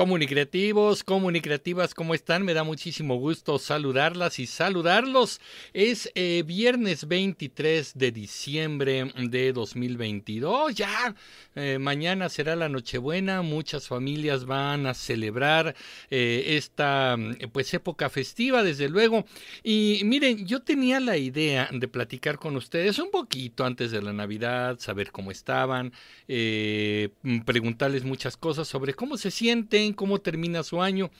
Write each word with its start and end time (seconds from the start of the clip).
Comunicativos, 0.00 1.04
comunicativas, 1.04 1.92
¿cómo 1.92 2.14
están? 2.14 2.42
Me 2.42 2.54
da 2.54 2.64
muchísimo 2.64 3.16
gusto 3.16 3.58
saludarlas 3.58 4.38
y 4.38 4.46
saludarlos. 4.46 5.42
Es 5.74 6.10
eh, 6.14 6.42
viernes 6.46 7.06
23 7.06 7.92
de 7.98 8.10
diciembre 8.10 9.12
de 9.14 9.52
2022. 9.52 10.74
Ya, 10.74 11.14
eh, 11.54 11.76
mañana 11.78 12.30
será 12.30 12.56
la 12.56 12.70
Nochebuena. 12.70 13.42
Muchas 13.42 13.88
familias 13.88 14.46
van 14.46 14.86
a 14.86 14.94
celebrar 14.94 15.76
eh, 16.08 16.44
esta 16.56 17.18
pues 17.52 17.74
época 17.74 18.08
festiva, 18.08 18.62
desde 18.62 18.88
luego. 18.88 19.26
Y 19.62 20.00
miren, 20.04 20.46
yo 20.46 20.62
tenía 20.62 20.98
la 21.00 21.18
idea 21.18 21.68
de 21.70 21.88
platicar 21.88 22.38
con 22.38 22.56
ustedes 22.56 22.98
un 22.98 23.10
poquito 23.10 23.66
antes 23.66 23.90
de 23.90 24.00
la 24.00 24.14
Navidad, 24.14 24.78
saber 24.78 25.12
cómo 25.12 25.30
estaban, 25.30 25.92
preguntarles 26.26 28.04
muchas 28.04 28.38
cosas 28.38 28.66
sobre 28.66 28.94
cómo 28.94 29.18
se 29.18 29.30
sienten 29.30 29.89
cómo 29.92 30.20
termina 30.20 30.62
su 30.62 30.82
año. 30.82 31.10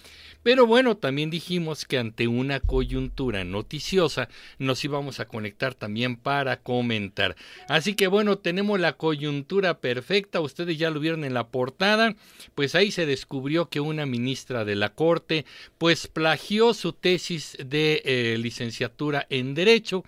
Pero 0.42 0.66
bueno, 0.66 0.97
también 0.97 1.29
dijimos 1.29 1.84
que 1.84 1.98
ante 1.98 2.27
una 2.27 2.60
coyuntura 2.60 3.45
noticiosa 3.45 4.30
nos 4.59 4.83
íbamos 4.84 5.20
a 5.20 5.29
conectar 5.29 5.74
también 5.74 6.16
para 6.16 6.60
comentar. 6.60 7.37
Así 7.69 7.95
que 7.95 8.06
bueno, 8.06 8.38
tenemos 8.38 8.80
la 8.80 8.95
coyuntura 8.95 9.80
perfecta, 9.80 10.41
ustedes 10.41 10.79
ya 10.79 10.91
lo 10.91 10.98
vieron 10.98 11.24
en 11.24 11.34
la 11.34 11.48
portada, 11.48 12.16
pues 12.55 12.74
ahí 12.74 12.91
se 12.91 13.05
descubrió 13.05 13.69
que 13.69 13.80
una 13.80 14.06
ministra 14.06 14.65
de 14.65 14.77
la 14.77 14.95
Corte 14.95 15.45
pues 15.77 16.07
plagió 16.07 16.73
su 16.73 16.95
tesis 16.95 17.59
de 17.62 18.02
eh, 18.05 18.38
licenciatura 18.38 19.27
en 19.29 19.55
Derecho 19.55 20.05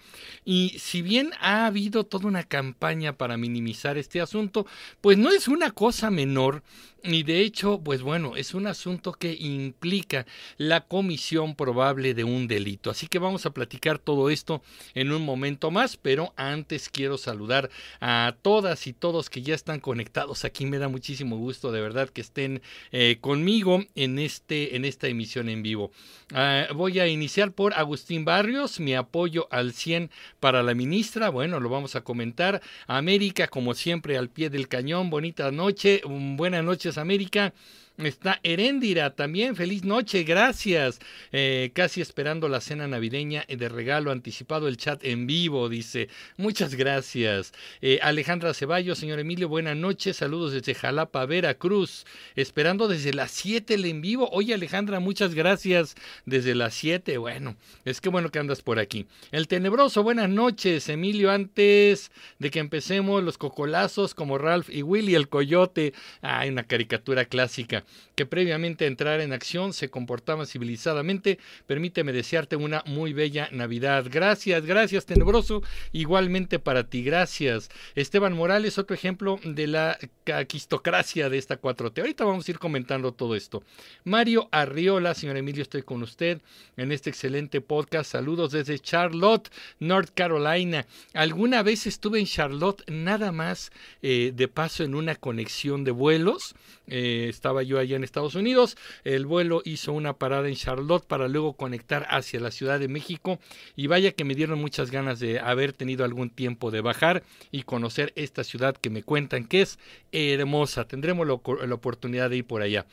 y 0.47 0.77
si 0.79 1.03
bien 1.03 1.33
ha 1.41 1.67
habido 1.67 2.05
toda 2.05 2.27
una 2.27 2.45
campaña 2.45 3.13
para 3.13 3.37
minimizar 3.37 3.99
este 3.99 4.23
asunto, 4.23 4.67
pues 5.03 5.19
no 5.19 5.31
es 5.31 5.47
una 5.47 5.73
cosa 5.73 6.11
menor 6.11 6.63
y 7.05 7.25
de 7.25 7.41
hecho, 7.41 7.81
pues 7.83 8.03
bueno, 8.03 8.37
es 8.37 8.52
un 8.55 8.67
asunto 8.67 9.13
que 9.13 9.37
implica 9.39 10.27
la 10.57 10.83
comisión 10.83 11.55
probable 11.55 12.15
de 12.15 12.25
un 12.25 12.49
delito. 12.49 12.91
Así 12.91 13.07
que 13.07 13.19
vamos 13.19 13.47
a 13.47 13.51
platicar 13.53 13.99
todo 13.99 14.31
esto 14.31 14.63
en 14.95 15.13
un 15.13 15.25
momento 15.25 15.71
más, 15.71 15.97
pero 15.97 16.33
antes 16.37 16.89
quiero 16.89 17.19
saludar 17.19 17.71
a 18.01 18.35
todas 18.43 18.87
y 18.87 18.93
todos 18.93 19.31
que 19.31 19.43
ya 19.43 19.55
están 19.55 19.81
conectados 19.81 20.45
aquí. 20.45 20.67
Me 20.67 20.79
da 20.79 20.89
muchísimo 20.89 21.37
gusto 21.37 21.73
de 21.73 21.81
verdad 21.81 22.09
que 22.09 22.21
estén 22.21 22.63
eh, 22.91 23.19
conmigo 23.21 23.85
en, 23.95 24.19
este, 24.19 24.77
en 24.77 24.85
esta 24.85 25.09
emisión 25.09 25.49
en 25.49 25.63
vivo. 25.63 25.91
Ah, 26.33 26.69
voy 26.75 26.99
a 26.99 27.07
iniciar 27.07 27.53
por 27.53 27.75
Agustín 27.75 28.25
Barrios, 28.25 28.81
mi 28.81 28.95
apoyo 28.95 29.49
al 29.51 29.73
100 29.73 30.11
para 30.41 30.63
la 30.63 30.75
ministra. 30.75 31.29
Bueno, 31.29 31.61
lo 31.61 31.69
vamos 31.69 31.97
a 31.97 32.03
comentar. 32.03 32.63
América, 32.87 33.49
como 33.49 33.75
siempre, 33.75 34.17
al 34.17 34.29
pie 34.29 34.51
del 34.51 34.69
cañón. 34.69 35.11
Bonita 35.11 35.51
noche, 35.51 36.03
buenas 36.07 36.65
noches 36.65 36.99
América. 36.99 37.53
Está 37.99 38.41
Heréndira 38.43 39.15
también, 39.15 39.55
feliz 39.55 39.85
noche, 39.85 40.23
gracias. 40.25 40.99
Eh, 41.31 41.73
casi 41.75 42.01
esperando 42.01 42.49
la 42.49 42.63
cena 42.63 42.89
navideña 42.89 43.45
de 43.47 43.69
regalo 43.69 44.11
anticipado, 44.11 44.67
el 44.67 44.79
chat 44.79 45.05
en 45.05 45.27
vivo, 45.27 45.69
dice. 45.69 46.09
Muchas 46.39 46.75
gracias. 46.75 47.53
Eh, 47.83 47.99
Alejandra 48.03 48.55
Ceballos, 48.55 48.99
señor 48.99 49.19
Emilio, 49.19 49.47
buenas 49.49 49.77
noches, 49.77 50.17
saludos 50.17 50.53
desde 50.53 50.75
Jalapa, 50.75 51.27
Veracruz. 51.27 52.07
Esperando 52.35 52.89
desde 52.89 53.13
las 53.13 53.31
7 53.31 53.75
el 53.75 53.85
en 53.85 54.01
vivo. 54.01 54.29
Oye, 54.33 54.55
Alejandra, 54.55 54.99
muchas 54.99 55.35
gracias. 55.35 55.95
Desde 56.25 56.55
las 56.55 56.73
7, 56.73 57.19
bueno, 57.19 57.57
es 57.85 58.01
que 58.01 58.09
bueno 58.09 58.31
que 58.31 58.39
andas 58.39 58.63
por 58.63 58.79
aquí. 58.79 59.07
El 59.33 59.49
Tenebroso, 59.49 60.03
buenas 60.03 60.31
noches, 60.31 60.89
Emilio, 60.89 61.31
antes 61.31 62.11
de 62.39 62.51
que 62.51 62.59
empecemos 62.59 63.23
los 63.23 63.37
cocolazos 63.37 64.15
como 64.15 64.39
Ralph 64.39 64.71
y 64.71 64.83
Willy 64.83 65.15
el 65.15 65.29
Coyote. 65.29 65.93
Hay 66.23 66.49
una 66.49 66.65
caricatura 66.65 67.27
clásica 67.27 67.82
que 68.15 68.27
previamente 68.27 68.85
a 68.85 68.89
entrar 68.89 69.21
en 69.21 69.33
acción 69.33 69.73
se 69.73 69.91
comportaban 69.91 70.47
civilizadamente. 70.47 71.39
Permíteme 71.67 72.13
desearte 72.13 72.57
una 72.57 72.83
muy 72.87 73.13
bella 73.13 73.49
Navidad. 73.53 74.07
Gracias, 74.11 74.65
gracias, 74.65 75.07
Tenebroso. 75.07 75.63
Igualmente 75.93 76.59
para 76.59 76.85
ti, 76.85 77.03
gracias. 77.03 77.71
Esteban 77.95 78.35
Morales, 78.35 78.79
otro 78.79 78.95
ejemplo 78.95 79.39
de 79.45 79.67
la 79.67 79.99
caquistocracia 80.25 81.29
de 81.29 81.39
esta 81.39 81.61
4T. 81.61 81.99
Ahorita 82.01 82.25
vamos 82.25 82.47
a 82.47 82.51
ir 82.51 82.59
comentando 82.59 83.13
todo 83.13 83.35
esto. 83.35 83.63
Mario 84.05 84.49
Arriola, 84.53 85.15
señor 85.15 85.37
Emilio, 85.37 85.63
estoy 85.63 85.83
con 85.83 86.03
usted 86.03 86.41
en 86.77 86.93
este 86.93 87.11
excelente 87.11 87.61
podcast. 87.61 88.13
Saludos 88.13 88.53
desde 88.53 88.79
Charlotte, 88.79 89.51
North 89.79 90.11
Carolina. 90.15 90.87
Alguna 91.15 91.63
vez 91.63 91.87
estuve 91.87 92.21
en 92.21 92.27
Charlotte, 92.27 92.83
nada 92.91 93.33
más 93.33 93.71
eh, 94.03 94.33
de 94.35 94.49
paso 94.49 94.85
en 94.85 94.95
una 94.95 95.15
conexión 95.15 95.85
de 95.85 95.91
vuelos. 95.91 96.55
Eh, 96.87 97.27
estaba 97.29 97.63
yo 97.63 97.72
allá 97.79 97.97
en 97.97 98.05
Estados 98.05 98.35
Unidos. 98.35 98.77
El 99.05 99.27
vuelo 99.27 99.63
hizo 99.65 99.93
una 99.93 100.15
parada 100.15 100.49
en 100.49 100.55
Charlotte 100.55 101.07
para 101.07 101.29
luego 101.29 101.55
conectar 101.55 102.07
hacia 102.11 102.41
la 102.41 102.51
Ciudad 102.51 102.81
de 102.81 102.89
México. 102.89 103.39
Y 103.77 103.87
vaya 103.87 104.13
que 104.13 104.25
me 104.25 104.35
dieron 104.35 104.61
muchas 104.61 104.91
ganas 104.91 105.21
de 105.21 105.41
haber 105.41 105.73
tenido 105.73 106.05
algún 106.05 106.31
tiempo 106.31 106.71
de 106.71 106.81
bajar 106.81 107.23
y 107.51 107.63
conocer 107.63 108.13
esta 108.17 108.45
ciudad 108.45 108.77
que 108.77 108.91
me 108.91 109.03
cuentan 109.03 109.45
que 109.45 109.63
es 109.63 109.79
hermosa. 110.13 110.87
Tendremos 110.87 111.27
la, 111.27 111.35
oportunidad 111.35 112.31
de 112.31 112.39
ir 112.39 112.45
por 112.45 112.63
allá. 112.63 112.87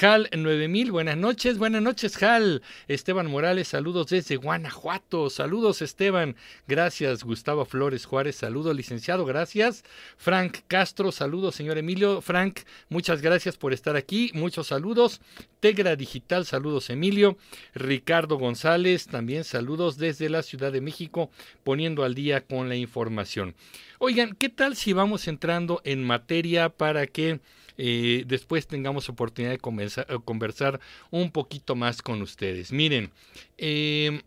Hal 0.00 0.28
9000, 0.32 0.92
buenas 0.92 1.16
noches, 1.16 1.58
buenas 1.58 1.82
noches 1.82 2.22
Hal. 2.22 2.62
Esteban 2.86 3.26
Morales, 3.26 3.68
saludos 3.68 4.08
desde 4.08 4.36
Guanajuato. 4.36 5.28
Saludos 5.30 5.82
Esteban. 5.82 6.36
Gracias 6.68 7.24
Gustavo 7.24 7.64
Flores 7.64 8.04
Juárez, 8.04 8.36
saludos 8.36 8.76
licenciado, 8.76 9.24
gracias. 9.24 9.84
Frank 10.16 10.58
Castro, 10.68 11.10
saludos 11.10 11.56
señor 11.56 11.78
Emilio. 11.78 12.20
Frank, 12.20 12.60
muchas 12.88 13.22
gracias 13.22 13.56
por 13.56 13.72
estar 13.72 13.96
aquí. 13.96 14.30
Muchos 14.34 14.68
saludos. 14.68 15.20
Tegra 15.60 15.96
Digital, 15.96 16.44
saludos 16.46 16.90
Emilio. 16.90 17.36
Ricardo 17.74 18.36
González, 18.36 19.06
también 19.06 19.42
saludos 19.44 19.96
desde 19.96 20.28
la 20.28 20.42
Ciudad 20.42 20.70
de 20.70 20.80
México, 20.80 21.30
poniendo 21.64 22.04
al 22.04 22.14
día 22.14 22.42
con 22.42 22.68
la 22.68 22.76
información. 22.76 23.54
Oigan, 23.98 24.36
¿qué 24.38 24.48
tal 24.48 24.76
si 24.76 24.92
vamos 24.92 25.26
entrando 25.26 25.80
en 25.82 26.04
materia 26.04 26.68
para 26.68 27.08
que 27.08 27.40
eh, 27.78 28.24
después 28.26 28.66
tengamos 28.66 29.08
oportunidad 29.08 29.52
de 29.52 29.56
eh, 29.56 30.18
conversar, 30.24 30.80
un 31.10 31.30
poquito 31.30 31.76
más 31.76 32.02
con 32.02 32.20
ustedes. 32.20 32.72
Miren, 32.72 33.10
em, 33.56 34.20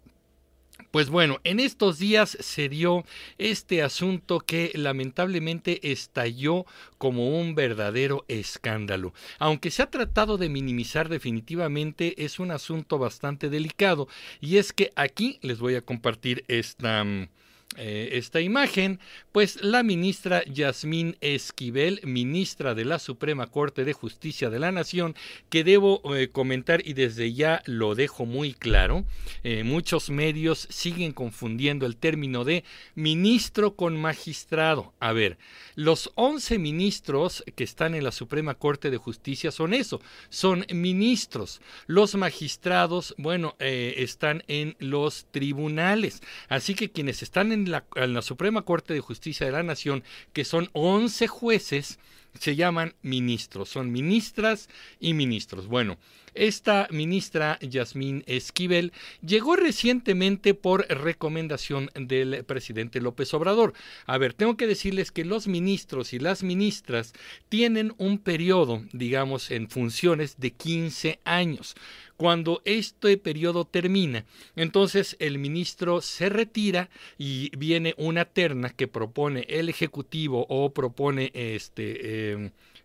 pues 0.90 1.10
bueno, 1.10 1.40
en 1.44 1.60
estos 1.60 2.00
días 2.00 2.38
se 2.40 2.70
dio 2.70 3.06
este 3.38 3.84
asunto 3.84 4.40
que 4.40 4.72
lamentablemente 4.74 5.92
estalló 5.92 6.66
como 6.98 7.40
un 7.40 7.54
verdadero 7.54 8.26
escándalo. 8.28 9.14
Aunque 9.38 9.70
se 9.70 9.84
ha 9.84 9.92
tratado 9.92 10.38
de 10.38 10.50
minimizar 10.50 11.10
definitivamente, 11.10 12.24
es 12.24 12.40
un 12.40 12.52
asunto 12.52 12.98
bastante 12.98 13.50
delicado 13.50 14.08
y 14.40 14.58
es 14.58 14.74
que 14.74 14.92
aquí 14.96 15.40
les 15.42 15.60
voy 15.60 15.76
a 15.76 15.82
compartir 15.82 16.44
esta... 16.48 17.04
Mm, 17.04 17.28
eh, 17.78 18.10
esta 18.14 18.42
imagen, 18.42 19.00
pues 19.32 19.64
la 19.64 19.82
ministra 19.82 20.44
Yasmín 20.44 21.16
Esquivel, 21.22 22.02
ministra 22.04 22.76
de 22.76 22.84
la 22.84 23.00
Suprema 23.00 23.48
Corte 23.48 23.86
de 23.86 23.94
Justicia 23.94 24.50
de 24.50 24.60
la 24.60 24.74
Nación, 24.74 25.16
que 25.50 25.64
debo 25.64 26.02
eh, 26.16 26.28
comentar 26.28 26.86
y 26.86 26.94
desde 26.94 27.32
ya 27.32 27.62
lo 27.66 27.96
dejo 27.96 28.26
muy 28.26 28.54
claro, 28.54 29.06
eh, 29.44 29.64
muchos 29.64 30.10
medios 30.10 30.68
siguen 30.70 31.14
confundiendo 31.14 31.86
el 31.86 31.96
término 31.96 32.44
de 32.44 32.66
ministro 32.96 33.76
con 33.76 33.96
magistrado. 33.96 34.94
A 35.00 35.14
ver, 35.14 35.38
los 35.76 36.12
11 36.16 36.60
ministros 36.60 37.42
que 37.56 37.64
están 37.64 37.96
en 37.96 38.04
la 38.04 38.12
Suprema 38.12 38.56
Corte 38.56 38.90
de 38.90 38.98
Justicia 38.98 39.50
son 39.50 39.74
eso, 39.74 40.02
son 40.30 40.66
ministros. 40.74 41.62
Los 41.88 42.16
magistrados, 42.16 43.16
bueno, 43.18 43.56
están 43.60 44.44
en 44.50 44.76
los 44.80 45.26
tribunales. 45.32 46.22
Así 46.50 46.76
que 46.76 46.92
quienes 46.92 47.24
están 47.24 47.54
en 47.54 47.61
en 47.96 48.14
la, 48.14 48.22
Suprema 48.22 48.64
Corte 48.64 48.94
de 48.94 49.00
Justicia 49.00 49.46
de 49.46 49.52
la 49.52 49.64
Nación, 49.64 50.04
que 50.34 50.46
son 50.46 50.70
11 50.74 51.28
jueces, 51.28 52.00
se 52.40 52.56
llaman 52.56 52.94
ministros, 53.02 53.70
son 53.70 53.92
ministras 53.92 54.70
y 55.00 55.14
ministros. 55.14 55.68
Bueno, 55.68 55.98
esta 56.34 56.88
ministra 56.92 57.60
Yasmín 57.60 58.24
Esquivel 58.26 58.94
llegó 59.26 59.58
recientemente 59.58 60.54
por 60.54 60.88
recomendación 60.88 61.90
del 61.94 62.46
presidente 62.46 63.02
López 63.02 63.34
Obrador. 63.34 63.74
A 64.06 64.18
ver, 64.18 64.34
tengo 64.34 64.56
que 64.56 64.68
decirles 64.68 65.12
que 65.12 65.26
los 65.26 65.48
ministros 65.48 66.14
y 66.14 66.20
las 66.20 66.42
ministras 66.42 67.14
tienen 67.50 67.94
un 67.98 68.18
periodo, 68.18 68.82
digamos, 68.94 69.52
en 69.52 69.70
funciones 69.70 70.40
de 70.40 70.52
15 70.52 71.20
años. 71.26 71.76
Cuando 72.16 72.62
este 72.66 73.18
periodo 73.18 73.66
termina, 73.66 74.26
entonces 74.56 75.18
el 75.20 75.40
ministro 75.40 76.02
se 76.02 76.30
retira 76.30 76.92
y 77.18 77.50
viene 77.58 77.96
una 77.98 78.26
terna 78.26 78.70
que 78.70 78.88
propone 78.88 79.48
el 79.50 79.70
Ejecutivo 79.70 80.46
o 80.48 80.72
propone 80.72 81.32
este... 81.34 81.98
Eh, 82.04 82.21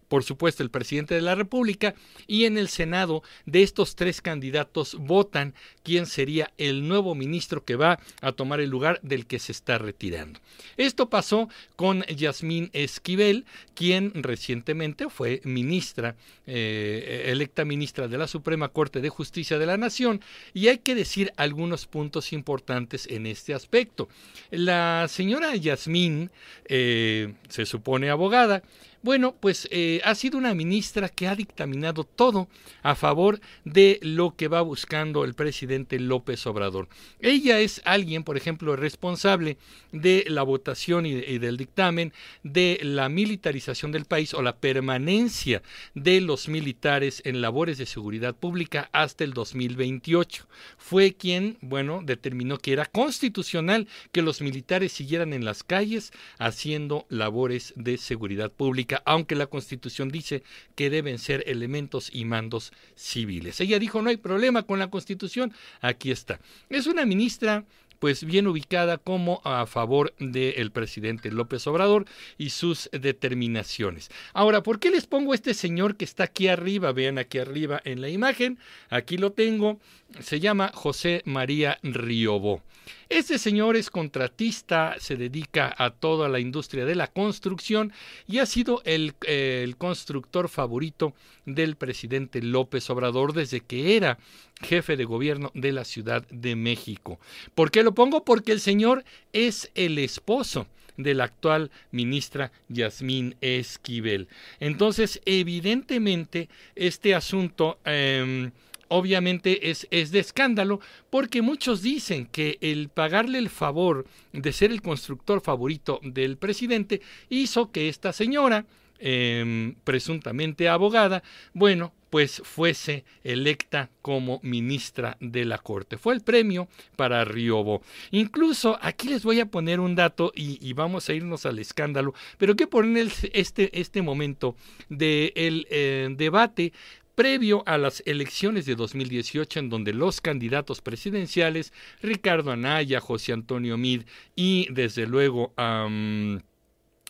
por 0.09 0.23
supuesto, 0.23 0.63
el 0.63 0.71
presidente 0.71 1.15
de 1.15 1.21
la 1.21 1.35
República, 1.35 1.95
y 2.27 2.45
en 2.45 2.59
el 2.59 2.69
Senado 2.69 3.23
de 3.45 3.63
estos 3.63 3.97
tres 3.97 4.21
candidatos 4.21 4.97
votan 4.99 5.55
quién 5.83 6.07
sería 6.07 6.53
el 6.59 6.87
nuevo 6.87 7.15
ministro 7.15 7.65
que 7.65 7.77
va 7.77 7.99
a 8.21 8.33
tomar 8.33 8.61
el 8.61 8.71
lugar 8.71 9.01
del 9.03 9.27
que 9.27 9.39
se 9.39 9.53
está 9.53 9.79
retirando. 9.79 10.41
Esto 10.77 11.11
pasó 11.11 11.49
con 11.75 12.03
Yasmín 12.05 12.71
Esquivel, 12.73 13.45
quien 13.75 14.13
recientemente 14.15 15.09
fue 15.11 15.41
ministra, 15.45 16.17
eh, 16.47 17.25
electa 17.27 17.65
ministra 17.65 18.09
de 18.09 18.19
la 18.19 18.29
Suprema 18.29 18.69
Corte 18.69 19.01
de 19.01 19.09
Justicia 19.09 19.59
de 19.59 19.67
la 19.67 19.77
Nación, 19.77 20.21
y 20.55 20.69
hay 20.69 20.79
que 20.79 20.95
decir 20.95 21.33
algunos 21.37 21.87
puntos 21.87 22.33
importantes 22.33 23.07
en 23.11 23.27
este 23.27 23.55
aspecto. 23.55 24.09
La 24.51 25.07
señora 25.09 25.57
Yasmín, 25.57 26.31
eh, 26.67 27.35
se 27.49 27.67
supone 27.67 28.11
abogada, 28.11 28.63
bueno, 29.07 29.37
pues 29.39 29.69
eh, 29.71 30.01
ha 30.03 30.17
sido 30.17 30.37
una 30.37 30.53
ministra 30.53 31.09
que 31.09 31.29
ha 31.29 31.37
dictaminado 31.37 32.03
todo 32.03 32.49
a 32.83 32.97
favor 32.97 33.41
de 33.65 34.01
lo 34.03 34.35
que 34.35 34.49
va 34.49 34.63
buscando 34.63 35.23
el 35.23 35.35
presidente 35.35 36.01
López 36.01 36.45
Obrador. 36.45 36.89
Ella 37.21 37.61
es 37.61 37.81
alguien, 37.85 38.25
por 38.25 38.37
ejemplo, 38.37 38.75
responsable 38.75 39.59
de 39.93 40.25
la 40.27 40.43
votación 40.43 41.07
y, 41.07 41.39
del 41.39 41.57
dictamen 41.57 42.13
de 42.43 42.81
la 42.83 43.09
militarización 43.09 43.93
del 43.93 44.07
país 44.07 44.35
o 44.35 44.43
la 44.43 44.57
permanencia 44.57 45.63
de 45.95 46.21
los 46.21 46.49
militares 46.49 47.23
en 47.25 47.41
labores 47.41 47.79
de 47.79 47.87
seguridad 47.87 48.35
pública 48.35 48.91
hasta 48.91 49.23
el 49.23 49.35
2028. 49.35 50.49
Fue 50.79 51.15
quien, 51.15 51.59
bueno, 51.61 52.01
determinó 52.05 52.59
que 52.59 52.73
era 52.73 52.87
constitucional 52.87 53.87
que 54.11 54.23
los 54.23 54.41
militares 54.41 54.91
siguieran 54.91 55.33
en 55.33 55.45
las 55.45 55.63
calles 55.63 56.11
haciendo 56.41 57.07
labores 57.09 57.73
de 57.77 57.99
seguridad 57.99 58.51
pública 58.51 58.96
aunque 59.05 59.35
la 59.35 59.47
Constitución 59.47 60.09
dice 60.09 60.43
que 60.75 60.91
deben 60.91 61.19
ser 61.19 61.45
elementos 61.47 62.11
y 62.13 62.25
mandos 62.25 62.73
civiles. 62.95 63.61
Ella 63.61 63.79
dijo, 63.79 64.03
no 64.03 64.11
hay 64.11 64.17
problema 64.17 64.63
con 64.63 64.79
la 64.79 64.91
Constitución, 64.91 65.53
aquí 65.81 66.11
está. 66.11 66.41
Es 66.69 66.87
una 66.87 67.05
ministra 67.07 67.65
pues 67.99 68.25
bien 68.25 68.47
ubicada 68.47 68.99
como 68.99 69.41
a 69.45 69.67
favor 69.67 70.15
del 70.19 70.71
presidente 70.71 71.31
López 71.31 71.67
Obrador 71.67 72.07
y 72.39 72.51
sus 72.51 72.89
determinaciones. 72.93 74.11
Ahora, 74.33 74.63
¿por 74.63 74.79
qué 74.79 74.91
les 74.91 75.07
pongo 75.07 75.35
este 75.35 75.55
señor 75.55 75.97
que 75.97 76.05
está 76.05 76.25
aquí 76.25 76.49
arriba? 76.49 76.93
Vean 76.93 77.19
aquí 77.19 77.39
arriba 77.39 77.81
en 77.85 78.01
la 78.01 78.09
imagen, 78.09 78.59
aquí 78.91 79.17
lo 79.17 79.33
tengo, 79.33 79.81
se 80.21 80.41
llama 80.41 80.71
José 80.75 81.23
María 81.25 81.79
Riobó. 81.83 82.63
Este 83.09 83.39
señor 83.39 83.77
es 83.77 83.91
contratista, 83.91 84.97
se 84.99 85.17
dedica 85.17 85.75
a 85.77 85.91
toda 85.91 86.29
la 86.29 86.41
industria 86.41 86.85
de 86.85 86.95
la 86.95 87.09
construcción 87.09 87.93
y 88.27 88.39
ha 88.39 88.47
sido 88.47 88.83
el, 88.85 89.15
el, 89.27 89.77
constructor 89.77 90.49
favorito 90.49 91.15
del 91.45 91.77
presidente 91.77 92.43
López 92.43 92.89
Obrador 92.91 93.33
desde 93.33 93.61
que 93.61 93.97
era 93.97 94.19
jefe 94.61 94.97
de 94.97 95.05
gobierno 95.05 95.51
de 95.55 95.73
la 95.73 95.85
Ciudad 95.85 96.27
de 96.29 96.57
México. 96.57 97.19
¿Por 97.55 97.71
qué 97.71 97.83
lo 97.83 97.95
pongo? 97.95 98.25
Porque 98.25 98.53
el 98.53 98.61
señor 98.61 99.05
es 99.33 99.71
el 99.75 99.99
esposo 99.99 100.67
de 100.97 101.15
la 101.15 101.25
actual 101.25 101.71
ministra 101.91 102.53
Yasmín 102.69 103.37
Esquivel. 103.41 104.29
Entonces, 104.61 105.21
evidentemente, 105.25 106.49
este 106.75 107.15
asunto... 107.15 107.79
Eh, 107.85 108.51
obviamente 108.89 109.71
es, 109.71 109.87
es, 109.91 110.11
de 110.11 110.21
escándalo 110.21 110.81
porque 111.11 111.43
muchos 111.43 111.83
dicen 111.83 112.27
que 112.27 112.59
el 112.61 112.89
pagarle 112.89 113.39
el 113.39 113.51
favor 113.51 114.07
de 114.33 114.53
ser 114.53 114.71
el 114.71 114.83
constructor 114.83 115.41
favorito 115.41 116.01
del 116.03 116.37
presidente 116.37 117.01
hizo 117.29 117.71
que 117.71 117.89
esta 117.89 118.13
señora, 118.13 118.67
em, 118.99 119.75
presuntamente 119.85 120.69
abogada, 120.69 121.23
bueno, 121.53 121.93
pues 122.17 122.41
fuese 122.47 123.05
electa 123.25 123.91
como 124.01 124.41
ministra 124.43 125.19
de 125.21 125.45
la 125.45 125.59
Corte. 125.59 125.99
Fue 125.99 126.15
el 126.15 126.23
premio 126.23 126.67
para 126.97 127.27
Riobo. 127.27 127.83
Incluso 128.11 128.79
aquí 128.81 129.11
les 129.11 129.23
voy 129.23 129.39
a 129.41 129.51
poner 129.51 129.81
un 129.81 129.95
dato 129.95 130.33
y, 130.35 130.73
vamos 130.73 131.11
a 131.11 131.13
irnos 131.13 131.45
al 131.45 131.59
escándalo, 131.59 132.15
pero 132.39 132.57
que 132.57 132.67
poner 132.67 133.09
este, 133.35 133.79
este 133.79 134.01
momento 134.01 134.57
del 134.89 134.99
de 134.99 135.67
eh, 135.69 136.09
debate 136.17 136.73
previo 137.15 137.63
a 137.67 137.77
las 137.77 138.03
elecciones 138.07 138.65
de 138.65 138.77
2018 138.77 139.61
en 139.61 139.69
donde 139.69 139.93
los 139.93 140.23
candidatos 140.23 140.81
presidenciales, 140.81 141.75
Ricardo 142.01 142.51
Anaya, 142.51 142.99
José 142.99 143.35
Antonio 143.35 143.77
Mid 143.77 144.05
y 144.35 144.69
desde 144.73 145.07
luego 145.07 145.53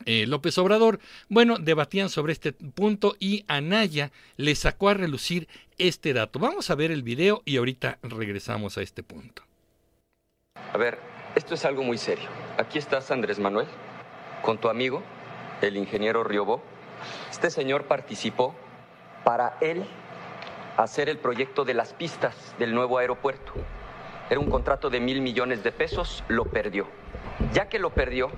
eh, 0.05 0.27
López 0.27 0.59
Obrador, 0.59 1.01
bueno, 1.29 1.59
debatían 1.59 2.09
sobre 2.11 2.33
este 2.33 2.53
punto 2.53 3.17
y 3.19 3.45
Anaya 3.49 4.13
le 4.37 4.55
sacó 4.55 4.91
a 4.91 4.95
relucir 4.95 5.49
este 5.79 6.13
dato. 6.13 6.39
Vamos 6.39 6.71
a 6.71 6.75
ver 6.75 6.91
el 6.91 7.03
video 7.03 7.43
y 7.45 7.57
ahorita 7.57 7.99
regresamos 8.03 8.77
a 8.77 8.83
este 8.83 9.03
punto. 9.03 9.43
A 10.73 10.77
ver, 10.77 10.99
esto 11.35 11.55
es 11.55 11.65
algo 11.65 11.83
muy 11.83 11.99
serio. 11.99 12.29
Aquí 12.59 12.79
estás, 12.79 13.11
Andrés 13.11 13.39
Manuel, 13.39 13.67
con 14.43 14.59
tu 14.59 14.69
amigo, 14.69 15.03
el 15.63 15.77
ingeniero 15.77 16.25
Riobó. 16.25 16.63
Este 17.31 17.51
señor 17.51 17.85
participó 17.85 18.55
para 19.25 19.57
él 19.61 19.85
hacer 20.77 21.09
el 21.09 21.19
proyecto 21.19 21.65
de 21.65 21.75
las 21.75 21.95
pistas 21.95 22.55
del 22.59 22.75
nuevo 22.75 22.99
aeropuerto. 22.99 23.53
Era 24.29 24.41
un 24.41 24.51
contrato 24.51 24.91
de 24.91 25.01
mil 25.01 25.21
millones 25.21 25.63
de 25.63 25.73
pesos, 25.73 26.25
lo 26.29 26.45
perdió. 26.45 26.87
Ya 27.53 27.69
que 27.69 27.79
lo 27.79 27.91
perdió, 27.91 28.31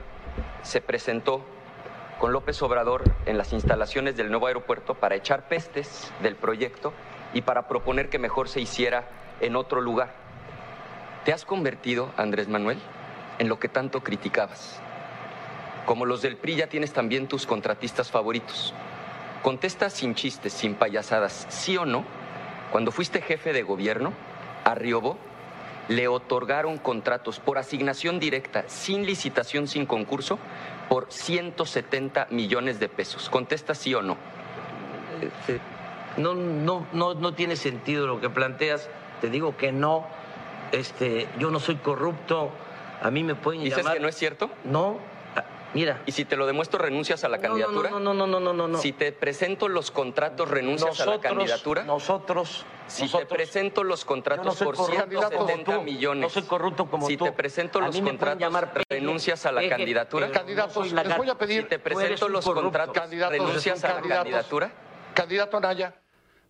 se 0.62 0.80
presentó 0.80 1.44
con 2.18 2.32
López 2.32 2.60
Obrador 2.62 3.04
en 3.26 3.38
las 3.38 3.52
instalaciones 3.52 4.16
del 4.16 4.30
nuevo 4.30 4.48
aeropuerto 4.48 4.94
para 4.94 5.14
echar 5.14 5.48
pestes 5.48 6.12
del 6.22 6.34
proyecto 6.34 6.92
y 7.32 7.42
para 7.42 7.68
proponer 7.68 8.08
que 8.08 8.18
mejor 8.18 8.48
se 8.48 8.60
hiciera 8.60 9.08
en 9.40 9.56
otro 9.56 9.80
lugar. 9.80 10.12
Te 11.24 11.32
has 11.32 11.44
convertido, 11.44 12.10
Andrés 12.16 12.48
Manuel, 12.48 12.78
en 13.38 13.48
lo 13.48 13.58
que 13.58 13.68
tanto 13.68 14.02
criticabas. 14.02 14.80
Como 15.86 16.06
los 16.06 16.22
del 16.22 16.36
PRI 16.36 16.56
ya 16.56 16.66
tienes 16.66 16.92
también 16.92 17.28
tus 17.28 17.46
contratistas 17.46 18.10
favoritos. 18.10 18.74
Contesta 19.42 19.88
sin 19.88 20.14
chistes, 20.14 20.52
sin 20.52 20.74
payasadas, 20.74 21.46
sí 21.48 21.76
o 21.76 21.86
no. 21.86 22.04
Cuando 22.72 22.90
fuiste 22.90 23.22
jefe 23.22 23.52
de 23.52 23.62
gobierno, 23.62 24.12
a 24.64 24.74
Riobo 24.74 25.18
le 25.88 26.08
otorgaron 26.08 26.78
contratos 26.78 27.40
por 27.40 27.58
asignación 27.58 28.20
directa, 28.20 28.64
sin 28.66 29.06
licitación, 29.06 29.66
sin 29.66 29.86
concurso, 29.86 30.38
por 30.88 31.06
170 31.10 32.28
millones 32.30 32.78
de 32.78 32.88
pesos. 32.88 33.28
Contesta 33.28 33.74
sí 33.74 33.94
o 33.94 34.02
no. 34.02 34.16
Este, 35.20 35.60
no, 36.16 36.34
no, 36.34 36.86
no, 36.92 37.14
no 37.14 37.34
tiene 37.34 37.56
sentido 37.56 38.06
lo 38.06 38.20
que 38.20 38.30
planteas. 38.30 38.88
Te 39.20 39.30
digo 39.30 39.56
que 39.56 39.72
no. 39.72 40.06
Este, 40.72 41.28
yo 41.38 41.50
no 41.50 41.60
soy 41.60 41.76
corrupto. 41.76 42.50
A 43.02 43.10
mí 43.10 43.24
me 43.24 43.34
pueden 43.34 43.62
¿Dices 43.62 43.78
llamar. 43.78 43.94
que 43.94 44.00
no 44.00 44.08
es 44.08 44.16
cierto? 44.16 44.50
No, 44.64 44.98
Mira. 45.74 46.00
¿Y 46.06 46.12
si 46.12 46.24
te 46.24 46.36
lo 46.36 46.46
demuestro, 46.46 46.78
renuncias 46.78 47.24
a 47.24 47.28
la 47.28 47.38
candidatura? 47.38 47.90
No, 47.90 48.00
no, 48.00 48.14
no, 48.14 48.26
no, 48.26 48.40
no, 48.40 48.52
no, 48.52 48.68
no. 48.68 48.78
Si 48.78 48.92
te 48.92 49.12
presento 49.12 49.68
los 49.68 49.90
contratos, 49.90 50.50
renuncias 50.50 51.00
a 51.00 51.06
la 51.06 51.20
candidatura. 51.20 51.84
Nosotros. 51.84 52.64
Si 52.88 53.08
te 53.08 53.26
presento 53.26 53.84
los 53.84 54.04
contratos 54.04 54.56
por 54.56 54.76
170 54.76 55.80
millones. 55.80 56.22
No 56.22 56.28
soy 56.28 56.42
corrupto 56.42 56.86
como 56.90 57.06
si 57.06 57.16
tú. 57.16 57.24
Si 57.24 57.30
te 57.30 57.36
presento 57.36 57.80
los 57.80 58.00
contratos, 58.00 58.52
renuncias 58.88 59.46
a 59.46 59.52
la 59.52 59.68
candidatura. 59.68 60.30
Candidatos, 60.30 60.92
les 60.92 61.16
voy 61.16 61.28
a 61.28 61.36
pedir. 61.36 61.62
Si 61.62 61.68
te 61.68 61.78
presento 61.78 62.28
los 62.28 62.44
contratos, 62.44 63.10
renuncias 63.30 63.84
a 63.84 64.00
la 64.00 64.08
candidatura. 64.08 64.70
Candidato 65.14 65.60
Naya. 65.60 65.94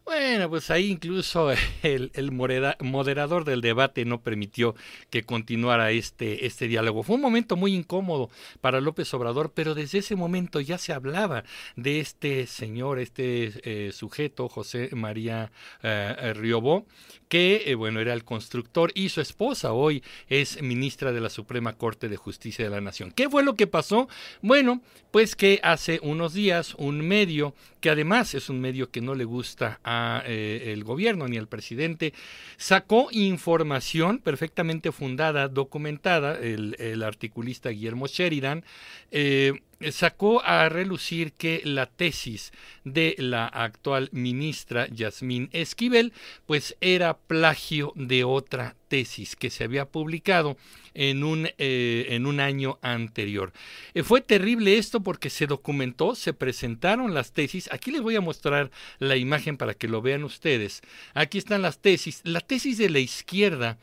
Bueno, 0.09 0.49
pues 0.49 0.71
ahí 0.71 0.91
incluso 0.91 1.51
el, 1.83 2.33
moderador 2.33 3.45
del 3.45 3.61
debate 3.61 4.07
no 4.07 4.23
permitió 4.23 4.75
que 5.11 5.25
continuara 5.25 5.91
este, 5.91 6.47
este 6.47 6.67
diálogo. 6.67 7.03
Fue 7.03 7.17
un 7.17 7.21
momento 7.21 7.57
muy 7.57 7.75
incómodo 7.75 8.31
para 8.63 8.81
López 8.81 9.13
Obrador, 9.13 9.53
pero 9.55 9.75
desde 9.75 9.99
ese 9.99 10.17
momento 10.17 10.61
ya 10.61 10.79
se 10.79 10.95
hablaba 10.95 11.45
de 11.77 12.01
este 12.01 12.47
señor, 12.47 13.01
este 13.01 13.53
eh, 13.65 13.93
sujeto, 13.93 14.49
José 14.49 14.89
María 14.95 15.53
eh, 15.83 16.33
Riobó, 16.35 16.87
que, 17.29 17.65
eh, 17.67 17.75
bueno, 17.75 18.01
era 18.01 18.15
el 18.15 18.25
constructor 18.25 18.91
y 18.95 19.11
su 19.11 19.21
esposa 19.21 19.75
hoy 19.75 20.03
es 20.29 20.63
ministra 20.63 21.13
de 21.13 21.21
la 21.21 21.29
Suprema 21.29 21.75
Corte 21.75 22.09
de 22.09 22.17
Justicia 22.17 22.65
de 22.65 22.71
la 22.71 22.81
Nación. 22.81 23.13
¿Qué 23.13 23.29
fue 23.29 23.43
lo 23.43 23.57
que 23.57 23.67
pasó? 23.67 24.09
Bueno, 24.41 24.81
pues 25.11 25.37
que 25.37 25.61
hace 25.63 26.01
unos 26.03 26.33
días 26.33 26.75
un 26.77 27.07
medio, 27.07 27.55
que 27.83 27.91
además 27.91 28.35
es 28.35 28.49
un 28.49 28.61
medio 28.61 28.91
que 28.91 29.03
no 29.03 29.15
le 29.15 29.25
gusta 29.25 29.81
a 29.85 29.98
eh, 30.27 30.73
el 30.73 30.85
gobierno 30.85 31.29
ni 31.29 31.37
al 31.37 31.49
presidente, 31.49 32.13
sacó 32.57 33.09
información 33.11 34.19
perfectamente 34.19 34.93
fundada, 34.93 35.49
documentada, 35.49 36.39
el, 36.39 37.03
articulista 37.03 37.71
Guillermo 37.71 38.07
Sheridan, 38.07 38.65
eh, 39.11 39.53
sacó 39.91 40.43
a 40.45 40.69
relucir 40.69 41.33
que 41.33 41.63
la 41.65 41.87
tesis 41.87 42.53
de 42.85 43.15
la 43.19 43.47
actual 43.47 44.09
ministra 44.13 44.89
Yasmín 44.89 45.51
Esquivel 45.53 46.13
pues 46.47 46.77
era 46.81 47.17
plagio 47.17 47.93
de 47.95 48.25
otra 48.25 48.75
tesis 48.89 49.37
que 49.37 49.51
se 49.51 49.65
había 49.65 49.87
publicado 49.87 50.57
en 50.95 51.23
un, 51.23 51.49
eh, 51.59 52.07
en 52.09 52.27
un 52.27 52.41
año 52.41 52.79
anterior. 52.83 53.53
Eh, 53.95 54.03
fue 54.03 54.21
terrible 54.21 54.79
esto 54.79 55.01
porque 55.01 55.31
se 55.31 55.47
documentó, 55.47 56.15
se 56.15 56.33
presentaron 56.33 57.15
las 57.15 57.33
tesis. 57.33 57.69
Aquí 57.71 57.91
les 57.93 58.03
voy 58.03 58.17
a 58.17 58.21
mostrar 58.21 58.71
la 58.99 59.17
imagen 59.17 59.57
para 59.57 59.75
que 59.75 59.87
lo 59.87 60.03
vean 60.03 60.25
ustedes. 60.25 60.83
Aquí 61.15 61.39
están 61.39 61.63
las 61.63 61.79
tesis. 61.79 62.21
La 62.25 62.41
tesis 62.41 62.79
de 62.79 62.91
la 62.91 62.99
izquierda 62.99 63.79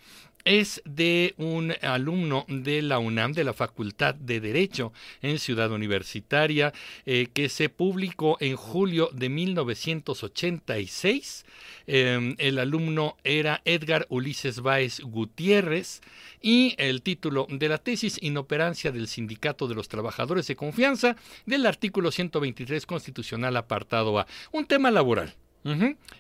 es 0.46 0.82
de 0.86 1.34
un 1.38 1.74
alumno 1.82 2.46
de 2.48 2.84
la 2.84 3.00
UNAM, 3.00 3.34
de 3.34 3.44
la 3.44 3.52
Facultad 3.54 4.16
de 4.16 4.40
Derecho 4.40 4.94
en 5.22 5.40
Ciudad 5.40 5.72
Universitaria, 5.72 6.72
eh, 7.06 7.28
que 7.34 7.50
se 7.50 7.68
publicó 7.70 8.38
en 8.40 8.56
julio 8.56 9.10
de 9.12 9.28
1986. 9.30 11.46
Em, 11.88 12.36
el 12.38 12.60
alumno 12.60 13.18
era 13.24 13.62
Edgar 13.66 14.06
Ulises 14.10 14.62
Báez 14.62 15.00
Gutiérrez 15.02 16.02
y 16.42 16.76
el 16.78 17.02
título 17.02 17.48
de 17.50 17.70
la 17.70 17.80
tesis, 17.80 18.20
Inoperancia 18.22 18.92
del 18.92 19.08
Sindicato 19.08 19.68
de 19.68 19.74
los 19.76 19.88
Trabajadores 19.88 20.46
de 20.48 20.56
Confianza 20.56 21.16
del 21.46 21.66
artículo 21.66 22.12
123 22.12 22.86
constitucional 22.86 23.58
apartado 23.58 24.20
A. 24.20 24.28
Un 24.52 24.68
tema 24.68 24.92
laboral. 24.92 25.34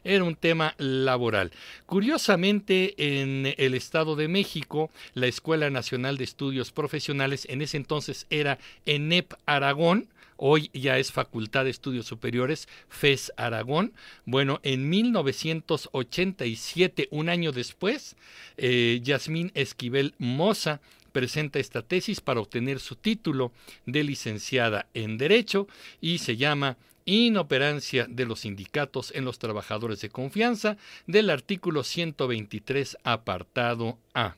Era 0.04 0.24
un 0.24 0.36
tema 0.36 0.74
laboral. 0.80 1.52
Curiosamente, 1.86 2.96
en 2.98 3.54
el 3.58 3.76
Estado 3.76 4.16
de 4.16 4.28
México, 4.28 4.90
la 5.14 5.28
Escuela 5.28 5.70
Nacional 5.70 6.18
de 6.18 6.24
Estudios 6.24 6.72
Profesionales, 6.72 7.46
en 7.50 7.62
ese 7.62 7.78
entonces 7.78 8.26
era 8.32 8.58
ENEP 8.88 9.34
Aragón, 9.46 10.08
hoy 10.38 10.72
ya 10.74 10.98
es 10.98 11.12
Facultad 11.12 11.66
de 11.66 11.70
Estudios 11.70 12.08
Superiores, 12.08 12.68
FES 12.90 13.32
Aragón. 13.38 13.94
Bueno, 14.26 14.60
en 14.64 14.90
1987, 14.90 17.08
un 17.12 17.30
año 17.30 17.52
después, 17.52 18.16
eh, 18.58 19.00
Yasmín 19.04 19.52
Esquivel 19.54 20.16
Moza 20.18 20.82
presenta 21.12 21.60
esta 21.60 21.84
tesis 21.84 22.20
para 22.20 22.40
obtener 22.42 22.80
su 22.80 22.96
título 22.96 23.52
de 23.86 24.04
licenciada 24.04 24.88
en 24.94 25.18
Derecho 25.18 25.68
y 26.02 26.18
se 26.18 26.36
llama 26.36 26.78
inoperancia 27.06 28.08
de 28.10 28.26
los 28.26 28.42
sindicatos 28.42 29.12
en 29.16 29.26
los 29.26 29.40
trabajadores 29.40 30.02
de 30.02 30.10
confianza 30.10 30.78
del 31.08 31.30
artículo 31.30 31.84
123 31.84 32.98
apartado 33.04 33.98
A. 34.14 34.36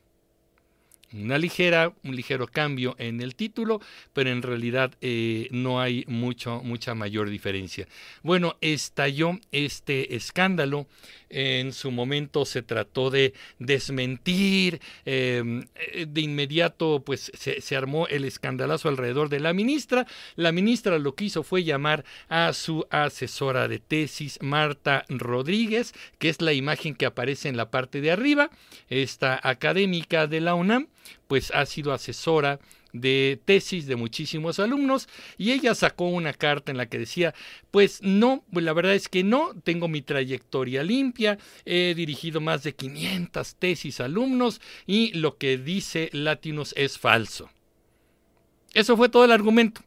Una 1.13 1.37
ligera, 1.37 1.93
un 2.03 2.17
ligero 2.17 2.47
cambio 2.47 2.95
en 2.97 3.21
el 3.21 3.33
título, 3.33 3.79
pero 4.11 4.29
en 4.29 4.41
realidad 4.41 4.93
eh, 4.99 5.47
no 5.51 5.79
hay 5.79 6.03
mucho, 6.07 6.61
mucha 6.61 6.95
mayor 6.95 7.29
diferencia. 7.29 7.87
Bueno, 8.23 8.57
estalló 8.59 9.39
este 9.53 10.15
escándalo 10.15 10.85
en 11.29 11.73
su 11.73 11.91
momento 11.91 12.45
se 12.45 12.61
trató 12.61 13.09
de 13.09 13.33
desmentir, 13.59 14.81
em, 15.05 15.65
eh, 15.75 16.05
de 16.07 16.21
inmediato 16.21 17.03
pues 17.05 17.31
se, 17.33 17.61
se, 17.61 17.75
armó 17.75 18.07
el 18.07 18.25
escandalazo 18.25 18.89
alrededor 18.89 19.29
de 19.29 19.39
la 19.39 19.53
ministra. 19.53 20.07
La 20.35 20.51
ministra 20.51 20.99
lo 20.99 21.15
que 21.15 21.25
hizo 21.25 21.43
fue 21.43 21.63
llamar 21.63 22.05
a 22.29 22.53
su 22.53 22.85
asesora 22.89 23.67
de 23.67 23.79
tesis, 23.79 24.39
Marta 24.41 25.05
Rodríguez, 25.09 25.93
que 26.19 26.29
es 26.29 26.41
la 26.41 26.53
imagen 26.53 26.95
que 26.95 27.05
aparece 27.05 27.49
en 27.49 27.57
la 27.57 27.69
parte 27.69 28.01
de 28.01 28.11
arriba, 28.11 28.49
esta 28.89 29.39
académica 29.43 30.27
de 30.27 30.41
la 30.41 30.55
UNAM, 30.55 30.87
pues 31.27 31.51
ha 31.51 31.65
sido 31.65 31.93
asesora 31.93 32.59
de 33.01 33.39
tesis 33.43 33.87
de 33.87 33.95
muchísimos 33.95 34.59
alumnos 34.59 35.07
y 35.37 35.51
ella 35.51 35.75
sacó 35.75 36.05
una 36.05 36.33
carta 36.33 36.71
en 36.71 36.77
la 36.77 36.87
que 36.87 36.99
decía, 36.99 37.33
pues 37.71 38.01
no, 38.01 38.43
pues 38.51 38.65
la 38.65 38.73
verdad 38.73 38.95
es 38.95 39.09
que 39.09 39.23
no, 39.23 39.53
tengo 39.63 39.87
mi 39.87 40.01
trayectoria 40.01 40.83
limpia, 40.83 41.37
he 41.65 41.93
dirigido 41.95 42.41
más 42.41 42.63
de 42.63 42.75
500 42.75 43.55
tesis 43.55 43.99
alumnos 43.99 44.61
y 44.85 45.13
lo 45.13 45.37
que 45.37 45.57
dice 45.57 46.09
Latinus 46.13 46.73
es 46.77 46.97
falso. 46.97 47.49
Eso 48.73 48.97
fue 48.97 49.09
todo 49.09 49.25
el 49.25 49.31
argumento 49.31 49.81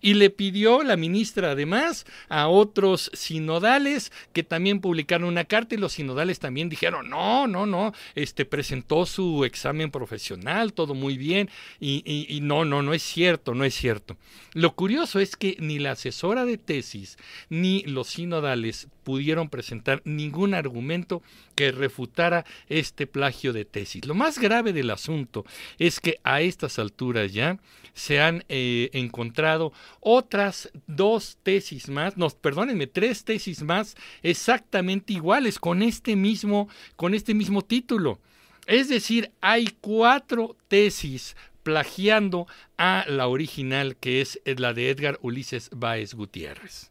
y 0.00 0.14
le 0.14 0.30
pidió 0.30 0.82
la 0.82 0.96
ministra 0.96 1.52
además 1.52 2.06
a 2.28 2.48
otros 2.48 3.10
sinodales 3.14 4.12
que 4.32 4.42
también 4.42 4.80
publicaron 4.80 5.28
una 5.28 5.44
carta 5.44 5.74
y 5.74 5.78
los 5.78 5.94
sinodales 5.94 6.38
también 6.38 6.68
dijeron, 6.68 7.08
no, 7.08 7.46
no, 7.46 7.66
no, 7.66 7.92
este 8.14 8.44
presentó 8.44 9.06
su 9.06 9.44
examen 9.44 9.90
profesional, 9.90 10.72
todo 10.72 10.94
muy 10.94 11.16
bien 11.16 11.50
y, 11.78 12.02
y 12.04 12.40
no, 12.40 12.64
no, 12.64 12.82
no 12.82 12.94
es 12.94 13.02
cierto, 13.02 13.54
no 13.54 13.64
es 13.64 13.74
cierto. 13.74 14.16
Lo 14.52 14.74
curioso 14.74 15.20
es 15.20 15.36
que 15.36 15.56
ni 15.60 15.78
la 15.78 15.92
asesora 15.92 16.44
de 16.44 16.58
tesis 16.58 17.18
ni 17.48 17.82
los 17.82 18.08
sinodales 18.08 18.88
pudieron 19.02 19.48
presentar 19.48 20.02
ningún 20.04 20.54
argumento 20.54 21.22
que 21.54 21.72
refutara 21.72 22.44
este 22.68 23.06
plagio 23.06 23.52
de 23.52 23.64
tesis. 23.64 24.06
Lo 24.06 24.14
más 24.14 24.38
grave 24.38 24.72
del 24.72 24.90
asunto 24.90 25.44
es 25.78 26.00
que 26.00 26.18
a 26.22 26.40
estas 26.40 26.78
alturas 26.78 27.32
ya 27.32 27.58
se 27.94 28.20
han 28.20 28.44
eh, 28.48 28.90
encontrado 28.92 29.72
otras 30.00 30.70
dos 30.86 31.38
tesis 31.42 31.88
más, 31.88 32.16
no, 32.16 32.30
perdónenme, 32.30 32.86
tres 32.86 33.24
tesis 33.24 33.62
más 33.62 33.96
exactamente 34.22 35.12
iguales 35.12 35.58
con 35.58 35.82
este 35.82 36.16
mismo, 36.16 36.68
con 36.96 37.14
este 37.14 37.34
mismo 37.34 37.62
título. 37.62 38.20
Es 38.66 38.88
decir, 38.88 39.32
hay 39.40 39.68
cuatro 39.80 40.56
tesis 40.68 41.36
plagiando 41.62 42.46
a 42.76 43.04
la 43.08 43.28
original 43.28 43.96
que 43.96 44.20
es 44.20 44.40
la 44.44 44.72
de 44.72 44.90
Edgar 44.90 45.18
Ulises 45.22 45.70
Báez 45.72 46.14
Gutiérrez. 46.14 46.90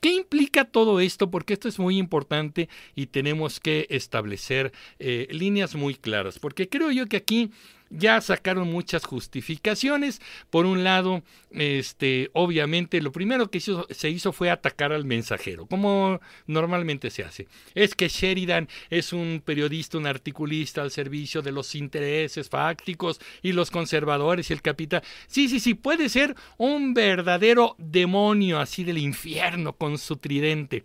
¿Qué 0.00 0.12
implica 0.12 0.64
todo 0.64 1.00
esto? 1.00 1.30
Porque 1.30 1.54
esto 1.54 1.68
es 1.68 1.78
muy 1.78 1.98
importante 1.98 2.68
y 2.94 3.06
tenemos 3.06 3.60
que 3.60 3.86
establecer 3.90 4.72
eh, 4.98 5.28
líneas 5.30 5.74
muy 5.74 5.94
claras, 5.94 6.38
porque 6.38 6.68
creo 6.68 6.90
yo 6.90 7.06
que 7.06 7.16
aquí 7.16 7.50
ya 7.90 8.20
sacaron 8.20 8.70
muchas 8.70 9.04
justificaciones. 9.04 10.20
Por 10.50 10.66
un 10.66 10.84
lado, 10.84 11.22
este, 11.50 12.30
obviamente, 12.32 13.00
lo 13.00 13.12
primero 13.12 13.50
que 13.50 13.60
se 13.60 14.10
hizo 14.10 14.32
fue 14.32 14.50
atacar 14.50 14.92
al 14.92 15.04
mensajero, 15.04 15.66
como 15.66 16.20
normalmente 16.46 17.10
se 17.10 17.24
hace. 17.24 17.48
Es 17.74 17.94
que 17.94 18.08
Sheridan 18.08 18.68
es 18.90 19.12
un 19.12 19.42
periodista, 19.44 19.98
un 19.98 20.06
articulista 20.06 20.82
al 20.82 20.90
servicio 20.90 21.42
de 21.42 21.52
los 21.52 21.74
intereses 21.74 22.48
fácticos 22.48 23.20
y 23.42 23.52
los 23.52 23.70
conservadores 23.70 24.50
y 24.50 24.52
el 24.52 24.62
capital. 24.62 25.02
Sí, 25.26 25.48
sí, 25.48 25.60
sí, 25.60 25.74
puede 25.74 26.08
ser 26.08 26.34
un 26.56 26.94
verdadero 26.94 27.74
demonio 27.78 28.58
así 28.58 28.84
del 28.84 28.98
infierno 28.98 29.74
con 29.74 29.98
su 29.98 30.16
tridente 30.16 30.84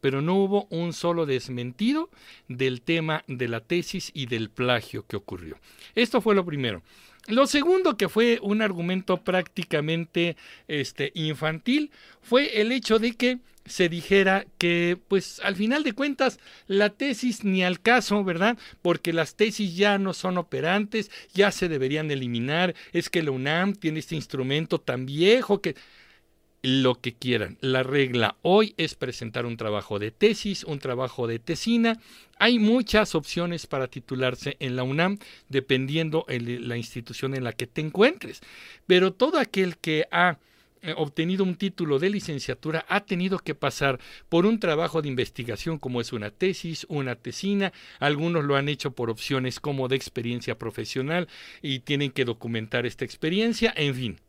pero 0.00 0.22
no 0.22 0.34
hubo 0.34 0.66
un 0.70 0.92
solo 0.92 1.26
desmentido 1.26 2.10
del 2.48 2.82
tema 2.82 3.24
de 3.26 3.48
la 3.48 3.60
tesis 3.60 4.10
y 4.14 4.26
del 4.26 4.50
plagio 4.50 5.06
que 5.06 5.16
ocurrió. 5.16 5.58
Esto 5.94 6.20
fue 6.20 6.34
lo 6.34 6.44
primero. 6.44 6.82
Lo 7.28 7.46
segundo, 7.46 7.96
que 7.96 8.08
fue 8.08 8.38
un 8.42 8.62
argumento 8.62 9.18
prácticamente 9.18 10.36
este, 10.68 11.12
infantil, 11.14 11.90
fue 12.22 12.60
el 12.60 12.72
hecho 12.72 12.98
de 12.98 13.12
que 13.12 13.38
se 13.66 13.88
dijera 13.88 14.46
que, 14.58 14.98
pues 15.06 15.40
al 15.44 15.54
final 15.54 15.84
de 15.84 15.92
cuentas, 15.92 16.40
la 16.66 16.90
tesis 16.90 17.44
ni 17.44 17.62
al 17.62 17.80
caso, 17.80 18.24
¿verdad? 18.24 18.58
Porque 18.82 19.12
las 19.12 19.36
tesis 19.36 19.76
ya 19.76 19.98
no 19.98 20.12
son 20.12 20.38
operantes, 20.38 21.10
ya 21.32 21.52
se 21.52 21.68
deberían 21.68 22.10
eliminar, 22.10 22.74
es 22.92 23.10
que 23.10 23.22
la 23.22 23.30
UNAM 23.30 23.74
tiene 23.74 24.00
este 24.00 24.16
instrumento 24.16 24.80
tan 24.80 25.06
viejo 25.06 25.60
que 25.60 25.76
lo 26.62 27.00
que 27.00 27.14
quieran. 27.14 27.56
La 27.60 27.82
regla 27.82 28.36
hoy 28.42 28.74
es 28.76 28.94
presentar 28.94 29.46
un 29.46 29.56
trabajo 29.56 29.98
de 29.98 30.10
tesis, 30.10 30.64
un 30.64 30.78
trabajo 30.78 31.26
de 31.26 31.38
tesina. 31.38 31.98
Hay 32.38 32.58
muchas 32.58 33.14
opciones 33.14 33.66
para 33.66 33.88
titularse 33.88 34.56
en 34.60 34.76
la 34.76 34.82
UNAM, 34.82 35.18
dependiendo 35.48 36.24
de 36.28 36.60
la 36.60 36.76
institución 36.76 37.34
en 37.34 37.44
la 37.44 37.52
que 37.52 37.66
te 37.66 37.80
encuentres. 37.80 38.40
Pero 38.86 39.12
todo 39.12 39.38
aquel 39.38 39.78
que 39.78 40.06
ha 40.10 40.38
eh, 40.82 40.94
obtenido 40.96 41.44
un 41.44 41.56
título 41.56 41.98
de 41.98 42.08
licenciatura 42.08 42.86
ha 42.88 43.00
tenido 43.00 43.38
que 43.38 43.54
pasar 43.54 44.00
por 44.30 44.46
un 44.46 44.58
trabajo 44.58 45.02
de 45.02 45.08
investigación 45.08 45.78
como 45.78 46.00
es 46.00 46.12
una 46.12 46.30
tesis, 46.30 46.86
una 46.88 47.16
tesina, 47.16 47.72
algunos 47.98 48.44
lo 48.44 48.56
han 48.56 48.70
hecho 48.70 48.92
por 48.92 49.10
opciones 49.10 49.60
como 49.60 49.88
de 49.88 49.96
experiencia 49.96 50.56
profesional 50.56 51.28
y 51.60 51.80
tienen 51.80 52.10
que 52.10 52.24
documentar 52.24 52.86
esta 52.86 53.04
experiencia, 53.04 53.74
en 53.76 53.94
fin. 53.94 54.20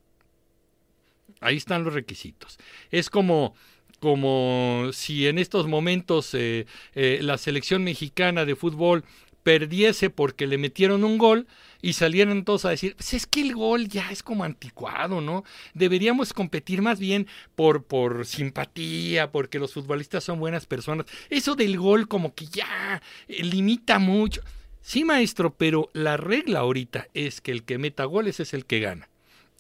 Ahí 1.42 1.58
están 1.58 1.84
los 1.84 1.94
requisitos. 1.94 2.58
Es 2.92 3.10
como, 3.10 3.56
como 4.00 4.92
si 4.94 5.28
en 5.28 5.38
estos 5.38 5.68
momentos 5.68 6.34
eh, 6.34 6.66
eh, 6.96 7.20
la 7.22 7.38
selección 7.38 7.84
mexicana 7.84 8.46
de 8.46 8.56
fútbol 8.56 9.04
perdiese 9.44 10.10
porque 10.10 10.48
le 10.48 10.58
metieron 10.58 11.04
un 11.04 11.18
gol 11.18 11.48
y 11.82 11.94
salieran 11.94 12.46
todos 12.46 12.66
a 12.66 12.70
decir, 12.70 12.96
pues 12.96 13.14
es 13.16 13.26
que 13.26 13.42
el 13.42 13.56
gol 13.56 13.88
ya 13.88 14.12
es 14.12 14.22
como 14.22 14.44
anticuado, 14.44 15.20
¿no? 15.20 15.44
Deberíamos 15.74 16.32
competir 16.32 16.82
más 16.82 17.00
bien 17.00 17.28
por, 17.56 17.84
por 17.84 18.26
simpatía, 18.26 19.32
porque 19.32 19.58
los 19.58 19.74
futbolistas 19.74 20.24
son 20.24 20.40
buenas 20.40 20.68
personas. 20.68 21.08
Eso 21.30 21.56
del 21.56 21.78
gol 21.78 22.08
como 22.08 22.36
que 22.36 22.46
ya 22.46 23.02
eh, 23.28 23.44
limita 23.44 23.98
mucho. 23.98 24.42
Sí, 24.82 25.04
maestro, 25.04 25.56
pero 25.56 25.90
la 25.94 26.18
regla 26.18 26.60
ahorita 26.60 27.08
es 27.14 27.42
que 27.42 27.52
el 27.52 27.64
que 27.64 27.78
meta 27.78 28.06
goles 28.06 28.40
es 28.40 28.54
el 28.54 28.66
que 28.66 28.80
gana. 28.80 29.11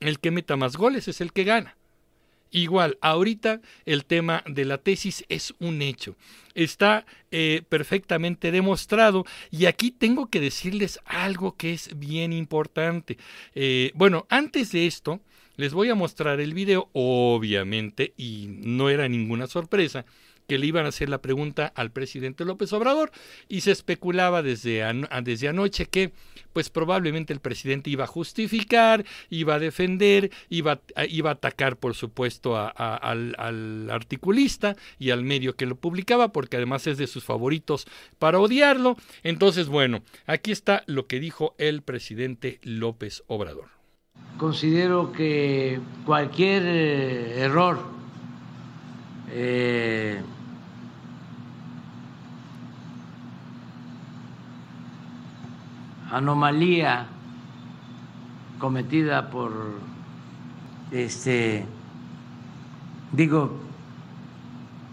El 0.01 0.20
que 0.20 0.31
meta 0.31 0.58
más 0.58 0.75
goles 0.75 1.08
es 1.08 1.22
el 1.22 1.31
que 1.31 1.46
gana. 1.46 1.77
Igual, 2.53 2.98
ahorita 3.00 3.62
el 3.86 4.03
tema 4.03 4.43
de 4.46 4.65
la 4.65 4.77
tesis 4.77 5.24
es 5.29 5.53
un 5.60 5.81
hecho. 5.81 6.17
Está 6.53 7.05
eh, 7.31 7.62
perfectamente 7.70 8.51
demostrado 8.51 9.25
y 9.51 9.67
aquí 9.67 9.89
tengo 9.89 10.29
que 10.29 10.41
decirles 10.41 11.00
algo 11.05 11.55
que 11.55 11.72
es 11.72 11.98
bien 11.98 12.34
importante. 12.34 13.17
Eh, 13.55 13.91
bueno, 13.96 14.25
antes 14.29 14.74
de 14.74 14.86
esto, 14.86 15.22
les 15.55 15.74
voy 15.74 15.89
a 15.89 15.96
mostrar 15.96 16.41
el 16.41 16.53
video, 16.53 16.89
obviamente, 16.91 18.13
y 18.17 18.48
no 18.50 18.89
era 18.89 19.08
ninguna 19.08 19.48
sorpresa 19.48 20.05
que 20.48 20.57
le 20.57 20.67
iban 20.67 20.86
a 20.86 20.89
hacer 20.89 21.10
la 21.10 21.21
pregunta 21.21 21.71
al 21.75 21.91
presidente 21.91 22.45
López 22.45 22.74
Obrador 22.74 23.12
y 23.48 23.62
se 23.62 23.71
especulaba 23.71 24.41
desde, 24.41 24.83
desde 25.24 25.48
anoche 25.48 25.86
que 25.86 26.12
pues 26.53 26.69
probablemente 26.69 27.33
el 27.33 27.39
presidente 27.39 27.89
iba 27.89 28.03
a 28.03 28.07
justificar, 28.07 29.05
iba 29.29 29.55
a 29.55 29.60
defender, 29.60 30.31
iba, 30.50 30.81
iba 31.10 31.29
a 31.29 31.33
atacar 31.33 31.77
por 31.77 31.95
supuesto 31.95 32.57
al, 32.57 33.36
al, 33.38 33.89
articulista 33.89 34.75
y 35.00 35.12
al 35.12 35.24
medio 35.24 35.55
que 35.55 35.65
lo 35.65 35.75
publicaba 35.75 36.31
porque 36.31 36.57
además 36.57 36.88
es 36.88 36.98
de 36.98 37.07
sus 37.07 37.24
favoritos 37.24 37.88
para 38.19 38.39
odiarlo. 38.39 38.98
Entonces 39.24 39.67
bueno, 39.67 40.03
aquí 40.25 40.51
está 40.51 40.83
lo 40.88 41.07
que 41.07 41.19
dijo 41.19 41.55
el 41.57 41.81
presidente 41.81 42.60
López 42.63 43.24
Obrador. 43.27 43.69
Considero 44.38 45.12
que 45.12 45.79
cualquier 46.05 46.63
eh, 46.65 47.41
error 47.41 48.00
eh, 49.33 50.21
anomalía 56.11 57.07
cometida 58.59 59.29
por 59.29 59.51
este 60.91 61.65
digo 63.13 63.57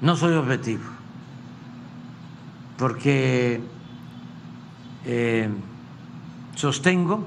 no 0.00 0.14
soy 0.14 0.34
objetivo 0.34 0.84
porque 2.78 3.60
eh, 5.04 5.50
sostengo 6.54 7.26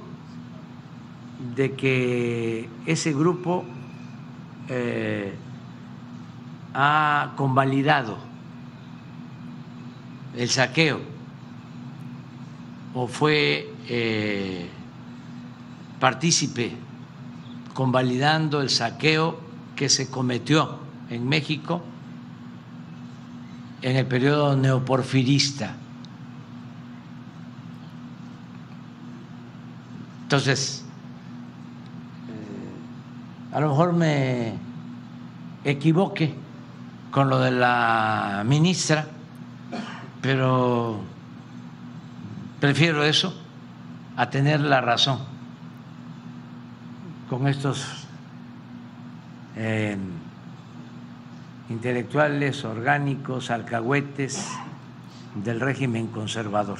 de 1.55 1.71
que 1.73 2.69
ese 2.85 3.13
grupo 3.13 3.65
eh, 4.69 5.35
ha 6.73 7.33
convalidado 7.35 8.17
el 10.35 10.49
saqueo 10.49 10.99
o 12.93 13.07
fue 13.07 13.73
eh, 13.87 14.69
partícipe 15.99 16.75
convalidando 17.73 18.61
el 18.61 18.69
saqueo 18.69 19.39
que 19.75 19.89
se 19.89 20.09
cometió 20.09 20.79
en 21.09 21.27
México 21.27 21.81
en 23.81 23.95
el 23.95 24.05
periodo 24.05 24.55
neoporfirista. 24.55 25.75
Entonces, 30.23 30.85
eh, 32.29 33.55
a 33.55 33.59
lo 33.59 33.69
mejor 33.69 33.93
me 33.93 34.53
equivoque 35.63 36.35
con 37.11 37.29
lo 37.29 37.39
de 37.39 37.51
la 37.51 38.43
ministra, 38.45 39.05
pero 40.21 41.01
prefiero 42.59 43.03
eso 43.03 43.37
a 44.15 44.29
tener 44.29 44.61
la 44.61 44.81
razón 44.81 45.19
con 47.29 47.47
estos 47.47 47.85
eh, 49.55 49.97
intelectuales 51.69 52.63
orgánicos, 52.65 53.51
alcahuetes 53.51 54.47
del 55.35 55.59
régimen 55.59 56.07
conservador. 56.07 56.79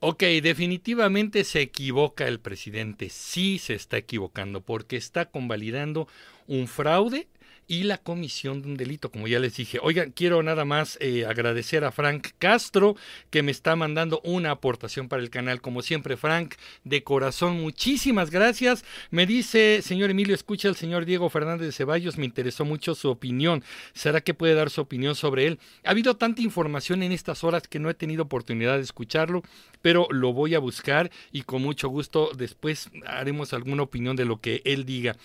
Ok, 0.00 0.22
definitivamente 0.42 1.44
se 1.44 1.62
equivoca 1.62 2.28
el 2.28 2.38
presidente, 2.38 3.08
sí 3.08 3.58
se 3.58 3.74
está 3.74 3.96
equivocando, 3.96 4.60
porque 4.60 4.96
está 4.96 5.26
convalidando 5.26 6.08
un 6.46 6.68
fraude 6.68 7.26
y 7.66 7.84
la 7.84 7.98
comisión 7.98 8.62
de 8.62 8.68
un 8.68 8.76
delito, 8.76 9.10
como 9.10 9.28
ya 9.28 9.38
les 9.38 9.56
dije. 9.56 9.78
Oigan, 9.82 10.10
quiero 10.10 10.42
nada 10.42 10.64
más 10.64 10.98
eh, 11.00 11.24
agradecer 11.26 11.84
a 11.84 11.92
Frank 11.92 12.28
Castro 12.38 12.96
que 13.30 13.42
me 13.42 13.50
está 13.50 13.76
mandando 13.76 14.20
una 14.24 14.50
aportación 14.50 15.08
para 15.08 15.22
el 15.22 15.30
canal. 15.30 15.60
Como 15.60 15.82
siempre, 15.82 16.16
Frank, 16.16 16.54
de 16.84 17.02
corazón, 17.02 17.60
muchísimas 17.60 18.30
gracias. 18.30 18.84
Me 19.10 19.26
dice, 19.26 19.80
señor 19.82 20.10
Emilio, 20.10 20.34
escucha 20.34 20.68
el 20.68 20.76
señor 20.76 21.04
Diego 21.04 21.30
Fernández 21.30 21.66
de 21.66 21.72
Ceballos, 21.72 22.18
me 22.18 22.24
interesó 22.24 22.64
mucho 22.64 22.94
su 22.94 23.08
opinión. 23.10 23.64
¿Será 23.92 24.20
que 24.20 24.34
puede 24.34 24.54
dar 24.54 24.70
su 24.70 24.80
opinión 24.80 25.14
sobre 25.14 25.46
él? 25.46 25.58
Ha 25.84 25.90
habido 25.90 26.16
tanta 26.16 26.42
información 26.42 27.02
en 27.02 27.12
estas 27.12 27.44
horas 27.44 27.68
que 27.68 27.78
no 27.78 27.88
he 27.88 27.94
tenido 27.94 28.24
oportunidad 28.24 28.76
de 28.76 28.82
escucharlo, 28.82 29.42
pero 29.80 30.06
lo 30.10 30.32
voy 30.32 30.54
a 30.54 30.58
buscar 30.58 31.10
y 31.32 31.42
con 31.42 31.62
mucho 31.62 31.88
gusto 31.88 32.30
después 32.36 32.90
haremos 33.06 33.52
alguna 33.52 33.82
opinión 33.82 34.16
de 34.16 34.24
lo 34.24 34.40
que 34.40 34.62
él 34.64 34.84
diga. 34.84 35.16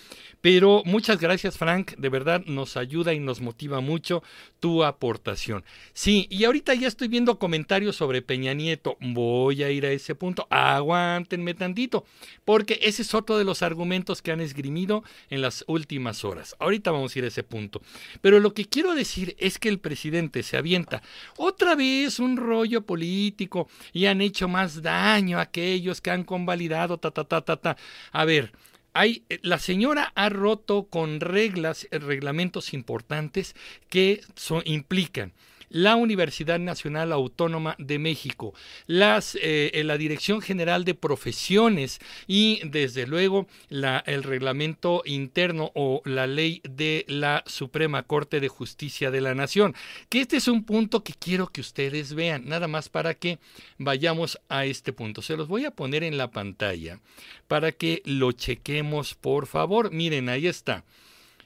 Pero 0.41 0.83
muchas 0.85 1.19
gracias, 1.19 1.57
Frank, 1.57 1.95
de 1.97 2.09
verdad 2.09 2.28
nos 2.37 2.77
ayuda 2.77 3.13
y 3.13 3.19
nos 3.19 3.41
motiva 3.41 3.81
mucho 3.81 4.21
tu 4.59 4.83
aportación. 4.83 5.63
Sí, 5.93 6.27
y 6.29 6.43
ahorita 6.43 6.75
ya 6.75 6.87
estoy 6.87 7.07
viendo 7.07 7.39
comentarios 7.39 7.95
sobre 7.95 8.21
Peña 8.21 8.53
Nieto. 8.53 8.97
Voy 8.99 9.63
a 9.63 9.71
ir 9.71 9.85
a 9.85 9.91
ese 9.91 10.13
punto. 10.13 10.45
Aguántenme 10.51 11.55
tantito, 11.55 12.05
porque 12.45 12.79
ese 12.83 13.01
es 13.01 13.13
otro 13.13 13.37
de 13.37 13.43
los 13.43 13.63
argumentos 13.63 14.21
que 14.21 14.31
han 14.31 14.41
esgrimido 14.41 15.03
en 15.29 15.41
las 15.41 15.63
últimas 15.67 16.23
horas. 16.23 16.55
Ahorita 16.59 16.91
vamos 16.91 17.15
a 17.15 17.19
ir 17.19 17.25
a 17.25 17.29
ese 17.29 17.43
punto. 17.43 17.81
Pero 18.21 18.39
lo 18.39 18.53
que 18.53 18.65
quiero 18.65 18.93
decir 18.93 19.35
es 19.39 19.57
que 19.57 19.69
el 19.69 19.79
presidente 19.79 20.43
se 20.43 20.57
avienta 20.57 21.01
otra 21.37 21.75
vez 21.75 22.19
un 22.19 22.37
rollo 22.37 22.81
político 22.81 23.67
y 23.93 24.05
han 24.05 24.21
hecho 24.21 24.47
más 24.47 24.81
daño 24.81 25.39
a 25.39 25.43
aquellos 25.43 26.01
que 26.01 26.11
han 26.11 26.23
convalidado, 26.23 26.97
ta, 26.97 27.11
ta, 27.11 27.23
ta, 27.23 27.41
ta, 27.41 27.57
ta. 27.57 27.77
A 28.11 28.25
ver, 28.25 28.51
hay, 28.99 29.23
eh, 29.29 29.39
la 29.43 29.59
señora 29.59 30.12
ha 30.13 30.27
roto 30.27 30.89
con 30.89 31.21
reglas, 31.21 31.88
eh, 31.89 31.99
reglamentos 31.99 32.73
importantes 32.73 33.55
que 33.88 34.21
implican 34.65 35.31
la 35.69 35.95
Universidad 35.95 36.60
Nacional 36.60 37.12
Autónoma 37.12 37.75
de 37.77 37.99
México, 37.99 38.53
las, 38.88 39.38
eh, 39.41 39.82
la 39.86 39.97
Dirección 39.97 40.41
General 40.41 40.86
de 40.86 40.95
Profesiones 40.95 41.99
y 42.27 42.62
desde 42.65 43.08
luego 43.08 43.47
la, 43.69 44.03
el 44.05 44.23
reglamento 44.23 45.01
interno 45.05 45.71
o 45.75 46.01
la 46.05 46.27
ley 46.27 46.62
de 46.69 47.05
la 47.08 47.43
Suprema 47.45 48.03
Corte 48.03 48.39
de 48.39 48.47
Justicia 48.47 49.12
de 49.12 49.21
la 49.21 49.36
Nación. 49.36 49.75
Que 50.10 50.21
este 50.21 50.38
es 50.38 50.47
un 50.47 50.63
punto 50.63 51.03
que 51.03 51.13
quiero 51.13 51.47
que 51.47 51.62
ustedes 51.62 52.13
vean, 52.13 52.47
nada 52.47 52.67
más 52.67 52.89
para 52.89 53.13
que 53.13 53.39
vayamos 53.77 54.39
a 54.49 54.65
este 54.65 54.93
punto. 54.93 55.21
Se 55.21 55.38
los 55.38 55.47
voy 55.47 55.65
a 55.65 55.71
poner 55.71 56.03
en 56.03 56.17
la 56.17 56.32
pantalla 56.32 56.99
para 57.47 57.71
que 57.71 58.01
lo 58.05 58.32
chequemos, 58.32 59.15
por 59.15 59.47
favor. 59.47 59.91
Miren, 59.91 60.29
ahí 60.29 60.47
está. 60.47 60.84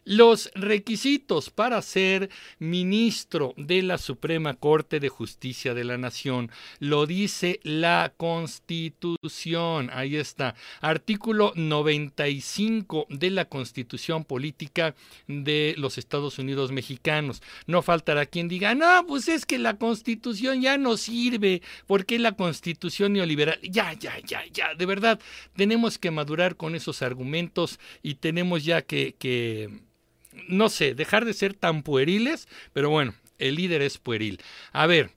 Los 0.05 0.51
requisitos 0.53 1.49
para 1.49 1.81
ser 1.81 2.29
ministro 2.59 3.53
de 3.55 3.81
la 3.83 3.97
Suprema 3.97 4.53
Corte 4.53 4.99
de 4.99 5.09
Justicia 5.09 5.73
de 5.73 5.83
la 5.83 5.97
Nación 5.97 6.51
lo 6.79 7.05
dice 7.05 7.59
la 7.63 8.13
Constitución. 8.17 9.89
Ahí 9.93 10.17
está. 10.17 10.55
Artículo 10.81 11.53
95 11.55 13.07
de 13.09 13.29
la 13.29 13.45
Constitución 13.45 14.25
Política 14.25 14.95
de 15.27 15.73
los 15.77 15.97
Estados 15.97 16.37
Unidos 16.37 16.71
Mexicanos. 16.71 17.41
No 17.65 17.81
faltará 17.81 18.25
quien 18.25 18.47
diga, 18.47 18.75
no, 18.75 19.05
pues 19.07 19.27
es 19.27 19.45
que 19.45 19.57
la 19.57 19.77
Constitución 19.77 20.61
ya 20.61 20.77
no 20.77 20.97
sirve. 20.97 21.61
porque 21.87 22.19
la 22.19 22.33
Constitución 22.33 23.13
neoliberal? 23.13 23.59
Ya, 23.61 23.93
ya, 23.93 24.19
ya, 24.25 24.43
ya. 24.51 24.73
De 24.75 24.85
verdad, 24.85 25.19
tenemos 25.55 25.97
que 25.97 26.11
madurar 26.11 26.55
con 26.57 26.75
esos 26.75 27.01
argumentos 27.01 27.79
y 28.01 28.15
tenemos 28.15 28.63
ya 28.63 28.81
que... 28.81 29.15
que 29.17 29.92
no 30.47 30.69
sé, 30.69 30.95
dejar 30.95 31.25
de 31.25 31.33
ser 31.33 31.53
tan 31.53 31.83
pueriles, 31.83 32.47
pero 32.73 32.89
bueno, 32.89 33.13
el 33.39 33.55
líder 33.55 33.81
es 33.81 33.97
pueril. 33.97 34.39
A 34.71 34.87
ver, 34.87 35.11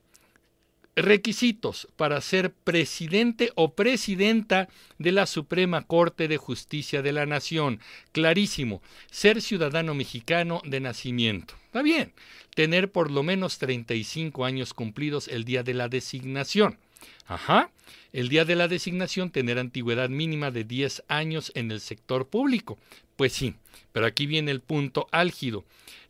requisitos 0.97 1.87
para 1.95 2.19
ser 2.21 2.51
presidente 2.51 3.51
o 3.55 3.73
presidenta 3.73 4.67
de 4.97 5.11
la 5.11 5.27
Suprema 5.27 5.83
Corte 5.83 6.27
de 6.27 6.37
Justicia 6.37 7.01
de 7.01 7.13
la 7.13 7.25
Nación. 7.25 7.79
Clarísimo, 8.11 8.81
ser 9.11 9.41
ciudadano 9.41 9.93
mexicano 9.93 10.61
de 10.65 10.79
nacimiento. 10.79 11.53
Está 11.67 11.83
bien, 11.83 12.13
tener 12.55 12.91
por 12.91 13.11
lo 13.11 13.21
menos 13.21 13.59
35 13.59 14.43
años 14.43 14.73
cumplidos 14.73 15.27
el 15.27 15.45
día 15.45 15.61
de 15.61 15.75
la 15.75 15.87
designación. 15.87 16.79
Ajá. 17.27 17.69
El 18.11 18.29
día 18.29 18.45
de 18.45 18.55
la 18.55 18.67
designación 18.67 19.29
tener 19.29 19.59
antigüedad 19.59 20.09
mínima 20.09 20.49
de 20.49 20.63
10 20.63 21.03
años 21.07 21.51
en 21.53 21.69
el 21.71 21.79
sector 21.79 22.27
público. 22.27 22.79
Pues 23.17 23.33
sí, 23.33 23.55
pero 23.91 24.05
aquí 24.05 24.27
viene 24.27 24.51
el 24.51 24.61
punto 24.61 25.07
álgido. 25.11 25.65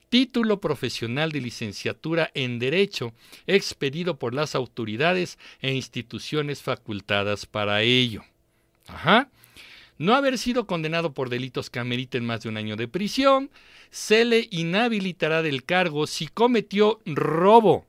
Título 0.09 0.59
profesional 0.59 1.31
de 1.31 1.41
licenciatura 1.41 2.29
en 2.33 2.59
Derecho 2.59 3.13
expedido 3.47 4.17
por 4.19 4.33
las 4.33 4.55
autoridades 4.55 5.39
e 5.61 5.73
instituciones 5.73 6.61
facultadas 6.61 7.45
para 7.45 7.81
ello. 7.81 8.23
Ajá. 8.87 9.29
no 9.97 10.13
haber 10.13 10.37
sido 10.37 10.67
condenado 10.67 11.13
por 11.13 11.29
delitos 11.29 11.69
que 11.69 11.79
ameriten 11.79 12.23
más 12.25 12.43
de 12.43 12.49
un 12.49 12.57
año 12.57 12.75
de 12.75 12.87
prisión, 12.87 13.49
se 13.89 14.25
le 14.25 14.47
inhabilitará 14.51 15.41
del 15.41 15.63
cargo 15.63 16.07
si 16.07 16.27
cometió 16.27 17.01
robo, 17.05 17.85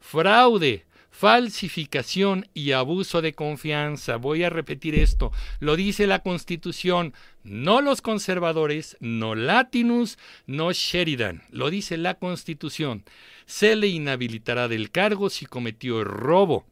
fraude, 0.00 0.84
falsificación 1.22 2.48
y 2.52 2.72
abuso 2.72 3.22
de 3.22 3.32
confianza. 3.32 4.16
Voy 4.16 4.42
a 4.42 4.50
repetir 4.50 4.96
esto. 4.96 5.30
Lo 5.60 5.76
dice 5.76 6.08
la 6.08 6.18
Constitución, 6.18 7.14
no 7.44 7.80
los 7.80 8.02
conservadores, 8.02 8.96
no 8.98 9.36
Latinus, 9.36 10.18
no 10.48 10.72
Sheridan. 10.72 11.44
Lo 11.52 11.70
dice 11.70 11.96
la 11.96 12.14
Constitución. 12.14 13.04
Se 13.46 13.76
le 13.76 13.86
inhabilitará 13.86 14.66
del 14.66 14.90
cargo 14.90 15.30
si 15.30 15.46
cometió 15.46 16.02
robo, 16.02 16.66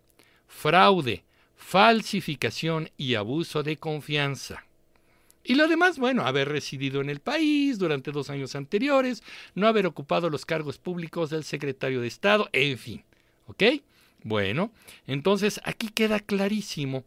fraude, 0.49 1.23
falsificación 1.55 2.91
y 2.97 3.15
abuso 3.15 3.63
de 3.63 3.77
confianza. 3.77 4.65
Y 5.45 5.55
lo 5.55 5.69
demás, 5.69 5.97
bueno, 5.97 6.27
haber 6.27 6.49
residido 6.49 7.01
en 7.01 7.09
el 7.09 7.21
país 7.21 7.79
durante 7.79 8.11
dos 8.11 8.31
años 8.31 8.57
anteriores, 8.57 9.23
no 9.55 9.69
haber 9.69 9.87
ocupado 9.87 10.29
los 10.29 10.45
cargos 10.45 10.79
públicos 10.79 11.31
del 11.31 11.45
secretario 11.45 12.01
de 12.01 12.09
Estado, 12.09 12.49
en 12.53 12.79
fin. 12.79 13.05
¿Ok? 13.47 13.63
Bueno, 14.23 14.73
entonces 15.07 15.61
aquí 15.65 15.89
queda 15.89 16.21
clarísimo 16.21 17.05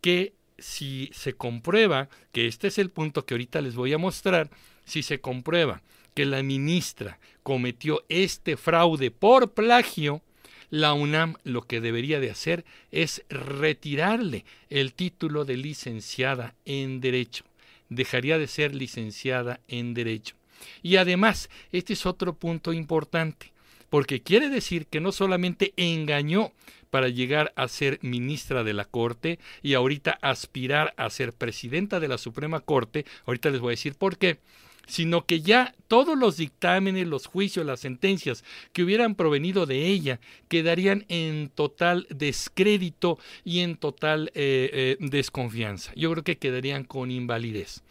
que 0.00 0.34
si 0.58 1.10
se 1.12 1.34
comprueba, 1.34 2.08
que 2.32 2.46
este 2.46 2.68
es 2.68 2.78
el 2.78 2.90
punto 2.90 3.24
que 3.24 3.34
ahorita 3.34 3.60
les 3.60 3.74
voy 3.74 3.92
a 3.92 3.98
mostrar, 3.98 4.50
si 4.84 5.02
se 5.02 5.20
comprueba 5.20 5.82
que 6.14 6.24
la 6.24 6.42
ministra 6.42 7.18
cometió 7.42 8.04
este 8.08 8.56
fraude 8.56 9.10
por 9.10 9.52
plagio, 9.52 10.22
la 10.70 10.94
UNAM 10.94 11.34
lo 11.44 11.62
que 11.62 11.80
debería 11.80 12.20
de 12.20 12.30
hacer 12.30 12.64
es 12.90 13.24
retirarle 13.28 14.44
el 14.70 14.94
título 14.94 15.44
de 15.44 15.56
licenciada 15.56 16.54
en 16.64 17.00
Derecho 17.00 17.44
dejaría 17.88 18.38
de 18.38 18.46
ser 18.46 18.74
licenciada 18.74 19.60
en 19.68 19.94
Derecho. 19.94 20.34
Y 20.82 20.96
además, 20.96 21.50
este 21.72 21.92
es 21.92 22.06
otro 22.06 22.34
punto 22.34 22.72
importante, 22.72 23.52
porque 23.90 24.22
quiere 24.22 24.48
decir 24.48 24.86
que 24.86 25.00
no 25.00 25.12
solamente 25.12 25.72
engañó 25.76 26.52
para 26.90 27.08
llegar 27.08 27.52
a 27.56 27.68
ser 27.68 27.98
ministra 28.02 28.64
de 28.64 28.72
la 28.72 28.84
Corte 28.84 29.38
y 29.62 29.74
ahorita 29.74 30.18
aspirar 30.22 30.94
a 30.96 31.10
ser 31.10 31.32
presidenta 31.32 32.00
de 32.00 32.08
la 32.08 32.18
Suprema 32.18 32.60
Corte, 32.60 33.04
ahorita 33.26 33.50
les 33.50 33.60
voy 33.60 33.70
a 33.70 33.78
decir 33.78 33.94
por 33.94 34.16
qué, 34.16 34.38
sino 34.86 35.26
que 35.26 35.40
ya 35.40 35.74
todos 35.88 36.16
los 36.16 36.36
dictámenes, 36.36 37.06
los 37.06 37.26
juicios, 37.26 37.66
las 37.66 37.80
sentencias 37.80 38.44
que 38.72 38.84
hubieran 38.84 39.14
provenido 39.14 39.66
de 39.66 39.86
ella 39.86 40.20
quedarían 40.48 41.04
en 41.08 41.50
total 41.50 42.06
descrédito 42.10 43.18
y 43.44 43.60
en 43.60 43.76
total 43.76 44.30
eh, 44.34 44.70
eh, 44.72 44.96
desconfianza. 45.00 45.92
Yo 45.96 46.10
creo 46.12 46.24
que 46.24 46.38
quedarían 46.38 46.84
con 46.84 47.10
invalidez. 47.10 47.82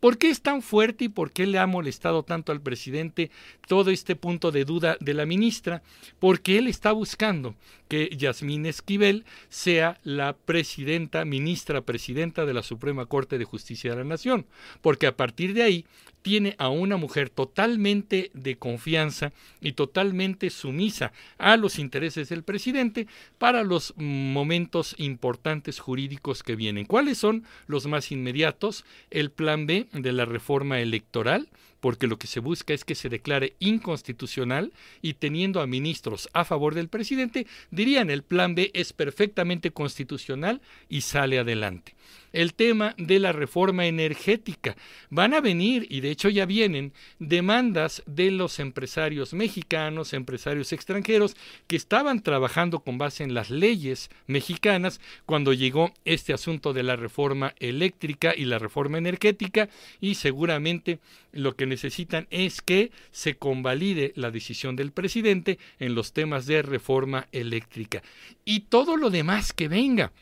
¿Por 0.00 0.18
qué 0.18 0.30
es 0.30 0.42
tan 0.42 0.62
fuerte 0.62 1.04
y 1.04 1.08
por 1.08 1.32
qué 1.32 1.46
le 1.46 1.58
ha 1.58 1.66
molestado 1.66 2.22
tanto 2.22 2.52
al 2.52 2.60
presidente 2.60 3.30
todo 3.66 3.90
este 3.90 4.14
punto 4.14 4.52
de 4.52 4.64
duda 4.64 4.96
de 5.00 5.14
la 5.14 5.26
ministra? 5.26 5.82
Porque 6.20 6.58
él 6.58 6.68
está 6.68 6.92
buscando 6.92 7.56
que 7.88 8.08
Yasmín 8.16 8.66
Esquivel 8.66 9.24
sea 9.48 9.98
la 10.04 10.36
presidenta, 10.36 11.24
ministra 11.24 11.80
presidenta 11.80 12.46
de 12.46 12.54
la 12.54 12.62
Suprema 12.62 13.06
Corte 13.06 13.38
de 13.38 13.44
Justicia 13.44 13.90
de 13.90 13.96
la 13.96 14.04
Nación, 14.04 14.46
porque 14.82 15.06
a 15.06 15.16
partir 15.16 15.54
de 15.54 15.62
ahí 15.62 15.86
tiene 16.28 16.56
a 16.58 16.68
una 16.68 16.98
mujer 16.98 17.30
totalmente 17.30 18.30
de 18.34 18.58
confianza 18.58 19.32
y 19.62 19.72
totalmente 19.72 20.50
sumisa 20.50 21.10
a 21.38 21.56
los 21.56 21.78
intereses 21.78 22.28
del 22.28 22.42
presidente 22.42 23.06
para 23.38 23.64
los 23.64 23.94
momentos 23.96 24.94
importantes 24.98 25.78
jurídicos 25.78 26.42
que 26.42 26.54
vienen. 26.54 26.84
¿Cuáles 26.84 27.16
son 27.16 27.44
los 27.66 27.86
más 27.86 28.12
inmediatos? 28.12 28.84
El 29.10 29.30
plan 29.30 29.66
B 29.66 29.86
de 29.90 30.12
la 30.12 30.26
reforma 30.26 30.80
electoral, 30.80 31.48
porque 31.80 32.06
lo 32.06 32.18
que 32.18 32.26
se 32.26 32.40
busca 32.40 32.74
es 32.74 32.84
que 32.84 32.94
se 32.94 33.08
declare 33.08 33.54
inconstitucional 33.58 34.74
y 35.00 35.14
teniendo 35.14 35.62
a 35.62 35.66
ministros 35.66 36.28
a 36.34 36.44
favor 36.44 36.74
del 36.74 36.88
presidente, 36.88 37.46
dirían 37.70 38.10
el 38.10 38.22
plan 38.22 38.54
B 38.54 38.70
es 38.74 38.92
perfectamente 38.92 39.70
constitucional 39.70 40.60
y 40.90 41.00
sale 41.00 41.38
adelante 41.38 41.94
el 42.32 42.54
tema 42.54 42.94
de 42.98 43.18
la 43.18 43.32
reforma 43.32 43.86
energética. 43.86 44.76
Van 45.10 45.34
a 45.34 45.40
venir, 45.40 45.86
y 45.88 46.00
de 46.00 46.10
hecho 46.10 46.28
ya 46.28 46.46
vienen, 46.46 46.92
demandas 47.18 48.02
de 48.06 48.30
los 48.30 48.58
empresarios 48.58 49.32
mexicanos, 49.32 50.12
empresarios 50.12 50.72
extranjeros, 50.72 51.36
que 51.66 51.76
estaban 51.76 52.22
trabajando 52.22 52.80
con 52.80 52.98
base 52.98 53.24
en 53.24 53.34
las 53.34 53.50
leyes 53.50 54.10
mexicanas 54.26 55.00
cuando 55.26 55.52
llegó 55.52 55.92
este 56.04 56.32
asunto 56.32 56.72
de 56.72 56.82
la 56.82 56.96
reforma 56.96 57.54
eléctrica 57.58 58.34
y 58.36 58.44
la 58.44 58.58
reforma 58.58 58.98
energética, 58.98 59.68
y 60.00 60.14
seguramente 60.14 60.98
lo 61.32 61.56
que 61.56 61.66
necesitan 61.66 62.26
es 62.30 62.62
que 62.62 62.90
se 63.10 63.36
convalide 63.36 64.12
la 64.16 64.30
decisión 64.30 64.76
del 64.76 64.92
presidente 64.92 65.58
en 65.78 65.94
los 65.94 66.12
temas 66.12 66.46
de 66.46 66.62
reforma 66.62 67.26
eléctrica. 67.32 68.02
Y 68.44 68.60
todo 68.60 68.96
lo 68.96 69.10
demás 69.10 69.52
que 69.52 69.68
venga 69.68 70.12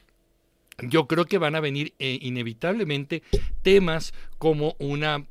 yo 0.78 1.06
creo 1.06 1.24
que 1.26 1.38
van 1.38 1.54
a 1.54 1.60
venir 1.60 1.94
eh, 1.98 2.18
inevitablemente 2.20 3.22
temas 3.62 4.12
como 4.38 4.76
una 4.78 5.26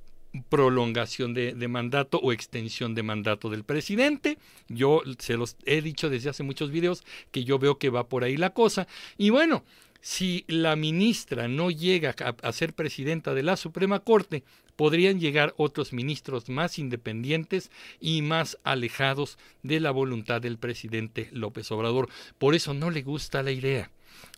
prolongación 0.50 1.34
de, 1.34 1.68
mandato 1.68 2.20
o 2.20 2.34
extensión 2.34 2.96
de 2.96 3.04
mandato 3.04 3.50
del 3.50 3.64
presidente. 3.64 4.38
Yo 4.68 5.02
se 5.20 5.38
los 5.38 5.56
he 5.66 5.82
dicho 5.82 6.10
desde 6.10 6.30
hace 6.30 6.44
muchos 6.44 6.72
videos 6.72 7.04
que 7.32 7.44
yo 7.44 7.60
veo 7.60 7.78
que 7.78 7.90
va 7.90 8.10
por 8.10 8.24
ahí 8.24 8.36
la 8.36 8.50
cosa. 8.50 8.88
Y 9.18 9.30
bueno, 9.30 9.64
si 10.02 10.44
la 10.48 10.76
ministra 10.76 11.48
no 11.48 11.72
llega 11.72 12.16
a 12.20 12.52
ser 12.52 12.74
presidenta 12.74 13.34
de 13.34 13.44
la 13.44 13.56
Suprema 13.56 14.02
Corte, 14.02 14.44
podrían 14.76 15.20
llegar 15.20 15.54
otros 15.58 15.94
ministros 15.94 16.50
más 16.50 16.80
independientes 16.80 17.72
y 18.02 18.22
más 18.22 18.58
alejados 18.64 19.38
de 19.64 19.80
la 19.80 19.92
voluntad 19.92 20.42
del 20.42 20.58
presidente 20.58 21.30
López 21.32 21.72
Obrador. 21.72 22.10
Por 22.38 22.56
eso 22.56 22.74
no 22.74 22.92
le 22.92 23.04
gusta 23.04 23.42
la 23.42 23.52
idea 23.52 23.90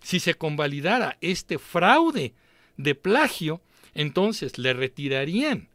si 0.02 0.20
se 0.20 0.36
convalidara 0.36 1.18
este 1.22 1.58
fraude 1.58 2.34
de 2.78 2.96
plagio, 2.96 3.62
entonces 3.94 4.58
le 4.58 4.74
retirarían 4.74 5.70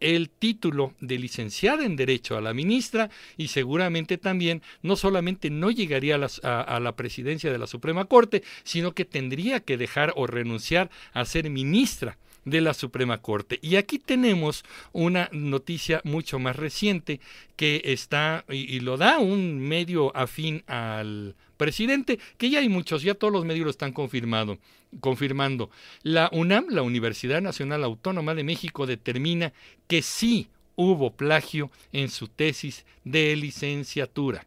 el 0.00 0.30
título 0.30 0.94
de 1.00 1.18
licenciada 1.18 1.84
en 1.84 1.96
Derecho 1.96 2.36
a 2.36 2.40
la 2.40 2.54
ministra 2.54 3.10
y 3.36 3.48
seguramente 3.48 4.18
también 4.18 4.62
no 4.82 4.96
solamente 4.96 5.50
no 5.50 5.70
llegaría 5.70 6.16
a, 6.16 6.80
la 6.80 6.96
presidencia 6.96 7.50
de 7.50 7.58
la 7.58 7.66
Suprema 7.66 8.04
Corte, 8.04 8.42
sino 8.64 8.92
que 8.92 9.04
tendría 9.04 9.60
que 9.60 9.76
dejar 9.76 10.12
o 10.16 10.26
renunciar 10.26 10.90
a 11.12 11.24
ser 11.24 11.50
ministra 11.50 12.18
de 12.44 12.60
la 12.60 12.74
Suprema 12.74 13.18
Corte. 13.18 13.58
Y 13.62 13.76
aquí 13.76 13.98
tenemos 13.98 14.64
una 14.92 15.28
noticia 15.32 16.00
mucho 16.04 16.38
más 16.38 16.56
reciente 16.56 17.20
que 17.56 17.82
está 17.84 18.44
y, 18.48 18.80
lo 18.80 18.96
da 18.96 19.18
un 19.18 19.58
medio 19.58 20.16
afín 20.16 20.62
al 20.66 21.34
presidente, 21.58 22.18
que 22.38 22.48
ya 22.48 22.60
hay 22.60 22.70
muchos, 22.70 23.02
ya 23.02 23.14
todos 23.14 23.32
los 23.32 23.44
medios 23.44 23.64
lo 23.64 23.70
están 23.70 23.92
confirmando. 23.92 24.58
confirmando. 25.00 25.70
La 26.02 26.30
UNAM, 26.32 26.68
la 26.70 26.80
Universidad 26.80 27.42
Nacional 27.42 27.84
Autónoma 27.84 28.34
de 28.34 28.44
México, 28.44 28.86
determina 28.86 29.52
que 29.86 30.00
sí 30.00 30.48
hubo 30.76 31.10
plagio 31.10 31.70
en 31.92 32.08
su 32.08 32.28
tesis 32.28 32.86
de 33.04 33.36
licenciatura. 33.36 34.46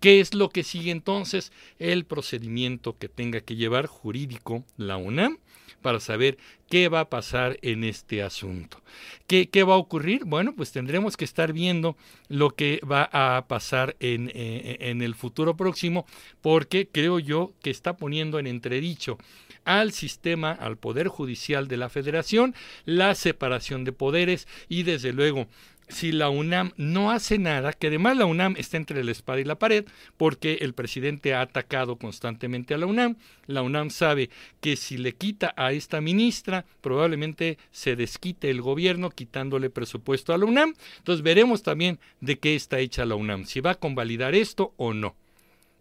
¿Qué 0.00 0.20
es 0.20 0.34
lo 0.34 0.48
que 0.48 0.62
sigue 0.62 0.90
entonces? 0.90 1.52
El 1.78 2.06
procedimiento 2.06 2.96
que 2.96 3.08
tenga 3.08 3.40
que 3.40 3.56
llevar 3.56 3.86
jurídico 3.86 4.64
la 4.76 4.96
UNAM 4.96 5.38
para 5.82 6.00
saber 6.00 6.38
qué 6.70 6.88
va 6.88 7.00
a 7.00 7.10
pasar 7.10 7.58
en 7.60 7.84
este 7.84 8.22
asunto. 8.22 8.80
¿Qué, 9.26 9.64
va 9.64 9.74
a 9.74 9.78
ocurrir? 9.78 10.24
Bueno, 10.24 10.54
pues 10.54 10.72
tendremos 10.72 11.16
que 11.16 11.24
estar 11.24 11.52
viendo 11.52 11.96
lo 12.28 12.50
que 12.50 12.80
va 12.90 13.08
a 13.12 13.46
pasar 13.48 13.96
eh, 14.00 14.76
en 14.80 15.02
el 15.02 15.14
futuro 15.14 15.56
próximo, 15.56 16.06
porque 16.40 16.88
creo 16.90 17.18
yo 17.18 17.52
que 17.62 17.70
está 17.70 17.96
poniendo 17.96 18.38
en 18.38 18.46
entredicho 18.46 19.18
al 19.64 19.92
sistema, 19.92 20.52
al 20.52 20.76
Poder 20.76 21.08
Judicial 21.08 21.68
de 21.68 21.76
la 21.76 21.88
Federación, 21.88 22.54
la 22.84 23.14
separación 23.14 23.84
de 23.84 23.92
poderes 23.92 24.48
y 24.68 24.82
desde 24.82 25.12
luego 25.12 25.46
si 25.92 26.12
la 26.12 26.30
UNAM 26.30 26.72
no 26.76 27.10
hace 27.10 27.38
nada, 27.38 27.72
que 27.72 27.88
además 27.88 28.16
la 28.16 28.26
UNAM 28.26 28.54
está 28.58 28.76
entre 28.76 29.04
la 29.04 29.12
espada 29.12 29.40
y 29.40 29.44
la 29.44 29.58
pared, 29.58 29.84
porque 30.16 30.58
el 30.60 30.74
presidente 30.74 31.34
ha 31.34 31.42
atacado 31.42 31.96
constantemente 31.96 32.74
a 32.74 32.78
la 32.78 32.86
UNAM, 32.86 33.16
la 33.46 33.62
UNAM 33.62 33.90
sabe 33.90 34.30
que 34.60 34.76
si 34.76 34.98
le 34.98 35.14
quita 35.14 35.54
a 35.56 35.72
esta 35.72 36.00
ministra, 36.00 36.64
probablemente 36.80 37.58
se 37.70 37.96
desquite 37.96 38.50
el 38.50 38.62
gobierno 38.62 39.10
quitándole 39.10 39.70
presupuesto 39.70 40.32
a 40.32 40.38
la 40.38 40.46
UNAM, 40.46 40.74
entonces 40.98 41.22
veremos 41.22 41.62
también 41.62 42.00
de 42.20 42.38
qué 42.38 42.54
está 42.54 42.78
hecha 42.80 43.04
la 43.04 43.14
UNAM, 43.14 43.44
si 43.44 43.60
va 43.60 43.72
a 43.72 43.78
convalidar 43.78 44.34
esto 44.34 44.74
o 44.76 44.94
no. 44.94 45.16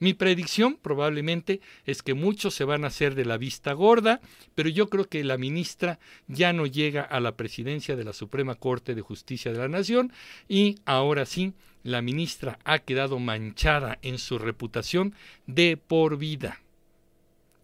Mi 0.01 0.15
predicción 0.15 0.79
probablemente 0.81 1.61
es 1.85 2.01
que 2.01 2.15
muchos 2.15 2.55
se 2.55 2.63
van 2.63 2.83
a 2.83 2.87
hacer 2.87 3.13
de 3.13 3.23
la 3.23 3.37
vista 3.37 3.73
gorda, 3.73 4.19
pero 4.55 4.67
yo 4.67 4.89
creo 4.89 5.07
que 5.07 5.23
la 5.23 5.37
ministra 5.37 5.99
ya 6.27 6.53
no 6.53 6.65
llega 6.65 7.03
a 7.03 7.19
la 7.19 7.37
presidencia 7.37 7.95
de 7.95 8.03
la 8.03 8.11
Suprema 8.11 8.55
Corte 8.55 8.95
de 8.95 9.01
Justicia 9.01 9.51
de 9.51 9.59
la 9.59 9.67
Nación 9.67 10.11
y 10.49 10.79
ahora 10.85 11.27
sí, 11.27 11.53
la 11.83 12.01
ministra 12.01 12.57
ha 12.63 12.79
quedado 12.79 13.19
manchada 13.19 13.99
en 14.01 14.17
su 14.17 14.39
reputación 14.39 15.13
de 15.45 15.77
por 15.77 16.17
vida. 16.17 16.61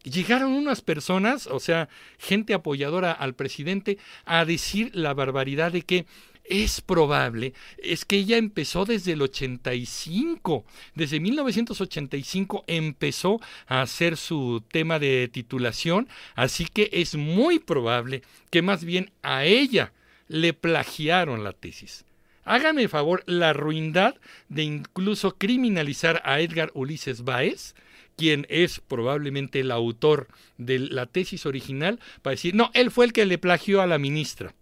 llegaron 0.04 0.52
unas 0.52 0.82
personas, 0.82 1.47
o 1.47 1.60
sea, 1.60 1.89
gente 2.19 2.54
apoyadora 2.54 3.13
al 3.13 3.34
presidente, 3.34 3.97
a 4.26 4.45
decir 4.45 4.91
la 4.93 5.15
barbaridad 5.15 5.71
de 5.71 5.82
que 5.82 6.06
es 6.50 6.82
probable, 6.82 7.54
es 7.78 8.06
que 8.06 8.18
ella 8.18 8.38
empezó 8.38 8.86
desde 8.86 9.14
el 9.14 9.22
85, 9.22 10.66
desde 10.96 11.20
1985 11.20 12.64
empezó 12.68 13.40
a 13.68 13.82
hacer 13.82 14.18
su 14.18 14.64
tema 14.72 15.00
de 15.00 15.28
titulación, 15.28 16.08
así 16.36 16.66
que 16.66 16.90
es 16.94 17.16
muy 17.16 17.60
probable 17.60 18.24
que 18.50 18.62
más 18.62 18.84
bien 18.84 19.12
a 19.22 19.46
ella 19.46 19.92
le 20.28 20.54
plagiaron 20.54 21.44
la 21.44 21.54
tesis. 21.54 22.06
Hágame 22.44 22.88
favor, 22.88 23.24
la 23.26 23.52
ruindad 23.52 24.16
de 24.48 24.64
incluso 24.64 25.36
criminalizar 25.38 26.22
a 26.24 26.40
Edgar 26.40 26.72
Ulises 26.74 27.26
Báez, 27.26 27.76
quien 28.16 28.48
es 28.50 28.80
probablemente 28.80 29.60
el 29.60 29.72
autor 29.72 30.28
de 30.58 30.80
la 30.80 31.06
tesis 31.08 31.46
original, 31.46 32.00
para 32.22 32.32
decir, 32.32 32.56
no, 32.56 32.72
él 32.74 32.90
fue 32.90 33.06
el 33.06 33.14
que 33.14 33.26
le 33.26 33.38
plagió 33.38 33.82
a 33.82 33.88
la 33.88 33.98
ministra. 33.98 34.54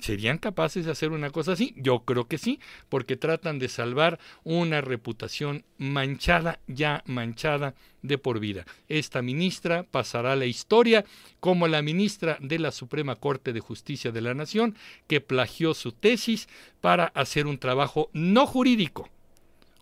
¿Serían 0.00 0.38
capaces 0.38 0.84
de 0.84 0.90
hacer 0.90 1.12
una 1.12 1.30
cosa 1.30 1.52
así? 1.52 1.72
Yo 1.76 2.00
creo 2.00 2.26
que 2.26 2.36
sí, 2.36 2.58
porque 2.88 3.16
tratan 3.16 3.60
de 3.60 3.68
salvar 3.68 4.18
una 4.42 4.80
reputación 4.80 5.64
manchada, 5.78 6.58
ya 6.66 7.04
manchada 7.06 7.74
de 8.02 8.18
por 8.18 8.40
vida. 8.40 8.66
Esta 8.88 9.22
ministra 9.22 9.84
pasará 9.84 10.32
a 10.32 10.36
la 10.36 10.46
historia 10.46 11.04
como 11.38 11.68
la 11.68 11.80
ministra 11.80 12.38
de 12.40 12.58
la 12.58 12.72
Suprema 12.72 13.14
Corte 13.14 13.52
de 13.52 13.60
Justicia 13.60 14.10
de 14.10 14.20
la 14.20 14.34
Nación, 14.34 14.76
que 15.06 15.20
plagió 15.20 15.74
su 15.74 15.92
tesis 15.92 16.48
para 16.80 17.06
hacer 17.06 17.46
un 17.46 17.58
trabajo 17.58 18.10
no 18.12 18.46
jurídico, 18.46 19.08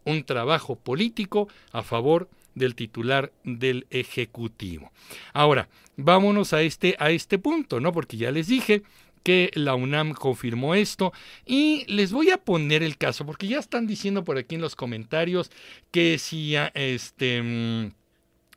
un 0.05 0.25
trabajo 0.25 0.77
político 0.77 1.49
a 1.73 1.83
favor 1.83 2.29
del 2.55 2.75
titular 2.75 3.33
del 3.45 3.87
Ejecutivo. 3.89 4.93
Ahora, 5.33 5.69
vámonos 5.97 6.53
a 6.53 6.61
este, 6.61 6.97
a 6.99 7.11
este 7.11 7.39
punto, 7.39 7.81
¿no? 7.81 7.93
Porque 7.93 8.19
ya 8.19 8.31
les 8.31 8.49
dije 8.49 8.83
que 9.23 9.51
la 9.55 9.75
UNAM 9.75 10.15
confirmó 10.15 10.75
esto 10.75 11.13
y 11.47 11.85
les 11.87 12.13
voy 12.13 12.31
a 12.31 12.39
poner 12.39 12.83
el 12.83 12.97
caso 12.97 13.25
porque 13.27 13.47
ya 13.47 13.59
están 13.59 13.87
diciendo 13.87 14.25
por 14.25 14.39
aquí 14.39 14.55
en 14.57 14.61
los 14.61 14.77
comentarios 14.77 15.51
que 15.91 16.19
si 16.19 16.55
este 16.75 17.43
mm, 17.43 17.91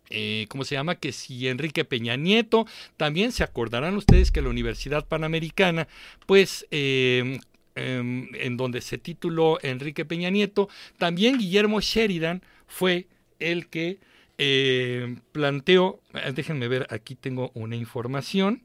eh, 0.09 0.45
¿cómo 0.49 0.63
se 0.63 0.75
llama? 0.75 0.95
Que 0.95 1.11
si 1.11 1.47
Enrique 1.47 1.85
Peña 1.85 2.15
Nieto, 2.15 2.67
también 2.97 3.31
se 3.31 3.43
acordarán 3.43 3.95
ustedes 3.95 4.31
que 4.31 4.41
la 4.41 4.49
Universidad 4.49 5.07
Panamericana, 5.07 5.87
pues 6.25 6.67
em, 6.71 7.39
em, 7.75 8.29
en 8.35 8.57
donde 8.57 8.81
se 8.81 8.97
tituló 8.97 9.57
Enrique 9.61 10.05
Peña 10.05 10.29
Nieto, 10.29 10.69
también 10.97 11.37
Guillermo 11.37 11.81
Sheridan 11.81 12.43
fue 12.67 13.07
el 13.39 13.67
que 13.67 13.99
eh, 14.37 15.15
planteó, 15.31 15.99
eh, 16.13 16.31
déjenme 16.33 16.67
ver, 16.67 16.87
aquí 16.89 17.15
tengo 17.15 17.51
una 17.53 17.75
información. 17.75 18.61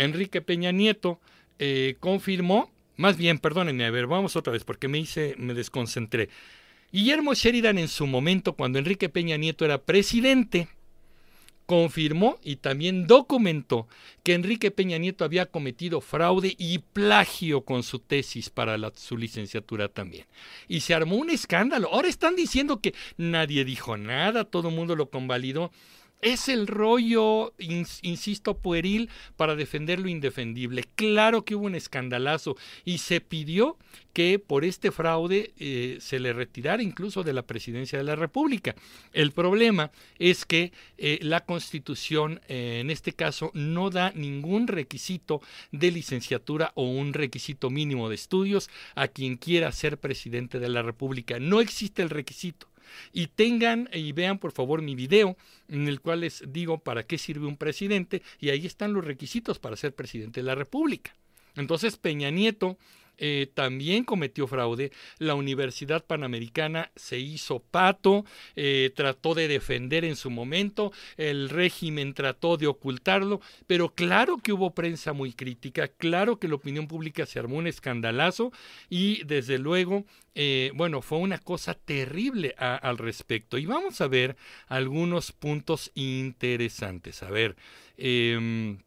Enrique 0.00 0.40
Peña 0.40 0.72
Nieto 0.72 1.20
eh, 1.58 1.96
confirmó, 2.00 2.70
más 2.96 3.16
bien, 3.16 3.38
perdónenme, 3.38 3.84
a 3.84 3.90
ver, 3.90 4.06
vamos 4.06 4.34
otra 4.34 4.52
vez 4.52 4.64
porque 4.64 4.88
me 4.88 4.98
hice, 4.98 5.34
me 5.38 5.54
desconcentré. 5.54 6.28
Guillermo 6.92 7.34
Sheridan 7.34 7.78
en 7.78 7.88
su 7.88 8.06
momento, 8.06 8.54
cuando 8.54 8.78
Enrique 8.78 9.08
Peña 9.08 9.36
Nieto 9.36 9.64
era 9.64 9.78
presidente, 9.78 10.68
confirmó 11.66 12.38
y 12.42 12.56
también 12.56 13.06
documentó 13.06 13.86
que 14.24 14.34
Enrique 14.34 14.72
Peña 14.72 14.98
Nieto 14.98 15.24
había 15.24 15.46
cometido 15.46 16.00
fraude 16.00 16.56
y 16.58 16.78
plagio 16.78 17.60
con 17.60 17.84
su 17.84 18.00
tesis 18.00 18.50
para 18.50 18.76
su 18.96 19.16
licenciatura 19.16 19.88
también. 19.88 20.26
Y 20.66 20.80
se 20.80 20.94
armó 20.94 21.14
un 21.14 21.30
escándalo. 21.30 21.88
Ahora 21.92 22.08
están 22.08 22.34
diciendo 22.34 22.80
que 22.80 22.92
nadie 23.18 23.64
dijo 23.64 23.96
nada, 23.96 24.44
todo 24.44 24.70
el 24.70 24.74
mundo 24.74 24.96
lo 24.96 25.10
convalidó. 25.10 25.70
Es 26.22 26.50
el 26.50 26.66
rollo, 26.66 27.54
insisto, 27.58 28.58
pueril 28.58 29.08
para 29.36 29.56
defender 29.56 29.98
lo 30.00 30.08
indefendible. 30.08 30.84
Claro 30.94 31.46
que 31.46 31.54
hubo 31.54 31.64
un 31.64 31.74
escandalazo 31.74 32.56
y 32.84 32.98
se 32.98 33.22
pidió 33.22 33.78
que 34.12 34.38
por 34.38 34.66
este 34.66 34.90
fraude 34.90 35.52
eh, 35.58 35.96
se 36.00 36.18
le 36.18 36.34
retirara 36.34 36.82
incluso 36.82 37.22
de 37.22 37.32
la 37.32 37.42
presidencia 37.42 37.96
de 37.96 38.04
la 38.04 38.16
República. 38.16 38.74
El 39.14 39.32
problema 39.32 39.92
es 40.18 40.44
que 40.44 40.72
eh, 40.98 41.18
la 41.22 41.46
Constitución, 41.46 42.40
eh, 42.48 42.80
en 42.80 42.90
este 42.90 43.12
caso, 43.12 43.50
no 43.54 43.88
da 43.88 44.12
ningún 44.14 44.66
requisito 44.66 45.40
de 45.72 45.90
licenciatura 45.90 46.72
o 46.74 46.82
un 46.82 47.14
requisito 47.14 47.70
mínimo 47.70 48.10
de 48.10 48.16
estudios 48.16 48.68
a 48.94 49.08
quien 49.08 49.36
quiera 49.36 49.72
ser 49.72 49.96
presidente 49.96 50.58
de 50.58 50.68
la 50.68 50.82
República. 50.82 51.38
No 51.38 51.62
existe 51.62 52.02
el 52.02 52.10
requisito 52.10 52.69
y 53.12 53.28
tengan 53.28 53.88
y 53.92 54.12
vean 54.12 54.38
por 54.38 54.52
favor 54.52 54.82
mi 54.82 54.94
video 54.94 55.36
en 55.68 55.88
el 55.88 56.00
cual 56.00 56.20
les 56.20 56.44
digo 56.48 56.78
para 56.78 57.04
qué 57.04 57.18
sirve 57.18 57.46
un 57.46 57.56
presidente 57.56 58.22
y 58.38 58.50
ahí 58.50 58.66
están 58.66 58.92
los 58.92 59.04
requisitos 59.04 59.58
para 59.58 59.76
ser 59.76 59.94
presidente 59.94 60.40
de 60.40 60.46
la 60.46 60.54
República. 60.54 61.14
Entonces 61.56 61.96
Peña 61.96 62.30
Nieto 62.30 62.78
eh, 63.22 63.50
también 63.52 64.04
cometió 64.04 64.46
fraude. 64.46 64.92
La 65.18 65.34
Universidad 65.34 66.04
Panamericana 66.04 66.90
se 66.96 67.18
hizo 67.18 67.60
pato, 67.60 68.24
eh, 68.56 68.90
trató 68.96 69.34
de 69.34 69.46
defender 69.46 70.06
en 70.06 70.16
su 70.16 70.30
momento, 70.30 70.90
el 71.18 71.50
régimen 71.50 72.14
trató 72.14 72.56
de 72.56 72.66
ocultarlo, 72.66 73.42
pero 73.66 73.94
claro 73.94 74.38
que 74.38 74.54
hubo 74.54 74.74
prensa 74.74 75.12
muy 75.12 75.34
crítica, 75.34 75.88
claro 75.88 76.38
que 76.38 76.48
la 76.48 76.54
opinión 76.54 76.88
pública 76.88 77.26
se 77.26 77.38
armó 77.38 77.56
un 77.56 77.66
escandalazo 77.66 78.52
y 78.88 79.22
desde 79.24 79.58
luego, 79.58 80.06
eh, 80.34 80.72
bueno, 80.74 81.02
fue 81.02 81.18
una 81.18 81.38
cosa 81.38 81.74
terrible 81.74 82.54
al 82.56 82.96
respecto. 82.96 83.58
Y 83.58 83.66
vamos 83.66 84.00
a 84.00 84.08
ver 84.08 84.36
algunos 84.66 85.32
puntos 85.32 85.90
interesantes. 85.94 87.22
A 87.22 87.30
ver, 87.30 87.56
em, 87.98 88.78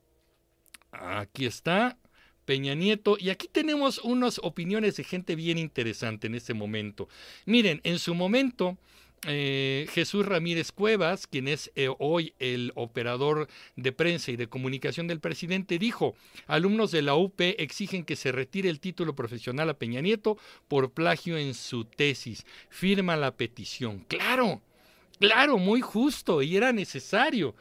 aquí 0.92 1.46
está. 1.46 1.98
Peña 2.46 2.76
Nieto. 2.76 3.18
Y 3.20 3.30
aquí 3.30 3.48
tenemos 3.52 4.00
unas 4.00 4.40
opiniones 4.44 4.96
de 4.98 5.04
gente 5.04 5.36
bien 5.36 5.58
interesante 5.58 6.28
en 6.28 6.36
este 6.36 6.54
momento. 6.54 7.08
Miren, 7.46 7.82
en 7.84 8.00
su 8.00 8.16
momento, 8.16 8.78
eh, 9.26 9.88
Jesús 9.92 10.26
Ramírez 10.26 10.72
Cuevas, 10.74 11.28
quien 11.28 11.48
es 11.48 11.72
eh, 11.76 11.88
hoy 12.00 12.34
el 12.40 12.74
operador 12.76 13.48
de 13.78 13.92
prensa 13.94 14.32
y 14.32 14.36
de 14.36 14.48
comunicación 14.48 15.08
del 15.08 15.22
presidente, 15.22 15.80
dijo, 15.80 16.16
alumnos 16.46 16.92
de 16.92 17.04
la 17.04 17.16
UP 17.16 17.40
exigen 17.40 18.04
que 18.04 18.18
se 18.18 18.34
retire 18.34 18.70
el 18.70 18.82
título 18.82 19.16
profesional 19.16 19.70
a 19.70 19.76
Peña 19.76 20.02
Nieto 20.02 20.38
por 20.68 20.92
plagio 20.92 21.38
en 21.38 21.54
su 21.54 21.86
tesis. 21.86 22.46
Firma 22.70 23.16
la 23.16 23.36
petición. 23.36 24.00
Claro, 24.10 24.62
claro, 25.20 25.58
muy 25.58 25.82
justo 25.82 26.42
y 26.42 26.58
era 26.58 26.72
necesario. 26.72 27.56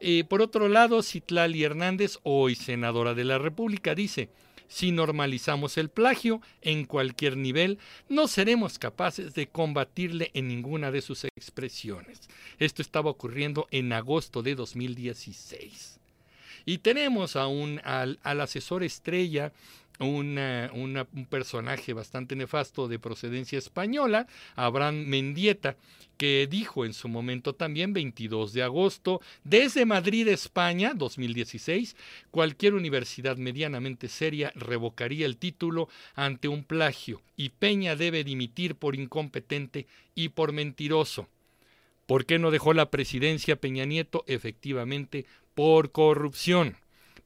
Eh, 0.00 0.24
por 0.24 0.42
otro 0.42 0.68
lado, 0.68 1.02
Citlali 1.02 1.64
Hernández, 1.64 2.18
hoy 2.22 2.54
senadora 2.54 3.14
de 3.14 3.24
la 3.24 3.38
República, 3.38 3.94
dice, 3.94 4.30
si 4.68 4.92
normalizamos 4.92 5.78
el 5.78 5.88
plagio 5.88 6.40
en 6.60 6.84
cualquier 6.84 7.36
nivel, 7.36 7.78
no 8.08 8.28
seremos 8.28 8.78
capaces 8.78 9.34
de 9.34 9.48
combatirle 9.48 10.30
en 10.34 10.46
ninguna 10.46 10.90
de 10.90 11.00
sus 11.00 11.24
expresiones. 11.24 12.20
Esto 12.58 12.82
estaba 12.82 13.10
ocurriendo 13.10 13.66
en 13.70 13.92
agosto 13.92 14.42
de 14.42 14.54
2016. 14.54 15.98
Y 16.66 16.78
tenemos 16.78 17.34
a 17.34 17.46
un, 17.46 17.80
al, 17.82 18.18
al 18.22 18.42
asesor 18.42 18.84
estrella 18.84 19.52
un 20.00 21.26
personaje 21.28 21.92
bastante 21.92 22.36
nefasto 22.36 22.88
de 22.88 22.98
procedencia 22.98 23.58
española, 23.58 24.26
Abraham 24.54 25.04
Mendieta, 25.06 25.76
que 26.16 26.48
dijo 26.50 26.84
en 26.84 26.92
su 26.92 27.08
momento 27.08 27.54
también, 27.54 27.92
22 27.92 28.52
de 28.52 28.62
agosto, 28.62 29.20
desde 29.44 29.86
Madrid, 29.86 30.28
España, 30.28 30.92
2016, 30.94 31.96
cualquier 32.30 32.74
universidad 32.74 33.36
medianamente 33.36 34.08
seria 34.08 34.52
revocaría 34.54 35.26
el 35.26 35.36
título 35.36 35.88
ante 36.14 36.48
un 36.48 36.64
plagio 36.64 37.22
y 37.36 37.50
Peña 37.50 37.94
debe 37.94 38.24
dimitir 38.24 38.74
por 38.74 38.96
incompetente 38.96 39.86
y 40.14 40.30
por 40.30 40.52
mentiroso. 40.52 41.28
¿Por 42.06 42.26
qué 42.26 42.38
no 42.38 42.50
dejó 42.50 42.72
la 42.72 42.90
presidencia 42.90 43.56
Peña 43.56 43.84
Nieto? 43.84 44.24
Efectivamente, 44.26 45.26
por 45.54 45.92
corrupción, 45.92 46.76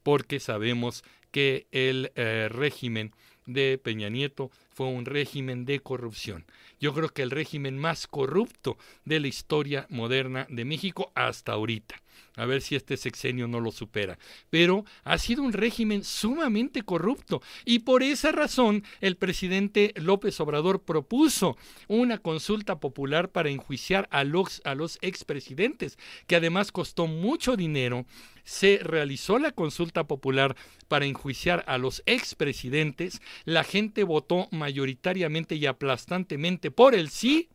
porque 0.03 0.39
sabemos 0.39 1.03
que 1.33 1.65
el 1.71 2.11
eh, 2.15 2.47
régimen 2.49 3.11
de 3.47 3.79
Peña 3.83 4.07
Nieto 4.09 4.51
fue 4.69 4.85
un 4.85 5.05
régimen 5.05 5.65
de 5.65 5.79
corrupción. 5.79 6.45
Yo 6.79 6.93
creo 6.93 7.09
que 7.09 7.23
el 7.23 7.31
régimen 7.31 7.77
más 7.77 8.05
corrupto 8.05 8.77
de 9.03 9.19
la 9.19 9.27
historia 9.27 9.87
moderna 9.89 10.45
de 10.49 10.63
México 10.63 11.11
hasta 11.15 11.53
ahorita 11.53 12.02
a 12.35 12.45
ver 12.45 12.61
si 12.61 12.75
este 12.75 12.97
sexenio 12.97 13.47
no 13.47 13.59
lo 13.59 13.71
supera. 13.71 14.17
Pero 14.49 14.85
ha 15.03 15.17
sido 15.17 15.43
un 15.43 15.53
régimen 15.53 16.03
sumamente 16.03 16.83
corrupto 16.83 17.41
y 17.65 17.79
por 17.79 18.03
esa 18.03 18.31
razón 18.31 18.83
el 19.01 19.17
presidente 19.17 19.93
López 19.95 20.39
Obrador 20.39 20.83
propuso 20.83 21.57
una 21.87 22.17
consulta 22.17 22.79
popular 22.79 23.29
para 23.29 23.49
enjuiciar 23.49 24.07
a 24.11 24.23
los, 24.23 24.61
a 24.65 24.75
los 24.75 24.97
expresidentes, 25.01 25.97
que 26.27 26.35
además 26.35 26.71
costó 26.71 27.07
mucho 27.07 27.55
dinero. 27.55 28.05
Se 28.43 28.79
realizó 28.83 29.39
la 29.39 29.51
consulta 29.51 30.05
popular 30.05 30.55
para 30.87 31.05
enjuiciar 31.05 31.63
a 31.67 31.77
los 31.77 32.03
expresidentes. 32.05 33.21
La 33.45 33.63
gente 33.63 34.03
votó 34.03 34.47
mayoritariamente 34.51 35.55
y 35.55 35.65
aplastantemente 35.65 36.71
por 36.71 36.93
el 36.95 37.09
sí 37.09 37.49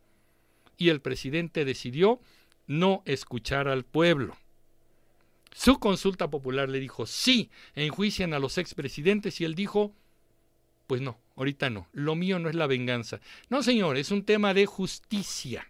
y 0.79 0.89
el 0.89 1.01
presidente 1.01 1.65
decidió 1.65 2.21
no 2.67 3.03
escuchar 3.05 3.69
al 3.69 3.85
pueblo. 3.85 4.37
Su 5.59 5.81
consulta 5.81 6.31
popular 6.31 6.69
le 6.69 6.79
dijo, 6.79 7.05
sí, 7.05 7.51
enjuician 7.75 8.33
a 8.33 8.39
los 8.39 8.59
expresidentes 8.59 9.41
y 9.41 9.45
él 9.45 9.57
dijo, 9.57 9.93
pues 10.87 11.01
no, 11.01 11.19
ahorita 11.35 11.69
no, 11.69 11.89
lo 11.91 12.15
mío 12.15 12.39
no 12.39 12.49
es 12.49 12.55
la 12.55 12.69
venganza. 12.69 13.21
No, 13.49 13.65
señor, 13.65 13.97
es 13.97 14.13
un 14.13 14.25
tema 14.25 14.55
de 14.55 14.67
justicia. 14.67 15.69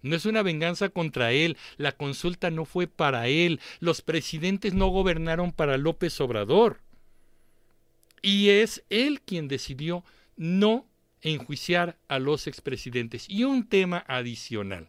No 0.00 0.14
es 0.14 0.26
una 0.26 0.44
venganza 0.44 0.90
contra 0.90 1.32
él, 1.32 1.56
la 1.76 1.90
consulta 1.90 2.52
no 2.52 2.64
fue 2.66 2.86
para 2.86 3.26
él, 3.26 3.58
los 3.80 4.00
presidentes 4.00 4.74
no 4.74 4.86
gobernaron 4.86 5.50
para 5.50 5.76
López 5.76 6.20
Obrador. 6.20 6.80
Y 8.22 8.50
es 8.50 8.84
él 8.90 9.22
quien 9.22 9.48
decidió 9.48 10.04
no 10.36 10.86
enjuiciar 11.20 11.98
a 12.06 12.20
los 12.20 12.46
expresidentes. 12.46 13.28
Y 13.28 13.42
un 13.42 13.68
tema 13.68 14.04
adicional 14.06 14.88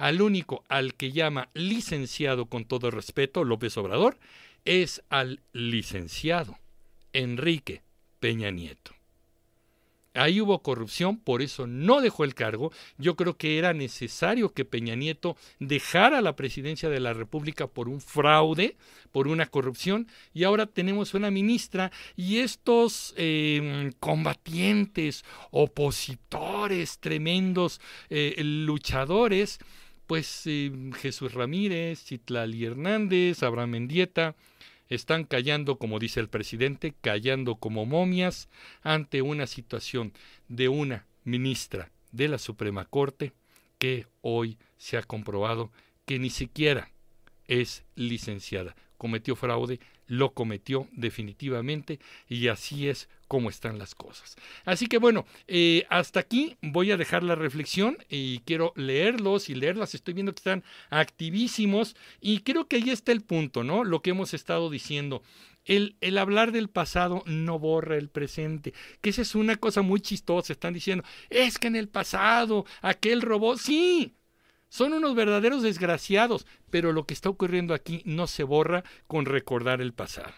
al 0.00 0.22
único 0.22 0.64
al 0.68 0.94
que 0.94 1.12
llama 1.12 1.50
licenciado 1.52 2.46
con 2.46 2.64
todo 2.64 2.90
respeto 2.90 3.44
López 3.44 3.76
Obrador 3.76 4.18
es 4.64 5.02
al 5.10 5.40
licenciado 5.52 6.58
Enrique 7.12 7.82
Peña 8.18 8.50
Nieto. 8.50 8.92
Ahí 10.14 10.40
hubo 10.40 10.60
corrupción, 10.60 11.18
por 11.18 11.40
eso 11.40 11.66
no 11.66 12.00
dejó 12.00 12.24
el 12.24 12.34
cargo. 12.34 12.72
Yo 12.98 13.14
creo 13.14 13.36
que 13.36 13.58
era 13.58 13.74
necesario 13.74 14.52
que 14.52 14.64
Peña 14.64 14.96
Nieto 14.96 15.36
dejara 15.60 16.20
la 16.20 16.34
presidencia 16.34 16.88
de 16.88 16.98
la 16.98 17.12
República 17.12 17.68
por 17.68 17.88
un 17.88 18.00
fraude, 18.00 18.76
por 19.12 19.28
una 19.28 19.46
corrupción, 19.46 20.08
y 20.32 20.44
ahora 20.44 20.66
tenemos 20.66 21.14
una 21.14 21.30
ministra 21.30 21.92
y 22.16 22.38
estos 22.38 23.14
em, 23.18 23.92
combatientes, 24.00 25.24
opositores, 25.52 26.98
tremendos 26.98 27.80
eh, 28.08 28.34
luchadores, 28.42 29.60
pues 30.10 30.44
em, 30.46 30.90
Jesús 30.90 31.34
Ramírez, 31.34 32.02
Citlali 32.02 32.64
Hernández, 32.64 33.44
Abraham 33.44 33.70
Mendieta, 33.70 34.34
están 34.88 35.22
callando, 35.22 35.78
como 35.78 36.00
dice 36.00 36.18
el 36.18 36.28
presidente, 36.28 36.96
callando 37.00 37.54
como 37.54 37.86
momias 37.86 38.48
ante 38.82 39.22
una 39.22 39.46
situación 39.46 40.12
de 40.48 40.68
una 40.68 41.06
ministra 41.22 41.92
de 42.10 42.26
la 42.26 42.38
Suprema 42.38 42.86
Corte 42.86 43.34
que 43.78 44.08
hoy 44.20 44.58
se 44.78 44.96
ha 44.96 45.04
comprobado 45.04 45.70
que 46.06 46.18
ni 46.18 46.30
siquiera 46.30 46.90
es 47.46 47.84
licenciada. 47.94 48.74
Cometió 48.98 49.36
fraude, 49.36 49.78
lo 50.08 50.32
cometió 50.34 50.88
definitivamente 50.90 52.00
y 52.28 52.48
así 52.48 52.88
es 52.88 53.08
como 53.30 53.48
están 53.48 53.78
las 53.78 53.94
cosas. 53.94 54.34
Así 54.64 54.88
que 54.88 54.98
bueno, 54.98 55.24
eh, 55.46 55.86
hasta 55.88 56.18
aquí 56.18 56.56
voy 56.62 56.90
a 56.90 56.96
dejar 56.96 57.22
la 57.22 57.36
reflexión 57.36 57.96
y 58.08 58.40
quiero 58.40 58.72
leerlos 58.74 59.48
y 59.48 59.54
leerlas. 59.54 59.94
Estoy 59.94 60.14
viendo 60.14 60.32
que 60.32 60.40
están 60.40 60.64
activísimos 60.88 61.94
y 62.20 62.40
creo 62.40 62.66
que 62.66 62.74
ahí 62.74 62.90
está 62.90 63.12
el 63.12 63.20
punto, 63.20 63.62
¿no? 63.62 63.84
Lo 63.84 64.02
que 64.02 64.10
hemos 64.10 64.34
estado 64.34 64.68
diciendo. 64.68 65.22
El, 65.64 65.94
el, 66.00 66.18
hablar 66.18 66.50
del 66.50 66.70
pasado 66.70 67.22
no 67.24 67.60
borra 67.60 67.96
el 67.98 68.08
presente, 68.08 68.74
que 69.00 69.10
esa 69.10 69.22
es 69.22 69.36
una 69.36 69.54
cosa 69.54 69.82
muy 69.82 70.00
chistosa. 70.00 70.52
Están 70.52 70.74
diciendo, 70.74 71.04
es 71.28 71.56
que 71.58 71.68
en 71.68 71.76
el 71.76 71.88
pasado 71.88 72.66
aquel 72.82 73.22
robó, 73.22 73.56
sí, 73.56 74.16
son 74.68 74.92
unos 74.92 75.14
verdaderos 75.14 75.62
desgraciados, 75.62 76.48
pero 76.68 76.90
lo 76.90 77.06
que 77.06 77.14
está 77.14 77.28
ocurriendo 77.28 77.74
aquí 77.74 78.02
no 78.04 78.26
se 78.26 78.42
borra 78.42 78.82
con 79.06 79.24
recordar 79.24 79.80
el 79.80 79.92
pasado. 79.92 80.34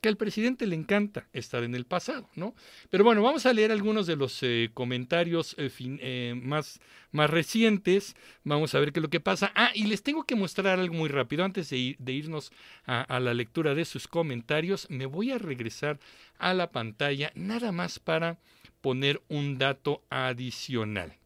Que 0.00 0.08
al 0.08 0.16
presidente 0.16 0.66
le 0.66 0.76
encanta 0.76 1.26
estar 1.32 1.64
en 1.64 1.74
el 1.74 1.84
pasado, 1.84 2.28
¿no? 2.36 2.54
Pero 2.88 3.02
bueno, 3.02 3.22
vamos 3.22 3.46
a 3.46 3.52
leer 3.52 3.72
algunos 3.72 4.06
de 4.06 4.14
los 4.14 4.42
eh, 4.42 4.70
comentarios 4.72 5.56
eh, 5.58 5.70
eh, 5.78 6.34
más, 6.40 6.80
más 7.10 7.28
recientes. 7.28 8.14
Vamos 8.44 8.74
a 8.74 8.80
ver 8.80 8.92
qué 8.92 9.00
es 9.00 9.02
lo 9.02 9.10
que 9.10 9.18
pasa. 9.20 9.50
Ah, 9.56 9.72
y 9.74 9.84
les 9.84 10.02
tengo 10.02 10.22
que 10.22 10.36
mostrar 10.36 10.78
algo 10.78 10.94
muy 10.94 11.08
rápido. 11.08 11.44
Antes 11.44 11.70
de, 11.70 11.96
irnos 12.06 12.52
a 12.86 13.18
la 13.18 13.34
lectura 13.34 13.74
de 13.74 13.84
sus 13.84 14.06
comentarios, 14.06 14.88
me 14.88 15.06
voy 15.06 15.32
a 15.32 15.38
regresar 15.38 15.98
a 16.38 16.54
la 16.54 16.70
pantalla 16.70 17.32
nada 17.34 17.72
más 17.72 17.98
para 17.98 18.38
poner 18.80 19.20
un 19.28 19.58
dato 19.58 20.02
adicional. 20.10 21.18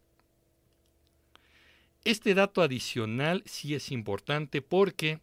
Este 2.04 2.34
dato 2.34 2.62
adicional 2.62 3.44
sí 3.46 3.74
es 3.74 3.92
importante 3.92 4.60
porque 4.60 5.20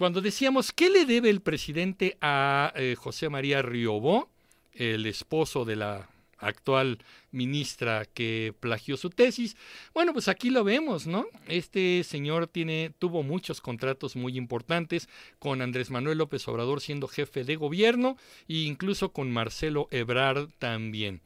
cuando 0.00 0.22
decíamos 0.22 0.72
qué 0.72 0.88
le 0.88 1.04
debe 1.04 1.28
el 1.28 1.42
presidente 1.42 2.16
a 2.22 2.72
eh, 2.74 2.96
José 2.98 3.28
María 3.28 3.60
Riobó, 3.60 4.30
el 4.72 5.04
esposo 5.04 5.66
de 5.66 5.76
la 5.76 6.08
actual 6.38 7.00
ministra 7.32 8.06
que 8.06 8.54
plagió 8.60 8.96
su 8.96 9.10
tesis. 9.10 9.58
Bueno, 9.92 10.14
pues 10.14 10.28
aquí 10.28 10.48
lo 10.48 10.64
vemos, 10.64 11.06
¿no? 11.06 11.26
Este 11.48 12.02
señor 12.02 12.46
tiene, 12.46 12.94
tuvo 12.98 13.22
muchos 13.22 13.60
contratos 13.60 14.16
muy 14.16 14.38
importantes 14.38 15.06
con 15.38 15.60
Andrés 15.60 15.90
Manuel 15.90 16.16
López 16.16 16.48
Obrador 16.48 16.80
siendo 16.80 17.06
jefe 17.06 17.44
de 17.44 17.56
gobierno 17.56 18.16
e 18.48 18.54
incluso 18.54 19.12
con 19.12 19.30
Marcelo 19.30 19.86
Ebrard 19.90 20.48
también. 20.58 21.20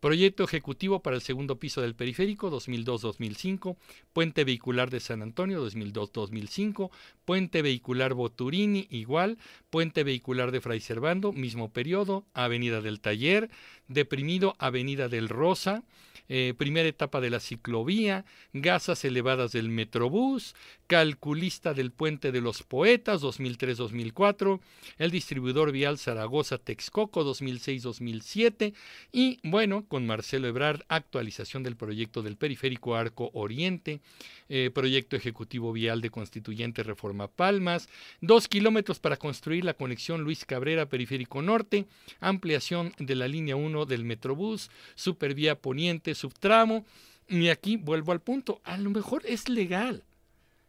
Proyecto 0.00 0.44
ejecutivo 0.44 1.02
para 1.02 1.16
el 1.16 1.22
segundo 1.22 1.58
piso 1.58 1.80
del 1.80 1.96
periférico 1.96 2.52
2002-2005, 2.52 3.76
puente 4.12 4.44
vehicular 4.44 4.90
de 4.90 5.00
San 5.00 5.22
Antonio 5.22 5.66
2002-2005, 5.66 6.90
puente 7.24 7.62
vehicular 7.62 8.14
Boturini 8.14 8.86
igual, 8.90 9.38
puente 9.70 10.04
vehicular 10.04 10.52
de 10.52 10.60
Fray 10.60 10.78
Servando, 10.78 11.32
mismo 11.32 11.72
periodo, 11.72 12.24
Avenida 12.32 12.80
del 12.80 13.00
Taller, 13.00 13.50
deprimido 13.88 14.54
Avenida 14.60 15.08
del 15.08 15.28
Rosa, 15.28 15.82
eh, 16.28 16.54
primera 16.56 16.88
etapa 16.88 17.20
de 17.20 17.30
la 17.30 17.40
ciclovía, 17.40 18.24
gasas 18.52 19.04
elevadas 19.04 19.52
del 19.52 19.68
Metrobús, 19.68 20.54
calculista 20.86 21.74
del 21.74 21.92
Puente 21.92 22.32
de 22.32 22.40
los 22.40 22.62
Poetas 22.62 23.22
2003-2004, 23.22 24.60
el 24.98 25.10
distribuidor 25.10 25.72
vial 25.72 25.98
Zaragoza-Texcoco 25.98 27.24
2006-2007 27.24 28.74
y 29.12 29.38
bueno, 29.42 29.84
con 29.86 30.06
Marcelo 30.06 30.48
Ebrard, 30.48 30.82
actualización 30.88 31.62
del 31.62 31.76
proyecto 31.76 32.22
del 32.22 32.36
Periférico 32.36 32.96
Arco 32.96 33.30
Oriente, 33.34 34.00
eh, 34.48 34.70
proyecto 34.72 35.16
ejecutivo 35.16 35.72
vial 35.72 36.00
de 36.00 36.10
Constituyente 36.10 36.82
Reforma 36.82 37.28
Palmas, 37.28 37.88
dos 38.20 38.48
kilómetros 38.48 38.98
para 38.98 39.16
construir 39.16 39.64
la 39.64 39.74
conexión 39.74 40.22
Luis 40.22 40.44
Cabrera 40.44 40.88
Periférico 40.88 41.42
Norte, 41.42 41.86
ampliación 42.20 42.92
de 42.98 43.14
la 43.14 43.28
línea 43.28 43.56
1 43.56 43.84
del 43.86 44.04
Metrobús, 44.04 44.70
supervía 44.94 45.60
poniente, 45.60 46.14
subtramo. 46.18 46.84
Y 47.28 47.48
aquí 47.48 47.76
vuelvo 47.76 48.12
al 48.12 48.20
punto, 48.20 48.60
a 48.64 48.76
lo 48.76 48.90
mejor 48.90 49.22
es 49.26 49.48
legal 49.48 50.04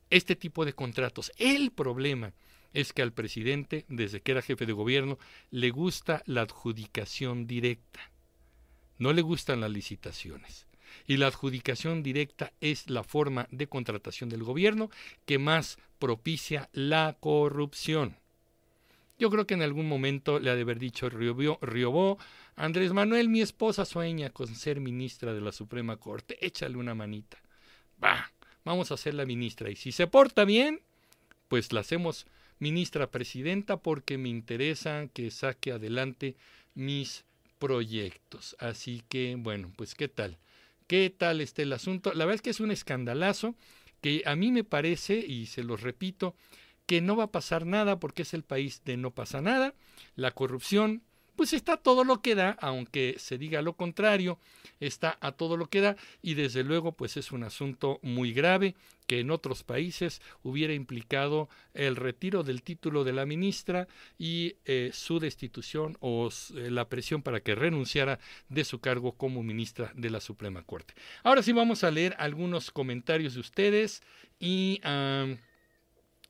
este 0.10 0.36
tipo 0.36 0.66
de 0.66 0.74
contratos. 0.74 1.32
El 1.38 1.72
problema 1.72 2.34
es 2.74 2.94
que 2.94 3.02
al 3.02 3.14
presidente, 3.14 3.86
desde 3.88 4.22
que 4.22 4.32
era 4.32 4.42
jefe 4.42 4.66
de 4.66 4.74
gobierno, 4.74 5.18
le 5.52 5.72
gusta 5.72 6.22
la 6.26 6.42
adjudicación 6.42 7.48
directa. 7.48 8.12
No 8.98 9.14
le 9.14 9.22
gustan 9.22 9.62
las 9.62 9.72
licitaciones. 9.72 10.68
Y 11.06 11.18
la 11.18 11.28
adjudicación 11.28 12.04
directa 12.04 12.52
es 12.62 12.90
la 12.90 13.04
forma 13.04 13.48
de 13.52 13.68
contratación 13.68 14.30
del 14.30 14.44
gobierno 14.44 14.90
que 15.26 15.38
más 15.40 15.78
propicia 16.00 16.70
la 16.74 17.18
corrupción. 17.20 18.18
Yo 19.20 19.30
creo 19.30 19.46
que 19.46 19.54
en 19.54 19.62
algún 19.62 19.86
momento 19.86 20.40
le 20.40 20.50
ha 20.50 20.56
de 20.56 20.62
haber 20.62 20.80
dicho 20.80 21.10
Riobó, 21.10 22.18
Andrés 22.56 22.94
Manuel, 22.94 23.28
mi 23.28 23.42
esposa 23.42 23.84
sueña 23.84 24.30
con 24.30 24.48
ser 24.48 24.80
ministra 24.80 25.34
de 25.34 25.42
la 25.42 25.52
Suprema 25.52 25.98
Corte, 25.98 26.38
échale 26.46 26.78
una 26.78 26.96
manita. 26.96 27.38
Va, 28.02 28.32
vamos 28.64 28.94
a 28.94 28.98
ser 28.98 29.16
la 29.16 29.26
ministra. 29.26 29.70
Y 29.70 29.76
si 29.76 29.92
se 29.92 30.08
porta 30.08 30.46
bien, 30.46 30.82
pues 31.50 31.74
la 31.74 31.82
hacemos 31.82 32.28
ministra 32.60 33.12
presidenta 33.12 33.76
porque 33.76 34.18
me 34.18 34.30
interesa 34.30 35.08
que 35.14 35.32
saque 35.32 35.74
adelante 35.74 36.38
mis 36.74 37.26
proyectos. 37.60 38.56
Así 38.58 39.04
que, 39.10 39.36
bueno, 39.38 39.74
pues 39.76 39.96
qué 39.96 40.08
tal. 40.08 40.38
¿Qué 40.88 41.10
tal 41.10 41.42
está 41.42 41.62
el 41.62 41.74
asunto? 41.74 42.14
La 42.14 42.24
verdad 42.24 42.36
es 42.36 42.42
que 42.42 42.50
es 42.52 42.62
un 42.62 42.72
escandalazo 42.72 43.56
que 44.00 44.24
a 44.26 44.38
mí 44.38 44.50
me 44.54 44.64
parece, 44.64 45.18
y 45.18 45.48
se 45.48 45.64
los 45.64 45.82
repito, 45.82 46.36
que 46.90 47.02
no 47.02 47.16
va 47.16 47.26
a 47.26 47.32
pasar 47.32 47.68
nada 47.68 48.00
porque 48.00 48.24
es 48.24 48.34
el 48.34 48.42
país 48.42 48.82
de 48.84 48.98
no 48.98 49.12
pasa 49.12 49.42
nada. 49.42 49.76
La 50.16 50.32
corrupción, 50.32 51.04
pues 51.36 51.54
está 51.54 51.78
todo 51.78 52.04
lo 52.04 52.24
que 52.24 52.34
da, 52.34 52.58
aunque 52.62 53.14
se 53.20 53.38
diga 53.38 53.62
lo 53.62 53.74
contrario, 53.74 54.40
está 54.80 55.16
a 55.22 55.34
todo 55.34 55.56
lo 55.56 55.68
que 55.70 55.82
da 55.82 55.98
y 56.24 56.34
desde 56.34 56.64
luego 56.64 56.94
pues 56.94 57.16
es 57.16 57.32
un 57.32 57.44
asunto 57.44 58.00
muy 58.02 58.34
grave 58.34 58.74
que 59.06 59.20
en 59.20 59.30
otros 59.30 59.64
países 59.64 60.20
hubiera 60.42 60.74
implicado 60.74 61.48
el 61.76 61.96
retiro 61.96 62.42
del 62.42 62.64
título 62.64 63.04
de 63.04 63.14
la 63.14 63.28
ministra 63.28 63.88
y 64.18 64.56
eh, 64.66 64.90
su 64.92 65.20
destitución 65.20 65.96
o 66.00 66.28
eh, 66.56 66.72
la 66.72 66.90
presión 66.90 67.22
para 67.22 67.42
que 67.42 67.54
renunciara 67.54 68.18
de 68.48 68.66
su 68.66 68.80
cargo 68.80 69.12
como 69.12 69.44
ministra 69.44 69.92
de 69.94 70.10
la 70.10 70.22
Suprema 70.22 70.64
Corte. 70.64 70.96
Ahora 71.22 71.44
sí 71.44 71.52
vamos 71.52 71.84
a 71.84 71.92
leer 71.92 72.16
algunos 72.18 72.72
comentarios 72.72 73.36
de 73.36 73.42
ustedes 73.42 74.02
y 74.40 74.82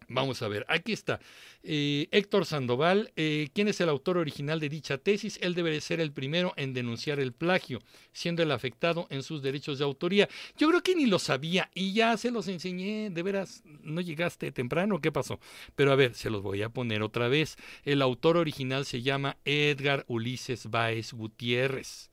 Vamos 0.09 0.41
a 0.41 0.47
ver, 0.47 0.65
aquí 0.67 0.91
está. 0.91 1.19
Eh, 1.61 2.07
Héctor 2.11 2.45
Sandoval, 2.45 3.11
eh, 3.15 3.49
¿quién 3.53 3.67
es 3.67 3.79
el 3.79 3.89
autor 3.89 4.17
original 4.17 4.59
de 4.59 4.67
dicha 4.67 4.97
tesis? 4.97 5.37
Él 5.41 5.53
debe 5.53 5.79
ser 5.81 5.99
el 5.99 6.11
primero 6.11 6.53
en 6.57 6.73
denunciar 6.73 7.19
el 7.19 7.31
plagio, 7.31 7.79
siendo 8.11 8.41
el 8.41 8.51
afectado 8.51 9.05
en 9.11 9.21
sus 9.21 9.43
derechos 9.43 9.77
de 9.77 9.85
autoría. 9.85 10.27
Yo 10.57 10.67
creo 10.69 10.81
que 10.81 10.95
ni 10.95 11.05
lo 11.05 11.19
sabía 11.19 11.69
y 11.75 11.93
ya 11.93 12.17
se 12.17 12.31
los 12.31 12.47
enseñé. 12.47 13.11
¿De 13.11 13.21
veras 13.21 13.63
no 13.83 14.01
llegaste 14.01 14.51
temprano? 14.51 14.99
¿Qué 14.99 15.11
pasó? 15.11 15.39
Pero 15.75 15.91
a 15.91 15.95
ver, 15.95 16.15
se 16.15 16.31
los 16.31 16.41
voy 16.41 16.63
a 16.63 16.69
poner 16.69 17.03
otra 17.03 17.27
vez. 17.27 17.55
El 17.83 18.01
autor 18.01 18.37
original 18.37 18.85
se 18.85 19.03
llama 19.03 19.37
Edgar 19.45 20.05
Ulises 20.07 20.71
Báez 20.71 21.13
Gutiérrez 21.13 22.09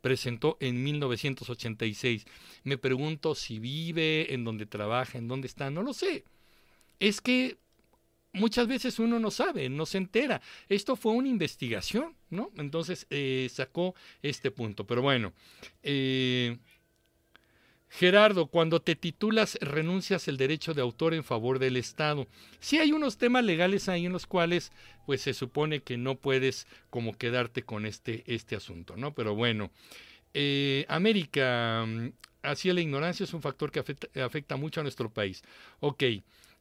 presentó 0.00 0.56
en 0.60 0.82
1986. 0.82 2.24
Me 2.62 2.78
pregunto 2.78 3.34
si 3.34 3.58
vive, 3.58 4.32
en 4.32 4.44
dónde 4.44 4.64
trabaja, 4.64 5.18
en 5.18 5.26
dónde 5.26 5.48
está, 5.48 5.70
no 5.70 5.82
lo 5.82 5.92
sé 5.92 6.24
es 7.00 7.20
que 7.20 7.58
muchas 8.32 8.66
veces 8.66 8.98
uno 8.98 9.18
no 9.18 9.30
sabe, 9.30 9.68
no 9.68 9.86
se 9.86 9.98
entera. 9.98 10.40
Esto 10.68 10.96
fue 10.96 11.12
una 11.12 11.28
investigación, 11.28 12.14
¿no? 12.30 12.50
Entonces 12.56 13.06
eh, 13.10 13.48
sacó 13.52 13.94
este 14.22 14.50
punto. 14.50 14.86
Pero 14.86 15.02
bueno, 15.02 15.32
eh, 15.82 16.58
Gerardo, 17.90 18.46
cuando 18.46 18.80
te 18.80 18.96
titulas 18.96 19.58
renuncias 19.60 20.28
el 20.28 20.36
derecho 20.36 20.74
de 20.74 20.82
autor 20.82 21.14
en 21.14 21.24
favor 21.24 21.58
del 21.58 21.76
Estado. 21.76 22.28
Sí 22.60 22.78
hay 22.78 22.92
unos 22.92 23.16
temas 23.16 23.44
legales 23.44 23.88
ahí 23.88 24.06
en 24.06 24.12
los 24.12 24.26
cuales 24.26 24.72
pues 25.06 25.22
se 25.22 25.32
supone 25.32 25.80
que 25.80 25.96
no 25.96 26.16
puedes 26.16 26.66
como 26.90 27.16
quedarte 27.16 27.62
con 27.62 27.86
este, 27.86 28.24
este 28.26 28.56
asunto, 28.56 28.96
¿no? 28.96 29.14
Pero 29.14 29.34
bueno, 29.34 29.70
eh, 30.34 30.84
América, 30.88 31.84
mm, 31.86 32.08
así 32.42 32.70
la 32.72 32.82
ignorancia 32.82 33.24
es 33.24 33.32
un 33.32 33.40
factor 33.42 33.72
que 33.72 33.80
afecta, 33.80 34.24
afecta 34.24 34.56
mucho 34.56 34.80
a 34.80 34.82
nuestro 34.82 35.10
país. 35.10 35.42
Ok. 35.80 36.04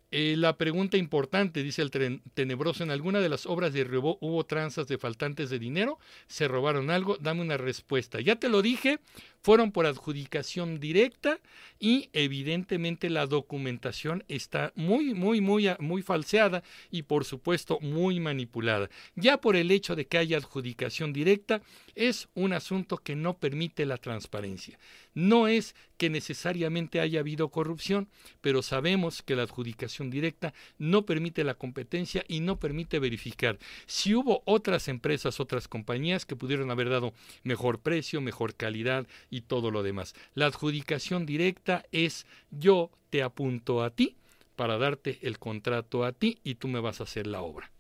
Eh, 0.10 0.36
la 0.38 0.58
pregunta 0.58 0.95
importante, 0.95 1.64
dice 1.64 1.82
el 1.82 1.91
tenebroso, 2.34 2.84
¿en 2.84 2.91
alguna 2.91 3.20
de 3.20 3.28
las 3.28 3.45
obras 3.45 3.74
de 3.74 3.84
Riobó 3.84 4.18
hubo 4.22 4.45
tranzas 4.45 4.88
de 4.88 4.97
faltantes 4.97 5.49
de 5.49 5.60
dinero? 5.60 5.99
¿Se 6.28 6.47
robaron 6.47 6.89
algo? 6.89 7.18
Dame 7.18 7.41
una 7.41 7.58
respuesta. 7.58 8.22
Ya 8.22 8.38
te 8.38 8.47
lo 8.47 8.62
dije, 8.62 8.99
fueron 9.48 9.72
por 9.72 9.86
adjudicación 9.86 10.82
directa 10.82 11.39
y 11.80 12.10
evidentemente 12.12 13.10
la 13.10 13.28
documentación 13.28 14.26
está 14.28 14.74
muy, 14.76 15.14
muy, 15.14 15.39
muy, 15.39 15.70
muy 15.80 16.02
falseada 16.02 16.64
y 16.91 17.04
por 17.04 17.24
supuesto 17.24 17.80
muy 17.80 18.20
manipulada. 18.20 18.89
Ya 19.16 19.39
por 19.39 19.56
el 19.56 19.72
hecho 19.72 19.95
de 19.95 20.06
que 20.06 20.18
haya 20.18 20.36
adjudicación 20.36 21.14
directa 21.14 21.62
es 21.95 22.28
un 22.34 22.52
asunto 22.52 22.98
que 22.98 23.16
no 23.16 23.38
permite 23.38 23.86
la 23.86 23.95
transparencia. 23.95 24.78
No 25.14 25.48
es 25.48 25.76
que 25.98 26.10
necesariamente 26.12 27.00
haya 27.00 27.22
habido 27.22 27.50
corrupción, 27.50 28.08
pero 28.41 28.62
sabemos 28.62 29.24
que 29.24 29.36
la 29.36 29.43
adjudicación 29.43 30.12
directa 30.12 30.54
no 30.78 31.06
permite 31.06 31.43
la 31.43 31.56
competencia 31.56 32.24
y 32.28 32.39
no 32.39 32.60
permite 32.60 33.00
verificar 33.00 33.58
si 33.88 34.14
hubo 34.14 34.43
otras 34.45 34.89
empresas, 34.89 35.39
otras 35.39 35.68
compañías 35.68 36.26
que 36.26 36.36
pudieron 36.36 36.70
haber 36.70 36.89
dado 36.89 37.14
mejor 37.43 37.80
precio, 37.80 38.22
mejor 38.22 38.54
calidad 38.54 39.08
todo 39.42 39.72
lo 39.72 39.84
demás. 39.84 40.16
La 40.34 40.48
adjudicación 40.48 41.26
directa 41.26 41.86
es 41.92 42.26
yo 42.52 42.92
te 43.10 43.24
apunto 43.24 43.84
a 43.84 43.92
ti 43.92 44.16
para 44.56 44.78
darte 44.78 45.20
el 45.22 45.40
contrato 45.40 46.04
a 46.04 46.12
ti 46.12 46.40
y 46.44 46.56
tú 46.56 46.68
me 46.68 46.80
vas 46.80 47.00
a 47.00 47.04
hacer 47.04 47.28
la 47.28 47.42
obra. 47.42 47.72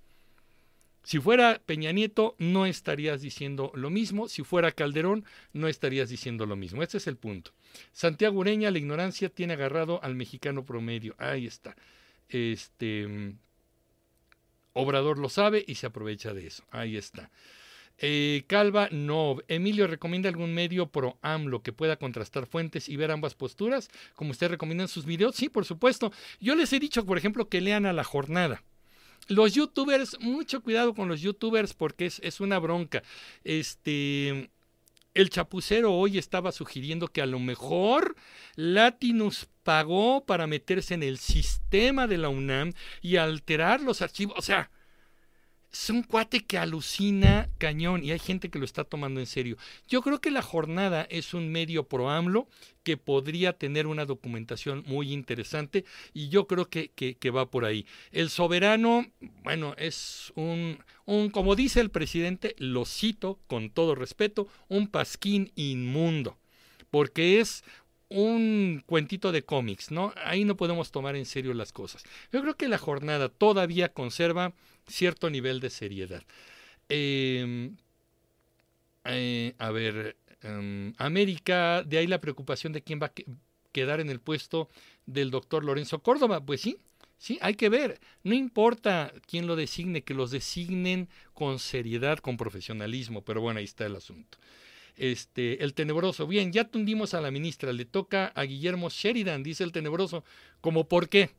Si 1.07 1.19
fuera 1.19 1.61
Peña 1.65 1.93
Nieto, 1.93 2.35
no 2.37 2.65
estarías 2.65 3.21
diciendo 3.21 3.71
lo 3.75 3.89
mismo. 3.89 4.27
Si 4.27 4.43
fuera 4.43 4.73
Calderón, 4.73 5.23
no 5.53 5.69
estarías 5.69 6.09
diciendo 6.09 6.45
lo 6.45 6.57
mismo. 6.57 6.83
Ese 6.83 6.97
es 6.97 7.07
el 7.07 7.15
punto. 7.15 7.51
Santiago 7.93 8.39
Ureña, 8.39 8.71
la 8.71 8.77
ignorancia 8.77 9.29
tiene 9.29 9.53
agarrado 9.53 10.03
al 10.03 10.15
mexicano 10.15 10.65
promedio. 10.65 11.15
Ahí 11.17 11.47
está. 11.47 11.77
Este. 12.27 13.35
Obrador 14.73 15.17
lo 15.17 15.29
sabe 15.29 15.63
y 15.65 15.75
se 15.75 15.87
aprovecha 15.87 16.33
de 16.33 16.47
eso. 16.47 16.65
Ahí 16.71 16.97
está. 16.97 17.31
Eh, 17.99 18.43
Calva, 18.47 18.89
no. 18.91 19.37
Emilio, 19.47 19.87
¿recomienda 19.87 20.29
algún 20.29 20.53
medio 20.53 20.87
pro 20.87 21.17
AMLO 21.21 21.63
que 21.63 21.73
pueda 21.73 21.97
contrastar 21.97 22.45
fuentes 22.45 22.89
y 22.89 22.95
ver 22.95 23.11
ambas 23.11 23.35
posturas? 23.35 23.89
Como 24.15 24.31
usted 24.31 24.49
recomienda 24.49 24.83
en 24.83 24.87
sus 24.87 25.05
videos. 25.05 25.35
Sí, 25.35 25.49
por 25.49 25.65
supuesto. 25.65 26.11
Yo 26.39 26.55
les 26.55 26.71
he 26.73 26.79
dicho, 26.79 27.05
por 27.05 27.17
ejemplo, 27.17 27.49
que 27.49 27.61
lean 27.61 27.85
a 27.85 27.93
la 27.93 28.03
jornada. 28.03 28.63
Los 29.27 29.53
youtubers, 29.53 30.19
mucho 30.21 30.61
cuidado 30.61 30.93
con 30.93 31.07
los 31.09 31.21
youtubers 31.21 31.73
porque 31.73 32.05
es, 32.05 32.19
es 32.23 32.39
una 32.39 32.59
bronca. 32.59 33.03
Este. 33.43 34.49
El 35.13 35.31
chapucero 35.31 35.95
hoy 35.95 36.19
estaba 36.19 36.51
sugiriendo 36.51 37.07
que 37.07 37.23
a 37.23 37.25
lo 37.25 37.39
mejor 37.39 38.15
Latinus 38.55 39.47
pagó 39.63 40.23
para 40.27 40.45
meterse 40.45 40.93
en 40.93 41.01
el 41.01 41.17
sistema 41.17 42.05
de 42.05 42.19
la 42.19 42.29
UNAM 42.29 42.73
y 43.01 43.15
alterar 43.15 43.81
los 43.81 44.03
archivos. 44.03 44.37
O 44.37 44.43
sea, 44.43 44.69
es 45.83 45.91
un 45.91 46.01
cuate 46.01 46.43
que 46.43 46.57
alucina 46.57 47.49
cañón 47.59 48.03
y 48.03 48.11
hay 48.11 48.17
gente 48.17 48.49
que 48.49 48.57
lo 48.57 48.65
está 48.65 48.83
tomando 48.83 49.19
en 49.19 49.27
serio. 49.27 49.57
Yo 49.87 50.01
creo 50.01 50.19
que 50.19 50.31
la 50.31 50.41
jornada 50.41 51.05
es 51.09 51.35
un 51.35 51.51
medio 51.51 51.87
pro 51.87 52.09
AMLO 52.09 52.47
que 52.83 52.97
podría 52.97 53.53
tener 53.53 53.85
una 53.85 54.05
documentación 54.05 54.83
muy 54.87 55.13
interesante 55.13 55.85
y 56.15 56.29
yo 56.29 56.47
creo 56.47 56.69
que, 56.69 56.89
que, 56.89 57.29
va 57.29 57.51
por 57.51 57.63
ahí. 57.63 57.85
El 58.11 58.29
soberano, 58.29 59.05
bueno, 59.43 59.75
es 59.77 60.33
un, 60.35 60.79
un, 61.05 61.29
como 61.29 61.55
dice 61.55 61.79
el 61.79 61.91
presidente, 61.91 62.55
lo 62.57 62.85
cito 62.85 63.39
con 63.45 63.69
todo 63.69 63.93
respeto, 63.93 64.47
un 64.69 64.87
pasquín 64.87 65.51
inmundo, 65.55 66.37
porque 66.89 67.39
es 67.39 67.63
un 68.09 68.83
cuentito 68.85 69.31
de 69.31 69.43
cómics, 69.43 69.91
¿no? 69.91 70.13
Ahí 70.23 70.45
no 70.45 70.55
podemos 70.55 70.91
tomar 70.91 71.15
en 71.15 71.25
serio 71.25 71.53
las 71.53 71.71
cosas. 71.73 72.03
Yo 72.31 72.41
creo 72.41 72.55
que 72.55 72.67
la 72.67 72.77
jornada 72.77 73.29
todavía 73.29 73.93
conserva 73.93 74.53
cierto 74.87 75.29
nivel 75.29 75.59
de 75.59 75.69
seriedad. 75.69 76.23
Em, 76.89 77.75
eh, 79.05 79.55
a 79.57 79.71
ver, 79.71 80.17
em, 80.41 80.93
América, 80.97 81.83
de 81.83 81.97
ahí 81.97 82.07
la 82.07 82.21
preocupación 82.21 82.73
de 82.73 82.81
quién 82.81 82.99
va 83.01 83.07
a 83.07 83.13
quedar 83.71 83.99
en 83.99 84.09
el 84.09 84.19
puesto 84.19 84.69
del 85.05 85.31
doctor 85.31 85.63
Lorenzo 85.63 85.99
Córdoba. 86.01 86.43
Pues 86.45 86.61
sí, 86.61 86.77
sí, 87.17 87.37
hay 87.41 87.55
que 87.55 87.69
ver. 87.69 87.99
No 88.23 88.33
importa 88.33 89.13
quién 89.27 89.47
lo 89.47 89.55
designe, 89.55 90.03
que 90.03 90.13
los 90.13 90.31
designen 90.31 91.09
con 91.33 91.59
seriedad, 91.59 92.19
con 92.19 92.37
profesionalismo, 92.37 93.23
pero 93.23 93.41
bueno, 93.41 93.59
ahí 93.59 93.65
está 93.65 93.85
el 93.85 93.95
asunto. 93.97 94.37
Este, 94.97 95.63
el 95.63 95.73
tenebroso, 95.75 96.25
bien, 96.25 96.51
ya 96.51 96.65
tundimos 96.65 97.13
a 97.13 97.21
la 97.21 97.29
ministra, 97.29 97.71
le 97.71 97.85
toca 97.85 98.27
a 98.27 98.43
Guillermo 98.43 98.89
Sheridan, 98.89 99.43
dice 99.43 99.63
el 99.63 99.71
tenebroso, 99.71 100.23
como 100.59 100.87
por 100.87 101.07
qué 101.07 101.29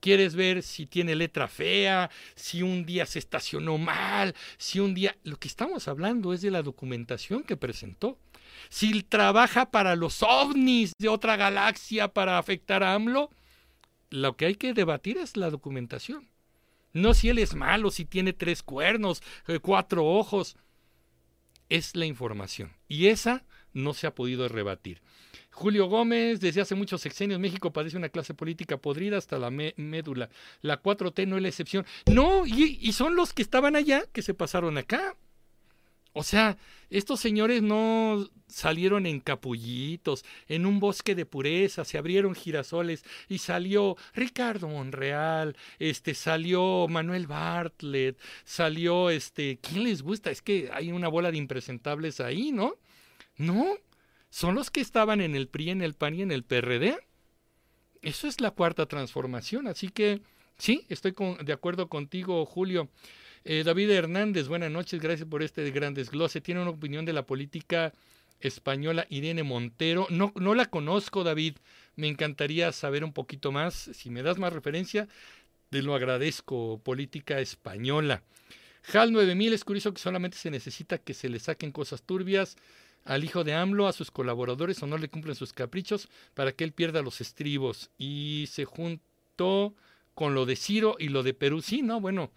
quieres 0.00 0.34
ver 0.34 0.62
si 0.62 0.86
tiene 0.86 1.14
letra 1.14 1.48
fea, 1.48 2.10
si 2.34 2.62
un 2.62 2.86
día 2.86 3.06
se 3.06 3.18
estacionó 3.18 3.76
mal, 3.78 4.34
si 4.56 4.80
un 4.80 4.94
día... 4.94 5.16
Lo 5.24 5.36
que 5.36 5.48
estamos 5.48 5.88
hablando 5.88 6.32
es 6.32 6.40
de 6.40 6.50
la 6.50 6.62
documentación 6.62 7.42
que 7.42 7.56
presentó. 7.56 8.18
Si 8.68 9.02
trabaja 9.02 9.70
para 9.70 9.96
los 9.96 10.22
ovnis 10.22 10.92
de 10.98 11.08
otra 11.08 11.36
galaxia 11.36 12.08
para 12.08 12.38
afectar 12.38 12.82
a 12.82 12.94
AMLO, 12.94 13.30
lo 14.10 14.36
que 14.36 14.46
hay 14.46 14.54
que 14.54 14.72
debatir 14.72 15.18
es 15.18 15.36
la 15.36 15.50
documentación. 15.50 16.28
No 16.92 17.12
si 17.12 17.28
él 17.28 17.38
es 17.38 17.54
malo, 17.54 17.90
si 17.90 18.04
tiene 18.04 18.32
tres 18.32 18.62
cuernos, 18.62 19.22
eh, 19.48 19.58
cuatro 19.58 20.04
ojos. 20.06 20.56
Es 21.68 21.96
la 21.96 22.06
información. 22.06 22.72
Y 22.88 23.08
esa 23.08 23.44
no 23.72 23.94
se 23.94 24.06
ha 24.06 24.14
podido 24.14 24.48
rebatir. 24.48 25.02
Julio 25.50 25.86
Gómez, 25.86 26.40
desde 26.40 26.60
hace 26.60 26.74
muchos 26.74 27.00
sexenios 27.00 27.40
México 27.40 27.72
padece 27.72 27.96
una 27.96 28.10
clase 28.10 28.34
política 28.34 28.76
podrida 28.76 29.16
hasta 29.16 29.38
la 29.38 29.50
médula. 29.50 30.28
La 30.60 30.82
4T 30.82 31.26
no 31.26 31.36
es 31.36 31.42
la 31.42 31.48
excepción. 31.48 31.86
No, 32.06 32.46
y, 32.46 32.92
son 32.92 33.16
los 33.16 33.32
que 33.32 33.40
estaban 33.40 33.74
allá 33.74 34.04
que 34.12 34.20
se 34.20 34.34
pasaron 34.34 34.76
acá. 34.76 35.16
O 36.18 36.22
sea, 36.22 36.56
estos 36.88 37.20
señores 37.20 37.60
no 37.60 38.26
salieron 38.46 39.04
en 39.04 39.20
capullitos, 39.20 40.24
en 40.48 40.64
un 40.64 40.80
bosque 40.80 41.14
de 41.14 41.26
pureza, 41.26 41.84
se 41.84 41.98
abrieron 41.98 42.34
girasoles 42.34 43.04
y 43.28 43.36
salió 43.36 43.98
Ricardo 44.14 44.66
Monreal, 44.66 45.58
este 45.78 46.14
salió 46.14 46.88
Manuel 46.88 47.26
Bartlett, 47.26 48.18
salió 48.46 49.10
este, 49.10 49.58
¿quién 49.58 49.84
les 49.84 50.00
gusta? 50.00 50.30
Es 50.30 50.40
que 50.40 50.70
hay 50.72 50.90
una 50.90 51.08
bola 51.08 51.30
de 51.30 51.36
impresentables 51.36 52.18
ahí, 52.20 52.50
¿no? 52.50 52.76
No, 53.36 53.76
son 54.30 54.54
los 54.54 54.70
que 54.70 54.80
estaban 54.80 55.20
en 55.20 55.36
el 55.36 55.48
PRI, 55.48 55.68
en 55.68 55.82
el 55.82 55.92
PAN 55.92 56.14
y 56.14 56.22
en 56.22 56.32
el 56.32 56.44
PRD. 56.44 56.96
Eso 58.00 58.26
es 58.26 58.40
la 58.40 58.52
cuarta 58.52 58.86
transformación. 58.86 59.66
Así 59.66 59.90
que 59.90 60.22
sí, 60.56 60.86
estoy 60.88 61.14
de 61.44 61.52
acuerdo 61.52 61.90
contigo, 61.90 62.46
Julio. 62.46 62.88
Eh, 63.48 63.62
David 63.62 63.90
Hernández, 63.90 64.48
buenas 64.48 64.72
noches, 64.72 65.00
gracias 65.00 65.28
por 65.28 65.40
este 65.40 65.70
gran 65.70 65.94
desglose. 65.94 66.40
Tiene 66.40 66.62
una 66.62 66.70
opinión 66.70 67.04
de 67.04 67.12
la 67.12 67.26
política 67.26 67.92
española 68.40 69.06
Irene 69.08 69.44
Montero. 69.44 70.08
No, 70.10 70.32
no 70.34 70.56
la 70.56 70.66
conozco, 70.66 71.22
David. 71.22 71.58
Me 71.94 72.08
encantaría 72.08 72.72
saber 72.72 73.04
un 73.04 73.12
poquito 73.12 73.52
más. 73.52 73.88
Si 73.94 74.10
me 74.10 74.24
das 74.24 74.38
más 74.38 74.52
referencia, 74.52 75.06
te 75.70 75.80
lo 75.80 75.94
agradezco. 75.94 76.80
Política 76.82 77.38
española. 77.38 78.24
HAL 78.92 79.12
9000 79.12 79.52
es 79.52 79.62
curioso 79.62 79.94
que 79.94 80.02
solamente 80.02 80.36
se 80.36 80.50
necesita 80.50 80.98
que 80.98 81.14
se 81.14 81.28
le 81.28 81.38
saquen 81.38 81.70
cosas 81.70 82.02
turbias 82.02 82.56
al 83.04 83.22
hijo 83.22 83.44
de 83.44 83.54
AMLO, 83.54 83.86
a 83.86 83.92
sus 83.92 84.10
colaboradores 84.10 84.82
o 84.82 84.88
no 84.88 84.98
le 84.98 85.08
cumplen 85.08 85.36
sus 85.36 85.52
caprichos 85.52 86.08
para 86.34 86.50
que 86.50 86.64
él 86.64 86.72
pierda 86.72 87.00
los 87.00 87.20
estribos. 87.20 87.90
Y 87.96 88.48
se 88.50 88.64
juntó 88.64 89.72
con 90.16 90.34
lo 90.34 90.46
de 90.46 90.56
Ciro 90.56 90.96
y 90.98 91.10
lo 91.10 91.22
de 91.22 91.32
Perú. 91.32 91.62
Sí, 91.62 91.82
¿no? 91.82 92.00
Bueno, 92.00 92.32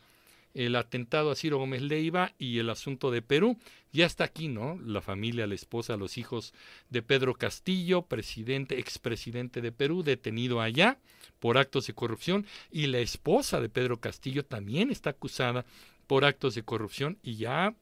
el 0.54 0.76
atentado 0.76 1.32
a 1.32 1.36
Ciro 1.36 1.58
Gómez 1.58 1.82
Leiva 1.82 2.34
y 2.38 2.60
el 2.60 2.70
asunto 2.70 3.12
de 3.12 3.22
Perú. 3.22 3.58
Ya 3.92 4.06
está 4.06 4.24
aquí, 4.26 4.48
¿no? 4.48 4.80
La 4.86 5.02
familia, 5.02 5.48
la 5.48 5.56
esposa, 5.56 5.98
los 5.98 6.18
hijos 6.18 6.54
de 6.90 7.02
Pedro 7.02 7.36
Castillo, 7.36 8.04
presidente, 8.04 8.80
expresidente 8.80 9.62
de 9.62 9.72
Perú, 9.72 10.04
detenido 10.04 10.62
allá 10.62 11.00
por 11.40 11.58
actos 11.58 11.88
de 11.88 11.94
corrupción, 11.94 12.46
y 12.70 12.88
la 12.88 13.00
esposa 13.00 13.62
de 13.62 13.70
Pedro 13.70 14.00
Castillo 14.00 14.44
también 14.44 14.92
está 14.92 15.12
acusada 15.12 15.66
por 16.08 16.26
actos 16.26 16.56
de 16.56 16.64
corrupción 16.64 17.18
y 17.24 17.36
ya 17.36 17.76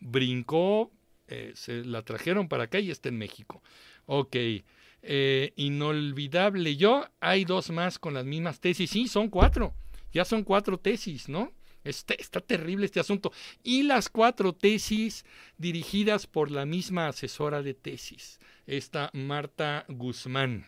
brincó, 0.00 0.90
eh, 1.28 1.52
se 1.54 1.84
la 1.84 2.02
trajeron 2.02 2.48
para 2.48 2.64
acá 2.64 2.78
y 2.78 2.90
está 2.90 3.08
en 3.08 3.18
México. 3.18 3.62
Ok. 4.06 4.36
Eh, 5.04 5.52
inolvidable. 5.56 6.76
Yo, 6.76 7.04
hay 7.20 7.44
dos 7.44 7.70
más 7.70 7.98
con 7.98 8.14
las 8.14 8.24
mismas 8.24 8.60
tesis. 8.60 8.90
Sí, 8.90 9.08
son 9.08 9.28
cuatro. 9.28 9.74
Ya 10.12 10.24
son 10.24 10.44
cuatro 10.44 10.78
tesis, 10.78 11.28
¿no? 11.28 11.52
Está, 11.84 12.14
está, 12.14 12.40
terrible 12.40 12.86
este 12.86 13.00
asunto. 13.00 13.32
Y 13.62 13.82
las 13.82 14.08
cuatro 14.08 14.52
tesis 14.52 15.24
dirigidas 15.58 16.26
por 16.26 16.50
la 16.50 16.66
misma 16.66 17.08
asesora 17.08 17.62
de 17.62 17.74
tesis, 17.74 18.38
esta 18.66 19.10
Marta 19.12 19.84
Guzmán. 19.88 20.66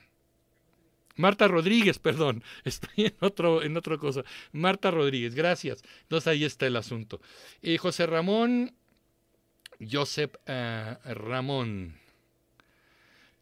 Marta 1.17 1.47
Rodríguez, 1.47 1.99
perdón, 1.99 2.43
estoy 2.65 3.07
en 3.07 3.15
otro, 3.21 3.63
en 3.63 3.77
otra 3.77 3.99
cosa. 3.99 4.25
Marta 4.53 4.91
Rodríguez, 4.91 5.35
gracias. 5.35 5.83
Entonces 6.03 6.29
ahí 6.29 6.45
está 6.45 6.67
el 6.67 6.77
asunto. 6.77 7.21
Eh, 7.63 7.79
José 7.79 8.07
Ramón, 8.07 8.75
Josep 9.81 10.37
uh, 10.49 11.13
Ramón. 11.15 12.04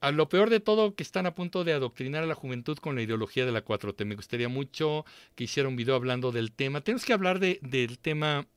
A 0.03 0.11
lo 0.11 0.29
peor 0.29 0.51
de 0.51 0.59
todo, 0.59 0.97
que 0.97 1.05
están 1.05 1.27
a 1.27 1.35
punto 1.37 1.63
de 1.63 1.73
adoctrinar 1.73 2.25
a 2.25 2.27
la 2.27 2.35
juventud 2.35 2.77
con 2.77 2.97
la 2.97 3.03
ideología 3.03 3.47
de 3.47 3.53
la 3.53 3.65
4T. 3.65 4.05
Me 4.05 4.17
gustaría 4.17 4.49
mucho 4.49 5.07
que 5.37 5.45
hiciera 5.45 5.69
un 5.69 5.77
video 5.77 5.95
hablando 5.95 6.33
del 6.33 6.51
tema. 6.51 6.81
Tenemos 6.81 7.05
que 7.05 7.13
hablar 7.13 7.39
de, 7.39 7.61
del 7.63 8.01
tema 8.01 8.49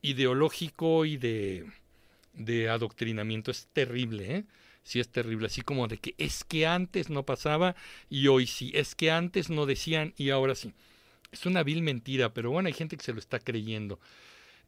ideológico 0.00 1.04
y 1.04 1.18
de, 1.18 1.70
adoctrinamiento. 2.70 3.50
Es 3.50 3.68
terrible, 3.74 4.36
¿eh? 4.36 4.44
Sí, 4.84 4.98
es 4.98 5.10
terrible. 5.10 5.48
Así 5.48 5.60
como 5.60 5.86
de 5.86 5.98
que 5.98 6.14
es 6.16 6.44
que 6.44 6.66
antes 6.66 7.10
no 7.10 7.24
pasaba 7.24 7.76
y 8.08 8.28
hoy 8.28 8.46
sí. 8.46 8.72
Es 8.74 8.94
que 8.94 9.10
antes 9.10 9.50
no 9.50 9.66
decían 9.66 10.14
y 10.16 10.30
ahora 10.30 10.54
sí. 10.54 10.72
Es 11.30 11.44
una 11.44 11.62
vil 11.62 11.82
mentira, 11.82 12.32
pero 12.32 12.50
bueno, 12.50 12.68
hay 12.68 12.72
gente 12.72 12.96
que 12.96 13.04
se 13.04 13.12
lo 13.12 13.18
está 13.18 13.38
creyendo. 13.38 14.00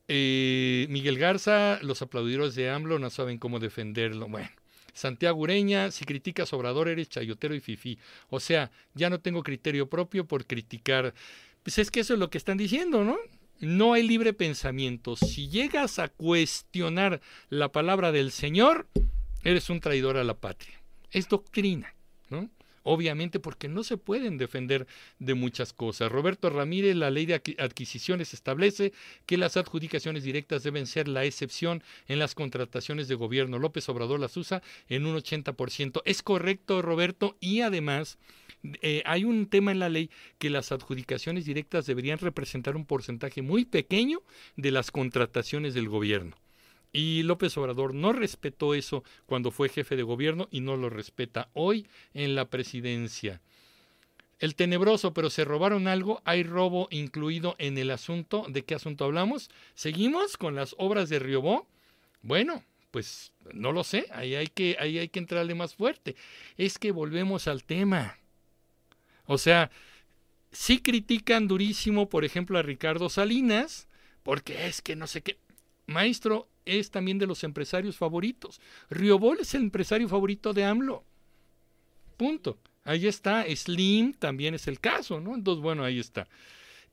Eh, 0.08 0.84
Miguel 0.90 1.18
Garza, 1.18 1.78
los 1.80 2.02
aplaudidores 2.02 2.54
de 2.54 2.68
AMLO 2.68 2.98
no 2.98 3.08
saben 3.08 3.38
cómo 3.38 3.60
defenderlo. 3.60 4.28
Bueno. 4.28 4.50
Santiago 4.98 5.38
Ureña, 5.38 5.92
si 5.92 6.04
criticas 6.04 6.52
Obrador 6.52 6.88
eres 6.88 7.08
chayotero 7.08 7.54
y 7.54 7.60
fifí. 7.60 7.98
O 8.30 8.40
sea, 8.40 8.72
ya 8.94 9.08
no 9.08 9.20
tengo 9.20 9.44
criterio 9.44 9.88
propio 9.88 10.26
por 10.26 10.44
criticar. 10.44 11.14
Pues 11.62 11.78
es 11.78 11.92
que 11.92 12.00
eso 12.00 12.14
es 12.14 12.18
lo 12.18 12.30
que 12.30 12.38
están 12.38 12.58
diciendo, 12.58 13.04
¿no? 13.04 13.16
No 13.60 13.92
hay 13.92 14.02
libre 14.02 14.32
pensamiento. 14.32 15.14
Si 15.14 15.48
llegas 15.48 16.00
a 16.00 16.08
cuestionar 16.08 17.20
la 17.48 17.70
palabra 17.70 18.10
del 18.10 18.32
Señor, 18.32 18.88
eres 19.44 19.70
un 19.70 19.78
traidor 19.78 20.16
a 20.16 20.24
la 20.24 20.34
patria. 20.34 20.80
Es 21.12 21.28
doctrina. 21.28 21.94
Obviamente 22.82 23.40
porque 23.40 23.68
no 23.68 23.84
se 23.84 23.96
pueden 23.96 24.38
defender 24.38 24.86
de 25.18 25.34
muchas 25.34 25.72
cosas. 25.72 26.10
Roberto 26.10 26.50
Ramírez, 26.50 26.96
la 26.96 27.10
ley 27.10 27.26
de 27.26 27.34
adquisiciones 27.58 28.34
establece 28.34 28.92
que 29.26 29.36
las 29.36 29.56
adjudicaciones 29.56 30.24
directas 30.24 30.62
deben 30.62 30.86
ser 30.86 31.08
la 31.08 31.24
excepción 31.24 31.82
en 32.06 32.18
las 32.18 32.34
contrataciones 32.34 33.08
de 33.08 33.14
gobierno. 33.14 33.58
López 33.58 33.88
Obrador 33.88 34.20
las 34.20 34.36
usa 34.36 34.62
en 34.88 35.06
un 35.06 35.16
80%. 35.16 36.02
Es 36.04 36.22
correcto, 36.22 36.82
Roberto, 36.82 37.36
y 37.40 37.60
además 37.60 38.18
eh, 38.82 39.02
hay 39.06 39.24
un 39.24 39.46
tema 39.46 39.72
en 39.72 39.78
la 39.78 39.88
ley 39.88 40.10
que 40.38 40.50
las 40.50 40.72
adjudicaciones 40.72 41.44
directas 41.44 41.86
deberían 41.86 42.18
representar 42.18 42.76
un 42.76 42.86
porcentaje 42.86 43.42
muy 43.42 43.64
pequeño 43.64 44.22
de 44.56 44.70
las 44.72 44.90
contrataciones 44.90 45.74
del 45.74 45.88
gobierno. 45.88 46.36
Y 46.92 47.22
López 47.22 47.56
Obrador 47.58 47.94
no 47.94 48.12
respetó 48.12 48.74
eso 48.74 49.04
cuando 49.26 49.50
fue 49.50 49.68
jefe 49.68 49.96
de 49.96 50.02
gobierno 50.02 50.48
y 50.50 50.60
no 50.60 50.76
lo 50.76 50.90
respeta 50.90 51.50
hoy 51.52 51.86
en 52.14 52.34
la 52.34 52.46
presidencia. 52.46 53.40
El 54.38 54.54
tenebroso, 54.54 55.12
pero 55.12 55.30
se 55.30 55.44
robaron 55.44 55.88
algo, 55.88 56.22
hay 56.24 56.44
robo 56.44 56.88
incluido 56.90 57.56
en 57.58 57.76
el 57.76 57.90
asunto. 57.90 58.46
¿De 58.48 58.64
qué 58.64 58.74
asunto 58.74 59.04
hablamos? 59.04 59.50
¿Seguimos 59.74 60.36
con 60.36 60.54
las 60.54 60.74
obras 60.78 61.08
de 61.08 61.18
Riobó? 61.18 61.66
Bueno, 62.22 62.62
pues 62.90 63.32
no 63.52 63.72
lo 63.72 63.84
sé, 63.84 64.06
ahí 64.12 64.34
hay 64.34 64.46
que, 64.46 64.76
ahí 64.78 64.98
hay 64.98 65.08
que 65.08 65.18
entrarle 65.18 65.54
más 65.54 65.74
fuerte. 65.74 66.16
Es 66.56 66.78
que 66.78 66.92
volvemos 66.92 67.48
al 67.48 67.64
tema. 67.64 68.18
O 69.26 69.38
sea, 69.38 69.70
sí 70.52 70.80
critican 70.80 71.48
durísimo, 71.48 72.08
por 72.08 72.24
ejemplo, 72.24 72.58
a 72.58 72.62
Ricardo 72.62 73.08
Salinas, 73.08 73.88
porque 74.22 74.66
es 74.66 74.82
que 74.82 74.96
no 74.96 75.06
sé 75.06 75.22
qué. 75.22 75.38
Maestro, 75.86 76.48
es 76.68 76.90
también 76.90 77.18
de 77.18 77.26
los 77.26 77.44
empresarios 77.44 77.96
favoritos. 77.96 78.60
Riobol 78.90 79.38
es 79.40 79.54
el 79.54 79.62
empresario 79.62 80.08
favorito 80.08 80.52
de 80.52 80.64
AMLO. 80.64 81.04
Punto. 82.16 82.58
Ahí 82.84 83.06
está. 83.06 83.44
Slim 83.54 84.14
también 84.14 84.54
es 84.54 84.66
el 84.68 84.80
caso, 84.80 85.20
¿no? 85.20 85.34
Entonces, 85.34 85.62
bueno, 85.62 85.84
ahí 85.84 85.98
está. 85.98 86.28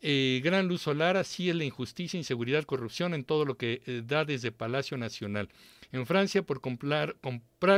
Eh, 0.01 0.41
gran 0.43 0.67
luz 0.67 0.81
solar, 0.81 1.17
así 1.17 1.49
es 1.49 1.55
la 1.55 1.63
injusticia, 1.63 2.17
inseguridad, 2.17 2.63
corrupción 2.65 3.13
en 3.13 3.23
todo 3.23 3.45
lo 3.45 3.57
que 3.57 3.81
eh, 3.85 4.03
da 4.05 4.25
desde 4.25 4.51
Palacio 4.51 4.97
Nacional. 4.97 5.49
En 5.91 6.05
Francia, 6.05 6.43
por 6.43 6.61
comprar, 6.61 7.15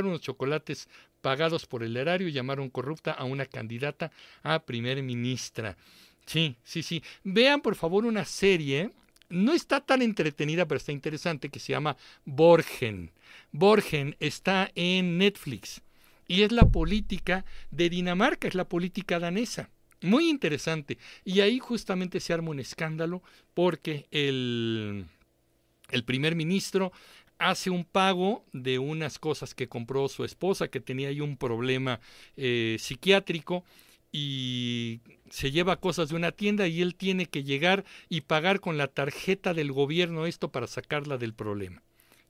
unos 0.04 0.22
chocolates 0.22 0.89
pagados 1.22 1.66
por 1.66 1.84
el 1.84 1.95
erario, 1.95 2.28
llamaron 2.30 2.70
corrupta 2.70 3.12
a 3.12 3.24
una 3.24 3.45
candidata 3.45 4.12
a 4.43 4.66
primer 4.66 5.02
ministra. 5.04 5.78
Sí, 6.26 6.58
sí, 6.64 6.84
sí. 6.84 7.04
Vean 7.24 7.62
por 7.62 7.76
favor 7.76 8.06
una 8.06 8.26
serie 8.26 8.91
no 9.30 9.54
está 9.54 9.82
tan 9.82 10.02
entretenida, 10.02 10.68
pero 10.68 10.78
está 10.78 10.92
interesante, 10.92 11.50
que 11.50 11.60
se 11.60 11.74
llama 11.74 11.98
Borgen. 12.26 13.12
Borgen 13.52 14.16
está 14.20 14.72
en 14.76 15.18
Netflix 15.18 15.82
y 16.28 16.44
es 16.44 16.52
la 16.52 16.66
política 16.66 17.46
de 17.72 17.90
Dinamarca, 17.90 18.48
es 18.48 18.56
la 18.56 18.68
política 18.68 19.20
danesa. 19.20 19.70
Muy 20.02 20.30
interesante. 20.30 20.98
Y 21.26 21.40
ahí 21.40 21.60
justamente 21.60 22.20
se 22.20 22.34
arma 22.34 22.52
un 22.52 22.60
escándalo 22.60 23.24
porque 23.54 24.08
el, 24.12 25.06
el 25.90 26.04
primer 26.04 26.36
ministro 26.36 26.92
hace 27.40 27.70
un 27.70 27.86
pago 27.86 28.46
de 28.52 28.80
unas 28.80 29.20
cosas 29.20 29.54
que 29.54 29.68
compró 29.68 30.08
su 30.10 30.24
esposa, 30.24 30.68
que 30.68 30.80
tenía 30.80 31.10
ahí 31.10 31.22
un 31.22 31.38
problema 31.38 32.00
eh, 32.36 32.78
psiquiátrico, 32.80 33.64
y 34.20 35.01
se 35.30 35.51
lleva 35.51 35.80
cosas 35.80 36.09
de 36.09 36.15
una 36.15 36.32
tienda 36.32 36.68
y 36.68 36.82
él 36.82 36.95
tiene 36.95 37.28
que 37.28 37.43
llegar 37.43 37.86
y 38.09 38.22
pagar 38.22 38.59
con 38.61 38.76
la 38.76 38.88
tarjeta 38.88 39.53
del 39.53 39.72
gobierno 39.72 40.26
esto 40.26 40.51
para 40.51 40.65
sacarla 40.65 41.20
del 41.20 41.36
problema. 41.36 41.84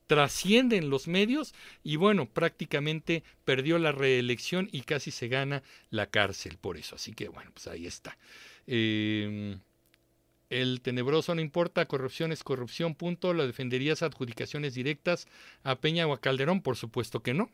Trascienden 0.06 0.90
los 0.90 1.08
medios 1.08 1.54
y 1.86 1.96
bueno, 1.96 2.26
prácticamente 2.26 3.24
perdió 3.46 3.80
la 3.80 3.94
reelección 3.94 4.68
y 4.74 4.82
casi 4.82 5.12
se 5.12 5.30
gana 5.30 5.64
la 5.90 6.08
cárcel 6.08 6.58
por 6.58 6.76
eso. 6.76 6.96
Así 6.96 7.14
que 7.14 7.30
bueno, 7.30 7.52
pues 7.54 7.68
ahí 7.68 7.88
está. 7.88 8.18
Em, 8.66 9.62
el 10.50 10.82
tenebroso 10.82 11.36
no 11.36 11.40
importa, 11.40 11.86
corrupción 11.86 12.34
es 12.34 12.44
corrupción, 12.44 12.96
punto. 12.96 13.34
¿La 13.34 13.48
defenderías 13.48 14.04
adjudicaciones 14.04 14.74
directas 14.74 15.26
a 15.64 15.76
Peña 15.76 16.06
o 16.06 16.12
a 16.12 16.20
Calderón? 16.20 16.62
Por 16.62 16.76
supuesto 16.76 17.24
que 17.24 17.34
no. 17.34 17.50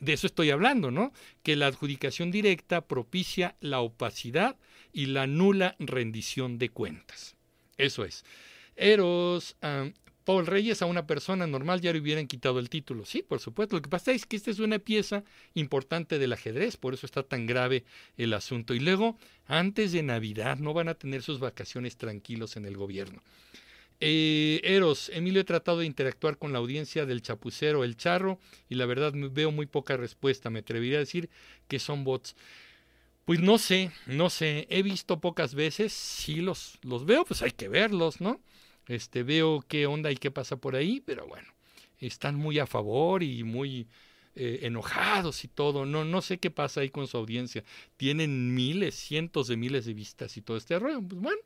De 0.00 0.12
eso 0.12 0.26
estoy 0.26 0.50
hablando, 0.50 0.90
¿no? 0.90 1.12
Que 1.42 1.56
la 1.56 1.66
adjudicación 1.66 2.30
directa 2.30 2.82
propicia 2.82 3.56
la 3.60 3.80
opacidad 3.80 4.56
y 4.92 5.06
la 5.06 5.26
nula 5.26 5.74
rendición 5.78 6.58
de 6.58 6.68
cuentas. 6.68 7.36
Eso 7.78 8.04
es. 8.04 8.24
Eros, 8.76 9.56
Paul 10.24 10.46
Reyes 10.46 10.82
a 10.82 10.86
una 10.86 11.06
persona 11.06 11.46
normal 11.46 11.80
ya 11.80 11.92
le 11.92 11.98
hubieran 11.98 12.28
quitado 12.28 12.60
el 12.60 12.68
título. 12.68 13.04
Sí, 13.04 13.22
por 13.22 13.40
supuesto. 13.40 13.76
Lo 13.76 13.82
que 13.82 13.88
pasa 13.88 14.12
es 14.12 14.24
que 14.24 14.36
esta 14.36 14.50
es 14.50 14.60
una 14.60 14.78
pieza 14.78 15.24
importante 15.54 16.18
del 16.18 16.32
ajedrez, 16.32 16.76
por 16.76 16.94
eso 16.94 17.06
está 17.06 17.24
tan 17.24 17.46
grave 17.46 17.84
el 18.16 18.34
asunto. 18.34 18.74
Y 18.74 18.80
luego, 18.80 19.18
antes 19.46 19.90
de 19.92 20.02
Navidad, 20.02 20.58
no 20.58 20.74
van 20.74 20.88
a 20.88 20.94
tener 20.94 21.22
sus 21.22 21.40
vacaciones 21.40 21.96
tranquilos 21.96 22.56
en 22.56 22.66
el 22.66 22.76
gobierno. 22.76 23.20
Eh, 24.04 24.60
Eros, 24.64 25.10
Emilio 25.14 25.42
he 25.42 25.44
tratado 25.44 25.78
de 25.78 25.86
interactuar 25.86 26.36
con 26.36 26.52
la 26.52 26.58
audiencia 26.58 27.06
del 27.06 27.22
chapucero 27.22 27.84
El 27.84 27.96
Charro 27.96 28.40
y 28.68 28.74
la 28.74 28.84
verdad 28.84 29.12
veo 29.14 29.52
muy 29.52 29.66
poca 29.66 29.96
respuesta. 29.96 30.50
Me 30.50 30.58
atrevería 30.58 30.96
a 30.96 31.06
decir 31.06 31.30
que 31.68 31.78
son 31.78 32.02
bots. 32.02 32.34
Pues 33.24 33.38
no 33.38 33.58
sé, 33.58 33.92
no 34.06 34.28
sé. 34.28 34.66
He 34.70 34.82
visto 34.82 35.20
pocas 35.20 35.54
veces. 35.54 35.92
Si 35.92 36.40
los, 36.40 36.80
los 36.82 37.06
veo, 37.06 37.24
pues 37.24 37.42
hay 37.42 37.52
que 37.52 37.68
verlos, 37.68 38.20
¿no? 38.20 38.40
Este, 38.88 39.22
veo 39.22 39.64
qué 39.68 39.86
onda 39.86 40.10
y 40.10 40.16
qué 40.16 40.32
pasa 40.32 40.56
por 40.56 40.74
ahí, 40.74 41.00
pero 41.00 41.28
bueno, 41.28 41.54
están 42.00 42.34
muy 42.34 42.58
a 42.58 42.66
favor 42.66 43.22
y 43.22 43.44
muy 43.44 43.86
eh, 44.34 44.60
enojados 44.62 45.44
y 45.44 45.48
todo. 45.48 45.86
No, 45.86 46.04
no 46.04 46.22
sé 46.22 46.38
qué 46.38 46.50
pasa 46.50 46.80
ahí 46.80 46.90
con 46.90 47.06
su 47.06 47.18
audiencia. 47.18 47.62
Tienen 47.96 48.52
miles, 48.52 48.96
cientos 48.96 49.46
de 49.46 49.56
miles 49.56 49.84
de 49.84 49.94
vistas 49.94 50.36
y 50.36 50.42
todo 50.42 50.56
este 50.56 50.76
rollo. 50.80 51.00
Pues 51.02 51.20
bueno, 51.20 51.40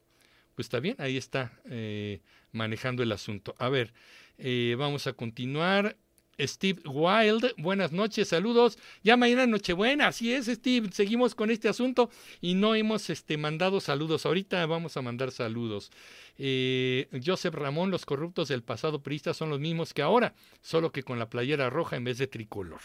pues 0.56 0.66
está 0.66 0.80
bien, 0.80 0.96
ahí 0.98 1.18
está 1.18 1.52
eh, 1.66 2.22
manejando 2.50 3.02
el 3.02 3.12
asunto. 3.12 3.54
A 3.58 3.68
ver, 3.68 3.92
eh, 4.38 4.74
vamos 4.78 5.06
a 5.06 5.12
continuar. 5.12 5.96
Steve 6.38 6.80
Wild, 6.86 7.54
buenas 7.58 7.92
noches, 7.92 8.28
saludos. 8.28 8.78
Ya 9.02 9.16
mañana 9.16 9.46
Nochebuena, 9.46 10.08
así 10.08 10.32
es, 10.32 10.46
Steve. 10.46 10.88
Seguimos 10.92 11.34
con 11.34 11.50
este 11.50 11.68
asunto 11.68 12.10
y 12.40 12.54
no 12.54 12.74
hemos 12.74 13.08
este, 13.10 13.36
mandado 13.36 13.80
saludos. 13.80 14.26
Ahorita 14.26 14.64
vamos 14.66 14.96
a 14.96 15.02
mandar 15.02 15.30
saludos. 15.30 15.90
Eh, 16.38 17.08
Joseph 17.24 17.54
Ramón, 17.54 17.90
los 17.90 18.04
corruptos 18.04 18.48
del 18.48 18.62
pasado 18.62 19.02
priista 19.02 19.34
son 19.34 19.50
los 19.50 19.60
mismos 19.60 19.94
que 19.94 20.02
ahora, 20.02 20.34
solo 20.62 20.90
que 20.90 21.02
con 21.02 21.18
la 21.18 21.30
playera 21.30 21.70
roja 21.70 21.96
en 21.96 22.04
vez 22.04 22.18
de 22.18 22.26
tricolor. 22.26 22.80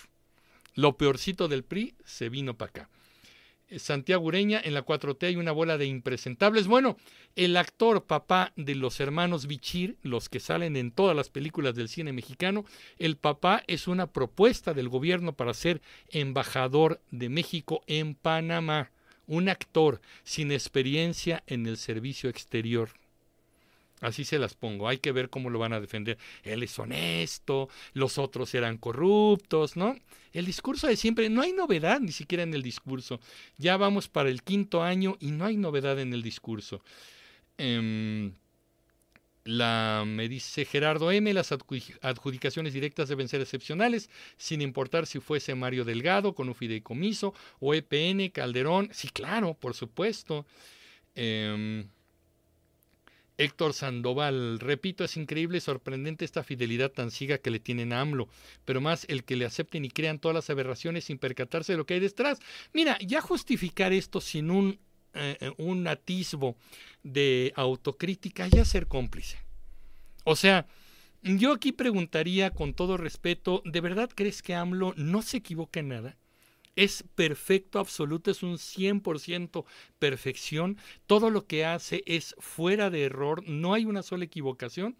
Lo 0.75 0.97
peorcito 0.97 1.47
del 1.47 1.63
PRI 1.63 1.95
se 2.05 2.29
vino 2.29 2.57
para 2.57 2.69
acá. 2.69 2.89
Santiago 3.77 4.25
Ureña, 4.25 4.61
en 4.63 4.73
la 4.73 4.85
4T 4.85 5.27
hay 5.27 5.35
una 5.35 5.51
bola 5.51 5.77
de 5.77 5.85
impresentables. 5.85 6.67
Bueno, 6.67 6.97
el 7.35 7.57
actor 7.57 8.05
papá 8.05 8.53
de 8.55 8.75
los 8.75 8.99
hermanos 8.99 9.47
Bichir, 9.47 9.97
los 10.01 10.29
que 10.29 10.39
salen 10.39 10.75
en 10.75 10.91
todas 10.91 11.15
las 11.15 11.29
películas 11.29 11.75
del 11.75 11.89
cine 11.89 12.13
mexicano, 12.13 12.65
el 12.97 13.17
papá 13.17 13.63
es 13.67 13.87
una 13.87 14.07
propuesta 14.07 14.73
del 14.73 14.89
gobierno 14.89 15.33
para 15.33 15.53
ser 15.53 15.81
embajador 16.09 17.01
de 17.11 17.29
México 17.29 17.81
en 17.87 18.15
Panamá. 18.15 18.91
Un 19.27 19.49
actor 19.49 20.01
sin 20.23 20.51
experiencia 20.51 21.43
en 21.47 21.65
el 21.65 21.77
servicio 21.77 22.29
exterior. 22.29 22.89
Así 24.01 24.25
se 24.25 24.39
las 24.39 24.55
pongo. 24.55 24.89
Hay 24.89 24.97
que 24.97 25.11
ver 25.11 25.29
cómo 25.29 25.49
lo 25.51 25.59
van 25.59 25.73
a 25.73 25.79
defender. 25.79 26.17
Él 26.43 26.63
es 26.63 26.77
honesto, 26.79 27.69
los 27.93 28.17
otros 28.17 28.53
eran 28.55 28.77
corruptos, 28.77 29.77
¿no? 29.77 29.95
El 30.33 30.45
discurso 30.45 30.87
de 30.87 30.97
siempre, 30.97 31.29
no 31.29 31.41
hay 31.41 31.53
novedad 31.53 31.99
ni 31.99 32.11
siquiera 32.11 32.43
en 32.43 32.53
el 32.53 32.63
discurso. 32.63 33.19
Ya 33.57 33.77
vamos 33.77 34.09
para 34.09 34.29
el 34.29 34.41
quinto 34.41 34.81
año 34.81 35.17
y 35.19 35.31
no 35.31 35.45
hay 35.45 35.55
novedad 35.55 35.99
en 35.99 36.13
el 36.13 36.23
discurso. 36.23 36.83
Em, 37.59 38.33
la, 39.43 40.03
me 40.07 40.27
dice 40.27 40.65
Gerardo 40.65 41.11
M, 41.11 41.31
las 41.33 41.51
adjudicaciones 41.51 42.73
directas 42.73 43.07
deben 43.07 43.27
ser 43.27 43.41
excepcionales, 43.41 44.09
sin 44.35 44.61
importar 44.61 45.05
si 45.05 45.19
fuese 45.19 45.53
Mario 45.53 45.85
Delgado 45.85 46.33
con 46.33 46.47
un 46.47 46.55
fideicomiso 46.55 47.35
o 47.59 47.75
EPN, 47.75 48.29
Calderón. 48.29 48.89
Sí, 48.93 49.09
claro, 49.09 49.53
por 49.53 49.75
supuesto. 49.75 50.47
Eh, 51.13 51.85
Héctor 53.37 53.73
Sandoval, 53.73 54.59
repito, 54.59 55.03
es 55.03 55.17
increíble 55.17 55.57
y 55.57 55.61
sorprendente 55.61 56.25
esta 56.25 56.43
fidelidad 56.43 56.91
tan 56.91 57.11
ciega 57.11 57.39
que 57.39 57.49
le 57.49 57.59
tienen 57.59 57.93
a 57.93 58.01
AMLO, 58.01 58.27
pero 58.65 58.81
más 58.81 59.05
el 59.09 59.23
que 59.23 59.35
le 59.35 59.45
acepten 59.45 59.85
y 59.85 59.89
crean 59.89 60.19
todas 60.19 60.35
las 60.35 60.49
aberraciones 60.49 61.05
sin 61.05 61.17
percatarse 61.17 61.73
de 61.73 61.77
lo 61.77 61.85
que 61.85 61.95
hay 61.95 61.99
detrás. 61.99 62.39
Mira, 62.73 62.97
ya 62.99 63.21
justificar 63.21 63.93
esto 63.93 64.21
sin 64.21 64.51
un, 64.51 64.79
eh, 65.13 65.37
eh, 65.39 65.51
un 65.57 65.87
atisbo 65.87 66.55
de 67.03 67.51
autocrítica, 67.55 68.47
ya 68.47 68.63
ser 68.63 68.87
cómplice. 68.87 69.37
O 70.23 70.35
sea, 70.35 70.67
yo 71.23 71.53
aquí 71.53 71.71
preguntaría 71.71 72.51
con 72.51 72.73
todo 72.73 72.97
respeto, 72.97 73.61
¿de 73.65 73.81
verdad 73.81 74.09
crees 74.13 74.41
que 74.41 74.55
AMLO 74.55 74.93
no 74.97 75.21
se 75.21 75.37
equivoca 75.37 75.79
en 75.79 75.89
nada? 75.89 76.17
Es 76.75 77.03
perfecto, 77.15 77.79
absoluto, 77.79 78.31
es 78.31 78.43
un 78.43 78.57
100% 78.57 79.65
perfección. 79.99 80.77
Todo 81.05 81.29
lo 81.29 81.45
que 81.45 81.65
hace 81.65 82.03
es 82.05 82.35
fuera 82.39 82.89
de 82.89 83.03
error, 83.03 83.47
no 83.47 83.73
hay 83.73 83.85
una 83.85 84.03
sola 84.03 84.25
equivocación. 84.25 84.95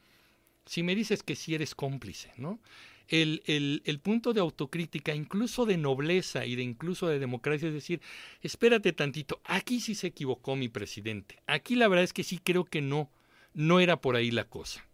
Si 0.66 0.84
me 0.84 0.96
dices 0.96 1.24
que 1.24 1.36
sí 1.36 1.56
eres 1.56 1.76
cómplice, 1.76 2.32
¿no? 2.38 2.60
El, 3.08 3.42
el, 3.46 4.00
punto 4.00 4.32
de 4.32 4.40
autocrítica, 4.40 5.14
incluso 5.14 5.66
de 5.66 5.76
nobleza 5.76 6.46
y 6.46 6.56
de 6.56 6.64
incluso 6.64 7.08
de 7.08 7.20
democracia, 7.20 7.68
es 7.68 7.74
decir, 7.74 8.00
espérate 8.42 8.94
tantito, 8.94 9.42
aquí 9.44 9.82
sí 9.82 9.96
se 9.96 10.08
equivocó 10.08 10.56
mi 10.56 10.70
presidente. 10.70 11.40
Aquí 11.46 11.76
la 11.76 11.90
verdad 11.90 12.06
es 12.06 12.14
que 12.14 12.24
sí 12.24 12.40
creo 12.42 12.64
que 12.64 12.80
no, 12.80 13.12
no 13.54 13.82
era 13.82 14.00
por 14.00 14.16
ahí 14.16 14.32
la 14.32 14.46
cosa. 14.46 14.88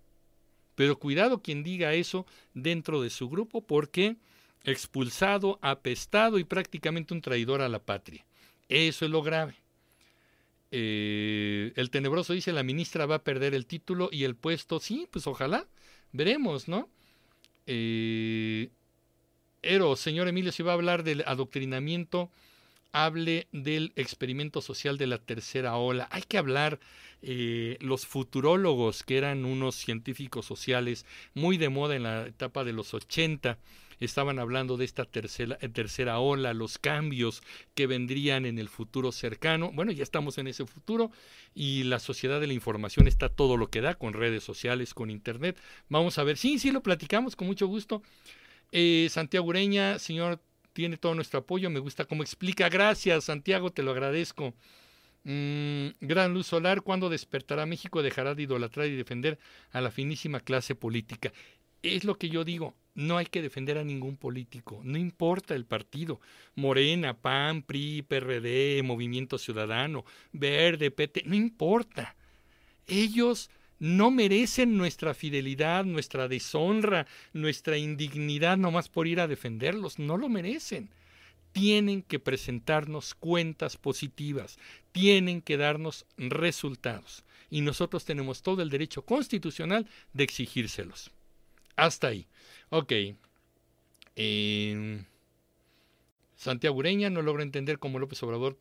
Pero 0.73 0.97
cuidado 0.97 1.43
quien 1.43 1.61
diga 1.61 1.93
eso 1.93 2.25
dentro 2.55 3.03
de 3.03 3.11
su 3.11 3.29
grupo, 3.29 3.65
porque 3.67 4.17
expulsado, 4.63 5.59
apestado 5.61 6.39
y 6.39 6.43
prácticamente 6.43 7.13
un 7.13 7.21
traidor 7.21 7.61
a 7.61 7.69
la 7.69 7.79
patria. 7.79 8.25
Eso 8.69 9.05
es 9.05 9.11
lo 9.11 9.21
grave. 9.21 9.55
Eh, 10.71 11.71
el 11.75 11.89
tenebroso 11.89 12.33
dice 12.33 12.51
la 12.51 12.63
ministra 12.63 13.05
va 13.05 13.15
a 13.15 13.23
perder 13.23 13.53
el 13.53 13.65
título 13.65 14.09
y 14.11 14.23
el 14.23 14.35
puesto. 14.35 14.79
Sí, 14.79 15.07
pues 15.11 15.27
ojalá. 15.27 15.67
Veremos, 16.11 16.67
¿no? 16.67 16.89
Eh, 17.65 18.69
señor 19.95 20.27
Emilio, 20.27 20.51
si 20.51 20.63
va 20.63 20.71
a 20.71 20.75
hablar 20.75 21.03
del 21.03 21.23
adoctrinamiento, 21.25 22.31
hable 22.91 23.47
del 23.51 23.93
experimento 23.95 24.61
social 24.61 24.97
de 24.97 25.07
la 25.07 25.17
tercera 25.17 25.75
ola. 25.75 26.07
Hay 26.11 26.23
que 26.23 26.37
hablar 26.37 26.79
eh, 27.21 27.77
los 27.81 28.05
futurólogos, 28.05 29.03
que 29.03 29.17
eran 29.17 29.45
unos 29.45 29.75
científicos 29.75 30.45
sociales 30.45 31.05
muy 31.33 31.57
de 31.57 31.69
moda 31.69 31.95
en 31.95 32.03
la 32.03 32.27
etapa 32.27 32.63
de 32.63 32.73
los 32.73 32.93
80 32.93 33.57
estaban 33.99 34.39
hablando 34.39 34.77
de 34.77 34.85
esta 34.85 35.05
tercera, 35.05 35.57
eh, 35.61 35.69
tercera 35.69 36.19
ola, 36.19 36.53
los 36.53 36.77
cambios 36.77 37.41
que 37.75 37.87
vendrían 37.87 38.45
en 38.45 38.59
el 38.59 38.69
futuro 38.69 39.11
cercano. 39.11 39.71
Bueno, 39.71 39.91
ya 39.91 40.03
estamos 40.03 40.37
en 40.37 40.47
ese 40.47 40.65
futuro 40.65 41.11
y 41.53 41.83
la 41.83 41.99
sociedad 41.99 42.39
de 42.39 42.47
la 42.47 42.53
información 42.53 43.07
está 43.07 43.29
todo 43.29 43.57
lo 43.57 43.69
que 43.69 43.81
da 43.81 43.95
con 43.95 44.13
redes 44.13 44.43
sociales, 44.43 44.93
con 44.93 45.09
internet. 45.09 45.59
Vamos 45.89 46.17
a 46.17 46.23
ver, 46.23 46.37
sí, 46.37 46.59
sí, 46.59 46.71
lo 46.71 46.81
platicamos 46.81 47.35
con 47.35 47.47
mucho 47.47 47.67
gusto. 47.67 48.01
Eh, 48.71 49.07
Santiago 49.09 49.47
Ureña, 49.47 49.99
señor, 49.99 50.39
tiene 50.73 50.97
todo 50.97 51.15
nuestro 51.15 51.39
apoyo, 51.39 51.69
me 51.69 51.79
gusta 51.79 52.05
cómo 52.05 52.23
explica. 52.23 52.69
Gracias, 52.69 53.25
Santiago, 53.25 53.71
te 53.71 53.83
lo 53.83 53.91
agradezco. 53.91 54.53
Mm, 55.23 55.87
gran 55.99 56.33
luz 56.33 56.47
solar, 56.47 56.83
¿cuándo 56.83 57.09
despertará 57.09 57.65
México? 57.65 58.01
Dejará 58.01 58.35
de 58.35 58.43
idolatrar 58.43 58.87
y 58.87 58.95
defender 58.95 59.39
a 59.71 59.81
la 59.81 59.91
finísima 59.91 60.39
clase 60.39 60.75
política. 60.75 61.33
Es 61.81 62.03
lo 62.03 62.17
que 62.17 62.29
yo 62.29 62.45
digo, 62.45 62.75
no 62.97 63.17
hay 63.17 63.27
que 63.27 63.43
defender 63.43 63.77
a 63.77 63.83
ningún 63.83 64.17
político, 64.17 64.81
no 64.83 64.97
importa 64.97 65.53
el 65.53 65.65
partido, 65.65 66.19
Morena, 66.55 67.13
PAN, 67.13 67.61
PRI, 67.61 68.01
PRD, 68.01 68.81
Movimiento 68.83 69.37
Ciudadano, 69.37 70.03
Verde, 70.33 70.89
PT, 70.89 71.21
no 71.27 71.35
importa. 71.35 72.15
Ellos 72.87 73.51
no 73.77 74.09
merecen 74.09 74.77
nuestra 74.77 75.13
fidelidad, 75.13 75.85
nuestra 75.85 76.27
deshonra, 76.27 77.05
nuestra 77.33 77.77
indignidad 77.77 78.57
nomás 78.57 78.89
por 78.89 79.05
ir 79.05 79.19
a 79.19 79.27
defenderlos, 79.27 79.99
no 79.99 80.17
lo 80.17 80.27
merecen. 80.27 80.89
Tienen 81.51 82.01
que 82.01 82.17
presentarnos 82.17 83.13
cuentas 83.13 83.77
positivas, 83.77 84.57
tienen 84.91 85.43
que 85.43 85.57
darnos 85.57 86.07
resultados 86.17 87.23
y 87.51 87.61
nosotros 87.61 88.05
tenemos 88.05 88.41
todo 88.41 88.63
el 88.63 88.71
derecho 88.71 89.03
constitucional 89.03 89.87
de 90.13 90.23
exigírselos. 90.23 91.11
Hasta 91.75 92.07
ahí. 92.07 92.25
Ok. 92.69 92.91
Eh, 94.15 95.03
Santiago 96.35 96.77
Ureña 96.77 97.09
no 97.09 97.21
logra 97.21 97.43
entender 97.43 97.79
cómo 97.79 97.99
López 97.99 98.21
Obrador 98.23 98.57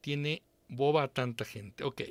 tiene, 0.00 0.42
boba 0.68 1.04
a 1.04 1.08
tanta 1.08 1.44
gente. 1.44 1.84
Ok. 1.84 2.02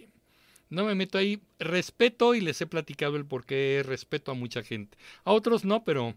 No 0.70 0.86
me 0.86 0.96
meto 0.96 1.18
ahí. 1.18 1.42
Respeto 1.60 2.34
y 2.34 2.42
les 2.42 2.62
he 2.62 2.68
platicado 2.68 3.18
el 3.18 3.26
por 3.26 3.46
qué 3.46 3.84
respeto 3.86 4.32
a 4.32 4.36
mucha 4.36 4.64
gente. 4.64 4.98
A 5.26 5.34
otros 5.34 5.66
no, 5.66 5.84
pero 5.84 6.16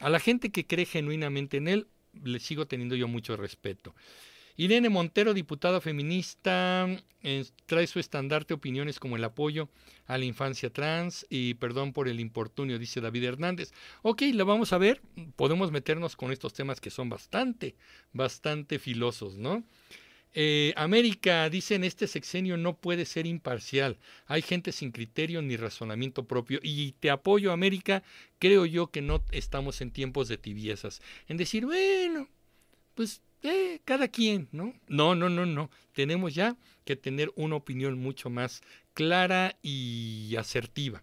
a 0.00 0.10
la 0.10 0.18
gente 0.18 0.50
que 0.50 0.66
cree 0.66 0.86
genuinamente 0.86 1.58
en 1.58 1.68
él, 1.68 1.86
le 2.22 2.40
sigo 2.40 2.66
teniendo 2.66 2.96
yo 2.96 3.06
mucho 3.06 3.36
respeto. 3.36 3.94
Irene 4.56 4.88
Montero, 4.88 5.34
diputada 5.34 5.80
feminista, 5.80 6.88
trae 7.66 7.86
su 7.86 7.98
estandarte 7.98 8.54
opiniones 8.54 9.00
como 9.00 9.16
el 9.16 9.24
apoyo 9.24 9.68
a 10.06 10.16
la 10.16 10.24
infancia 10.24 10.70
trans 10.70 11.26
y 11.28 11.54
perdón 11.54 11.92
por 11.92 12.08
el 12.08 12.20
importunio, 12.20 12.78
dice 12.78 13.00
David 13.00 13.24
Hernández. 13.24 13.72
Ok, 14.02 14.22
lo 14.32 14.46
vamos 14.46 14.72
a 14.72 14.78
ver. 14.78 15.02
Podemos 15.34 15.72
meternos 15.72 16.14
con 16.14 16.30
estos 16.30 16.52
temas 16.52 16.80
que 16.80 16.90
son 16.90 17.08
bastante, 17.08 17.74
bastante 18.12 18.78
filosos, 18.78 19.36
¿no? 19.36 19.64
Eh, 20.36 20.72
América, 20.76 21.48
dice, 21.48 21.76
en 21.76 21.84
este 21.84 22.08
sexenio 22.08 22.56
no 22.56 22.76
puede 22.76 23.06
ser 23.06 23.26
imparcial. 23.26 23.98
Hay 24.26 24.42
gente 24.42 24.72
sin 24.72 24.90
criterio 24.90 25.40
ni 25.42 25.56
razonamiento 25.56 26.26
propio. 26.26 26.58
Y 26.62 26.92
te 26.92 27.10
apoyo, 27.10 27.52
América. 27.52 28.02
Creo 28.40 28.66
yo 28.66 28.88
que 28.88 29.00
no 29.00 29.24
estamos 29.30 29.80
en 29.80 29.92
tiempos 29.92 30.26
de 30.26 30.36
tibiezas. 30.36 31.00
En 31.28 31.36
decir, 31.36 31.64
bueno, 31.64 32.28
pues 32.94 33.22
eh, 33.44 33.80
cada 33.84 34.08
quien, 34.08 34.48
¿no? 34.52 34.74
No, 34.88 35.14
no, 35.14 35.28
no, 35.28 35.46
no. 35.46 35.70
Tenemos 35.92 36.34
ya 36.34 36.56
que 36.84 36.96
tener 36.96 37.30
una 37.36 37.56
opinión 37.56 37.98
mucho 37.98 38.30
más 38.30 38.62
clara 38.94 39.56
y 39.62 40.34
asertiva. 40.36 41.02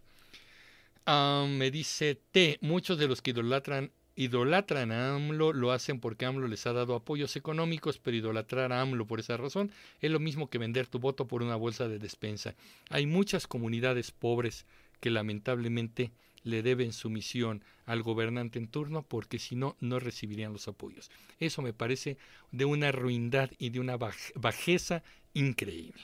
Ah, 1.06 1.46
me 1.48 1.72
dice 1.72 2.16
T, 2.32 2.58
muchos 2.62 2.98
de 2.98 3.08
los 3.08 3.22
que 3.22 3.32
idolatran, 3.32 3.92
idolatran 4.16 4.92
a 4.92 5.16
AMLO 5.16 5.54
lo 5.54 5.72
hacen 5.72 6.00
porque 6.00 6.26
AMLO 6.26 6.48
les 6.48 6.66
ha 6.68 6.74
dado 6.74 6.96
apoyos 6.96 7.36
económicos, 7.36 8.00
pero 8.00 8.18
idolatrar 8.18 8.72
a 8.72 8.82
AMLO 8.82 9.06
por 9.08 9.20
esa 9.20 9.38
razón 9.38 9.72
es 10.00 10.12
lo 10.12 10.20
mismo 10.20 10.50
que 10.50 10.58
vender 10.58 10.88
tu 10.88 11.00
voto 11.00 11.28
por 11.28 11.44
una 11.44 11.56
bolsa 11.56 11.88
de 11.88 12.00
despensa. 12.00 12.56
Hay 12.90 13.06
muchas 13.06 13.48
comunidades 13.48 14.12
pobres 14.12 14.66
que 15.00 15.10
lamentablemente 15.10 16.12
le 16.44 16.64
deben 16.64 16.94
sumisión 16.94 17.64
al 17.86 18.02
gobernante 18.02 18.60
en 18.60 18.68
turno 18.68 19.04
porque 19.04 19.40
si 19.40 19.56
no, 19.56 19.76
no 19.80 20.00
recibirían 20.00 20.54
los 20.54 20.68
apoyos. 20.68 21.12
Eso 21.40 21.62
me 21.62 21.74
parece 21.74 22.18
de 22.52 22.66
una 22.66 22.92
ruindad 22.92 23.52
y 23.58 23.70
de 23.70 23.80
una 23.80 23.98
bajeza 23.98 25.04
increíble. 25.34 26.02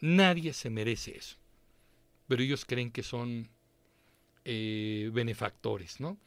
Nadie 0.00 0.52
se 0.52 0.70
merece 0.70 1.16
eso. 1.16 1.36
Pero 2.26 2.42
ellos 2.42 2.64
creen 2.64 2.90
que 2.90 3.02
son 3.02 3.48
eh, 4.44 5.10
benefactores, 5.12 6.00
¿no? 6.00 6.18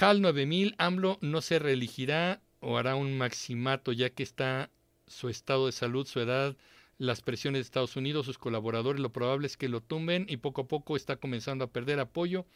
HAL 0.00 0.20
9000, 0.20 0.74
AMLO 0.78 1.18
no 1.20 1.40
se 1.40 1.58
reelegirá 1.58 2.40
o 2.60 2.76
hará 2.76 2.96
un 2.96 3.16
maximato 3.16 3.92
ya 3.92 4.10
que 4.10 4.22
está 4.22 4.70
su 5.06 5.28
estado 5.28 5.66
de 5.66 5.72
salud, 5.72 6.06
su 6.06 6.20
edad, 6.20 6.56
las 6.98 7.20
presiones 7.20 7.58
de 7.58 7.62
Estados 7.62 7.96
Unidos, 7.96 8.26
sus 8.26 8.38
colaboradores, 8.38 9.00
lo 9.00 9.12
probable 9.12 9.46
es 9.46 9.56
que 9.56 9.68
lo 9.68 9.80
tumben 9.80 10.26
y 10.28 10.38
poco 10.38 10.62
a 10.62 10.68
poco 10.68 10.96
está 10.96 11.16
comenzando 11.16 11.64
a 11.64 11.70
perder 11.70 12.00
apoyo 12.00 12.46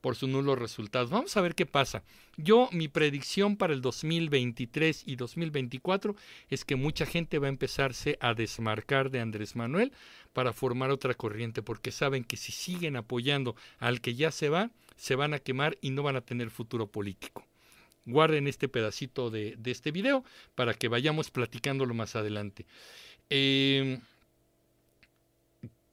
por 0.00 0.16
sus 0.16 0.28
nulos 0.28 0.58
resultados. 0.58 1.10
Vamos 1.10 1.36
a 1.36 1.40
ver 1.40 1.54
qué 1.54 1.66
pasa. 1.66 2.02
Yo, 2.36 2.68
mi 2.72 2.88
predicción 2.88 3.56
para 3.56 3.72
el 3.72 3.80
2023 3.80 5.02
y 5.06 5.16
2024 5.16 6.14
es 6.50 6.64
que 6.64 6.76
mucha 6.76 7.04
gente 7.06 7.38
va 7.38 7.46
a 7.46 7.50
empezarse 7.50 8.16
a 8.20 8.34
desmarcar 8.34 9.10
de 9.10 9.20
Andrés 9.20 9.56
Manuel 9.56 9.92
para 10.32 10.52
formar 10.52 10.90
otra 10.90 11.14
corriente, 11.14 11.62
porque 11.62 11.90
saben 11.90 12.24
que 12.24 12.36
si 12.36 12.52
siguen 12.52 12.96
apoyando 12.96 13.56
al 13.78 14.00
que 14.00 14.14
ya 14.14 14.30
se 14.30 14.48
va, 14.48 14.70
se 14.96 15.14
van 15.14 15.34
a 15.34 15.40
quemar 15.40 15.78
y 15.80 15.90
no 15.90 16.02
van 16.02 16.16
a 16.16 16.20
tener 16.20 16.50
futuro 16.50 16.86
político. 16.86 17.44
Guarden 18.06 18.46
este 18.46 18.68
pedacito 18.68 19.30
de, 19.30 19.56
de 19.58 19.70
este 19.70 19.90
video 19.90 20.24
para 20.54 20.74
que 20.74 20.88
vayamos 20.88 21.30
platicándolo 21.30 21.92
más 21.92 22.16
adelante. 22.16 22.66
Eh, 23.30 23.98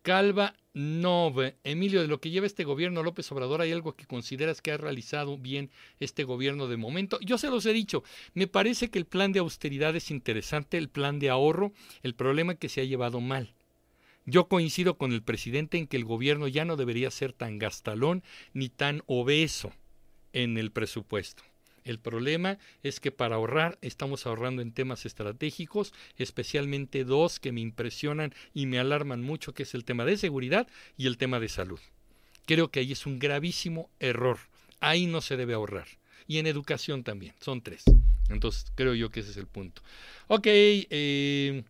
Calva 0.01 0.55
Nove. 0.75 1.55
Emilio, 1.63 2.01
de 2.01 2.07
lo 2.07 2.19
que 2.19 2.29
lleva 2.29 2.45
este 2.45 2.63
gobierno 2.63 3.01
López 3.01 3.31
Obrador, 3.31 3.61
¿hay 3.61 3.71
algo 3.71 3.95
que 3.95 4.05
consideras 4.05 4.61
que 4.61 4.71
ha 4.71 4.77
realizado 4.77 5.37
bien 5.37 5.71
este 5.99 6.25
gobierno 6.25 6.67
de 6.67 6.77
momento? 6.77 7.17
Yo 7.21 7.37
se 7.37 7.49
los 7.49 7.65
he 7.65 7.73
dicho, 7.73 8.03
me 8.33 8.45
parece 8.45 8.89
que 8.89 8.99
el 8.99 9.05
plan 9.05 9.31
de 9.31 9.39
austeridad 9.39 9.95
es 9.95 10.11
interesante, 10.11 10.77
el 10.77 10.89
plan 10.89 11.17
de 11.17 11.29
ahorro, 11.29 11.71
el 12.03 12.13
problema 12.13 12.55
que 12.55 12.69
se 12.69 12.81
ha 12.81 12.85
llevado 12.85 13.21
mal. 13.21 13.53
Yo 14.25 14.47
coincido 14.47 14.97
con 14.97 15.11
el 15.11 15.23
presidente 15.23 15.77
en 15.77 15.87
que 15.87 15.97
el 15.97 16.05
gobierno 16.05 16.47
ya 16.47 16.65
no 16.65 16.75
debería 16.75 17.09
ser 17.09 17.31
tan 17.31 17.57
gastalón 17.57 18.23
ni 18.53 18.69
tan 18.69 19.01
obeso 19.05 19.71
en 20.33 20.57
el 20.57 20.71
presupuesto. 20.71 21.43
El 21.85 21.99
problema 21.99 22.57
es 22.83 22.99
que 22.99 23.11
para 23.11 23.35
ahorrar 23.35 23.77
estamos 23.81 24.25
ahorrando 24.25 24.63
en 24.63 24.73
temas 24.73 25.05
estratégicos, 25.05 25.93
especialmente 26.17 27.03
dos 27.05 27.39
que 27.39 27.51
me 27.51 27.61
impresionan 27.61 28.33
y 28.53 28.65
me 28.65 28.79
alarman 28.79 29.21
mucho, 29.21 29.53
que 29.53 29.63
es 29.63 29.75
el 29.75 29.85
tema 29.85 30.03
de 30.03 30.17
seguridad 30.17 30.67
y 30.97 31.05
el 31.05 31.17
tema 31.17 31.39
de 31.39 31.47
salud. 31.47 31.79
Creo 32.47 32.69
que 32.69 32.79
ahí 32.79 32.91
es 32.91 33.05
un 33.05 33.19
gravísimo 33.19 33.89
error. 33.99 34.39
Ahí 34.79 35.05
no 35.05 35.21
se 35.21 35.37
debe 35.37 35.53
ahorrar. 35.53 35.87
Y 36.27 36.39
en 36.39 36.47
educación 36.47 37.03
también. 37.03 37.35
Son 37.39 37.61
tres. 37.61 37.83
Entonces 38.29 38.71
creo 38.75 38.95
yo 38.95 39.11
que 39.11 39.19
ese 39.19 39.31
es 39.31 39.37
el 39.37 39.47
punto. 39.47 39.83
Ok. 40.27 40.47
Eh, 40.47 41.63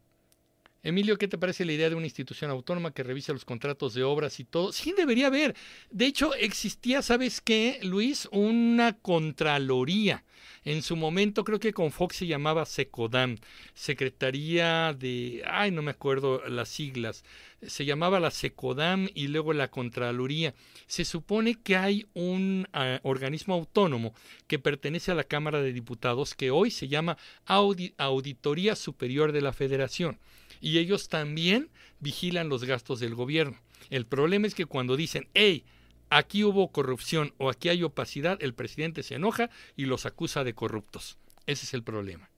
Emilio, 0.86 1.18
¿qué 1.18 1.28
te 1.28 1.40
parece 1.40 1.66
la 1.66 1.74
idea 1.74 1.90
de 1.90 1.96
una 1.96 2.06
institución 2.06 2.52
autónoma 2.52 2.94
que 2.94 3.02
revise 3.02 3.34
los 3.34 3.44
contratos 3.44 3.96
de 3.96 4.04
obras 4.04 4.40
y 4.40 4.46
todo? 4.46 4.72
Sí, 4.72 4.94
debería 4.96 5.28
haber. 5.28 5.56
De 5.90 6.06
hecho, 6.06 6.36
existía, 6.36 7.02
¿sabes 7.02 7.42
qué, 7.42 7.80
Luis? 7.82 8.30
Una 8.32 8.94
contraloría. 8.94 10.24
En 10.64 10.84
su 10.84 10.96
momento, 10.96 11.44
creo 11.44 11.60
que 11.60 11.74
con 11.74 11.92
Fox 11.92 12.18
se 12.18 12.28
llamaba 12.28 12.68
SECODAM, 12.68 13.38
Secretaría 13.74 14.94
de. 14.94 15.42
Ay, 15.48 15.72
no 15.72 15.82
me 15.82 15.90
acuerdo 15.90 16.48
las 16.48 16.70
siglas. 16.70 17.24
Se 17.62 17.86
llamaba 17.86 18.20
la 18.20 18.32
SECODAM 18.32 19.10
y 19.14 19.28
luego 19.28 19.54
la 19.54 19.70
Contraloría. 19.70 20.54
Se 20.88 21.06
supone 21.06 21.56
que 21.56 21.76
hay 21.76 22.06
un 22.14 22.68
uh, 22.74 23.00
organismo 23.08 23.56
autónomo 23.56 24.14
que 24.48 24.60
pertenece 24.60 25.12
a 25.12 25.16
la 25.16 25.24
Cámara 25.24 25.62
de 25.62 25.74
Diputados 25.74 26.36
que 26.36 26.52
hoy 26.52 26.70
se 26.72 26.88
llama 26.88 27.18
Audi 27.46 27.94
Auditoría 27.98 28.76
Superior 28.76 29.32
de 29.32 29.42
la 29.42 29.54
Federación 29.54 30.20
y 30.62 30.80
ellos 30.80 31.10
también 31.10 31.70
vigilan 32.00 32.50
los 32.50 32.64
gastos 32.64 33.00
del 33.00 33.16
gobierno. 33.16 33.58
El 33.90 34.06
problema 34.06 34.48
es 34.48 34.56
que 34.56 34.66
cuando 34.66 34.96
dicen, 34.96 35.28
hey, 35.34 35.64
aquí 36.10 36.44
hubo 36.44 36.72
corrupción 36.72 37.34
o 37.38 37.50
aquí 37.50 37.70
hay 37.70 37.84
opacidad, 37.84 38.42
el 38.42 38.54
presidente 38.54 39.04
se 39.04 39.16
enoja 39.16 39.50
y 39.76 39.86
los 39.86 40.06
acusa 40.06 40.44
de 40.44 40.54
corruptos. 40.54 41.18
Ese 41.46 41.66
es 41.66 41.74
el 41.74 41.84
problema. 41.84 42.30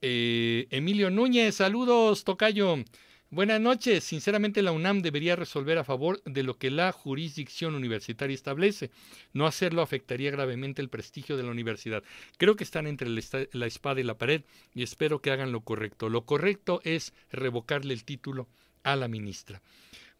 Eh, 0.00 0.66
Emilio 0.70 1.10
Núñez, 1.10 1.56
saludos, 1.56 2.24
Tocayo. 2.24 2.76
Buenas 3.32 3.62
noches. 3.62 4.04
Sinceramente, 4.04 4.60
la 4.60 4.72
UNAM 4.72 5.00
debería 5.00 5.36
resolver 5.36 5.78
a 5.78 5.84
favor 5.84 6.22
de 6.24 6.42
lo 6.42 6.58
que 6.58 6.70
la 6.70 6.92
jurisdicción 6.92 7.74
universitaria 7.74 8.34
establece. 8.34 8.90
No 9.32 9.46
hacerlo 9.46 9.80
afectaría 9.80 10.30
gravemente 10.30 10.82
el 10.82 10.90
prestigio 10.90 11.38
de 11.38 11.42
la 11.42 11.50
universidad. 11.50 12.02
Creo 12.36 12.56
que 12.56 12.64
están 12.64 12.86
entre 12.86 13.08
la 13.08 13.66
espada 13.66 14.00
y 14.02 14.04
la 14.04 14.18
pared 14.18 14.42
y 14.74 14.82
espero 14.82 15.22
que 15.22 15.30
hagan 15.30 15.50
lo 15.50 15.62
correcto. 15.62 16.10
Lo 16.10 16.26
correcto 16.26 16.82
es 16.84 17.14
revocarle 17.30 17.94
el 17.94 18.04
título 18.04 18.48
a 18.82 18.96
la 18.96 19.08
ministra. 19.08 19.62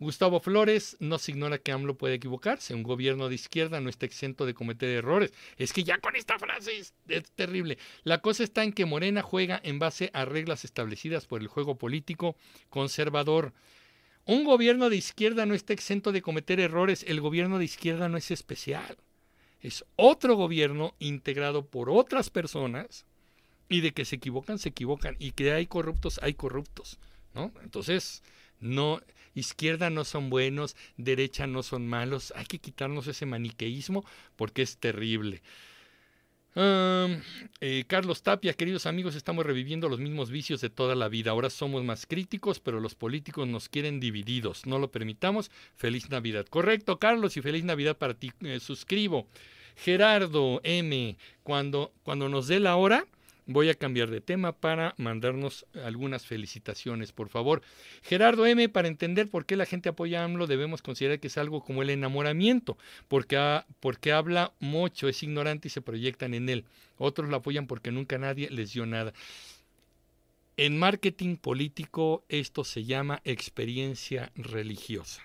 Gustavo 0.03 0.41
Flores 0.41 0.97
no 1.01 1.19
se 1.19 1.33
ignora 1.33 1.59
que 1.59 1.73
AMLO 1.73 1.97
puede 1.97 2.15
equivocarse. 2.15 2.75
Un 2.75 2.83
gobierno 2.83 3.29
de 3.29 3.35
izquierda 3.35 3.81
no 3.81 3.89
está 3.89 4.07
exento 4.07 4.47
de 4.47 4.55
cometer 4.55 4.89
errores. 4.89 5.33
Es 5.57 5.73
que 5.73 5.85
ya 5.85 5.99
con 5.99 6.17
esta 6.17 6.39
frase 6.39 6.77
es, 6.79 6.95
es, 7.09 7.31
terrible. 7.33 7.79
La 8.05 8.19
cosa 8.19 8.45
está 8.45 8.65
en 8.65 8.73
que 8.73 8.85
Morena 8.85 9.23
juega 9.23 9.61
en 9.63 9.79
base 9.79 10.11
a 10.13 10.25
reglas 10.25 10.65
establecidas 10.65 11.27
por 11.27 11.41
el 11.41 11.49
juego 11.49 11.77
político 11.77 12.37
conservador. 12.69 13.53
Un 14.25 14.45
gobierno 14.45 14.91
de 14.91 14.97
izquierda 14.97 15.47
no 15.47 15.55
está 15.55 15.73
exento 15.73 16.13
de 16.13 16.23
cometer 16.23 16.61
errores. 16.61 17.05
El 17.09 17.21
gobierno 17.21 17.59
de 17.59 17.65
izquierda 17.65 18.09
no 18.09 18.17
es 18.17 18.31
especial. 18.31 18.99
Es 19.61 19.85
otro 19.97 20.35
gobierno 20.35 20.95
integrado 20.99 21.67
por 21.67 21.91
otras 21.91 22.31
personas 22.31 23.07
y 23.69 23.81
de 23.81 23.93
que 23.93 24.05
se 24.05 24.17
equivocan, 24.17 24.59
se 24.59 24.69
equivocan. 24.69 25.17
Y 25.19 25.33
que 25.33 25.53
hay 25.53 25.67
corruptos, 25.67 26.21
hay 26.23 26.35
corruptos. 26.35 26.99
¿no? 27.35 27.53
Entonces, 27.63 28.23
no 28.63 29.01
izquierda 29.35 29.91
no 29.91 30.05
son 30.05 30.31
buenos, 30.31 30.77
derecha 30.97 31.47
no 31.47 31.63
son 31.63 31.87
malos. 31.87 32.33
Hay 32.37 32.47
que 32.47 32.59
quitarnos 32.59 33.07
ese 33.07 33.27
maniqueísmo 33.27 34.05
porque 34.37 34.63
es 34.63 34.79
terrible. 34.79 35.43
Eh, 36.55 37.85
Carlos 37.87 38.23
Tapia, 38.23 38.53
queridos 38.53 38.85
amigos, 38.85 39.15
estamos 39.15 39.47
reviviendo 39.47 39.89
los 39.89 40.01
mismos 40.01 40.31
vicios 40.31 40.61
de 40.61 40.71
toda 40.71 40.95
la 40.95 41.09
vida. 41.09 41.31
Ahora 41.31 41.51
somos 41.51 41.83
más 41.85 42.07
críticos, 42.07 42.61
pero 42.61 42.81
los 42.81 42.95
políticos 42.95 43.49
nos 43.49 43.69
quieren 43.69 44.01
divididos. 44.01 44.67
No 44.67 44.79
lo 44.79 44.91
permitamos. 44.91 45.51
Feliz 45.75 46.11
Navidad. 46.11 46.47
Correcto, 46.49 46.99
Carlos, 46.99 47.37
y 47.37 47.43
feliz 47.43 47.65
Navidad 47.65 47.97
para 47.97 48.15
ti. 48.15 48.33
Eh, 48.43 48.61
suscribo. 48.61 49.27
Gerardo 49.77 50.61
M, 50.65 51.17
cuando, 51.43 51.93
cuando 52.03 52.29
nos 52.29 52.47
dé 52.47 52.61
la 52.61 52.77
hora, 52.77 53.07
Voy 53.47 53.68
a 53.70 53.74
cambiar 53.74 54.09
de 54.11 54.20
tema 54.20 54.53
para 54.53 54.95
mandarnos 54.99 55.66
algunas 55.84 56.24
felicitaciones, 56.24 57.11
por 57.11 57.28
favor. 57.28 57.62
Gerardo 58.03 58.47
M, 58.47 58.68
para 58.68 58.86
entender 58.86 59.28
por 59.28 59.47
qué 59.47 59.57
la 59.57 59.66
gente 59.66 59.88
apoya 59.88 60.20
a 60.20 60.24
AMLO, 60.24 60.47
debemos 60.47 60.80
considerar 60.80 61.18
que 61.18 61.26
es 61.26 61.38
algo 61.38 61.62
como 61.64 61.82
el 61.82 61.90
enamoramiento, 61.90 62.78
porque, 63.09 63.62
porque 63.80 64.12
habla 64.12 64.53
mucho, 64.61 65.09
es 65.09 65.22
ignorante 65.24 65.68
y 65.68 65.70
se 65.72 65.82
proyectan 65.82 66.34
en 66.34 66.49
él. 66.49 66.64
Otros 66.99 67.28
lo 67.28 67.36
apoyan 67.36 67.66
porque 67.66 67.90
nunca 67.90 68.16
nadie 68.16 68.49
les 68.49 68.72
dio 68.74 68.86
nada. 68.86 69.12
En 70.57 70.78
marketing 70.78 71.36
político 71.36 72.24
esto 72.28 72.62
se 72.62 72.84
llama 72.84 73.22
experiencia 73.24 74.30
religiosa. 74.36 75.22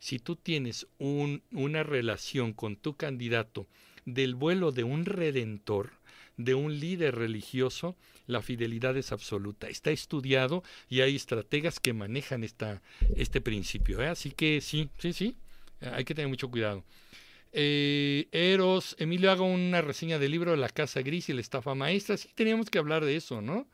Si 0.00 0.18
tú 0.18 0.34
tienes 0.34 0.88
un, 0.98 1.42
una 1.52 1.84
relación 1.84 2.52
con 2.52 2.74
tu 2.76 2.96
candidato 2.96 3.66
del 4.04 4.34
vuelo 4.34 4.72
de 4.72 4.82
un 4.82 5.04
redentor, 5.04 5.92
de 6.36 6.54
un 6.54 6.78
líder 6.78 7.14
religioso, 7.14 7.96
la 8.26 8.42
fidelidad 8.42 8.96
es 8.96 9.12
absoluta. 9.12 9.68
Está 9.68 9.90
estudiado 9.90 10.62
y 10.88 11.00
hay 11.00 11.16
estrategas 11.16 11.80
que 11.80 11.92
manejan 11.92 12.44
esta, 12.44 12.82
este 13.16 13.40
principio. 13.40 14.02
¿eh? 14.02 14.08
Así 14.08 14.30
que 14.30 14.60
sí, 14.60 14.90
sí, 14.98 15.12
sí, 15.12 15.36
hay 15.80 16.04
que 16.04 16.14
tener 16.14 16.28
mucho 16.28 16.50
cuidado. 16.50 16.84
Eh, 17.52 18.28
Eros, 18.32 18.96
Emilio, 18.98 19.30
hago 19.30 19.46
una 19.46 19.80
reseña 19.80 20.18
del 20.18 20.32
libro 20.32 20.56
La 20.56 20.68
Casa 20.68 21.00
Gris 21.00 21.28
y 21.28 21.32
la 21.32 21.40
estafa 21.40 21.74
maestra. 21.74 22.16
Sí, 22.16 22.28
teníamos 22.34 22.68
que 22.68 22.78
hablar 22.78 23.04
de 23.04 23.16
eso, 23.16 23.40
¿no? 23.40 23.66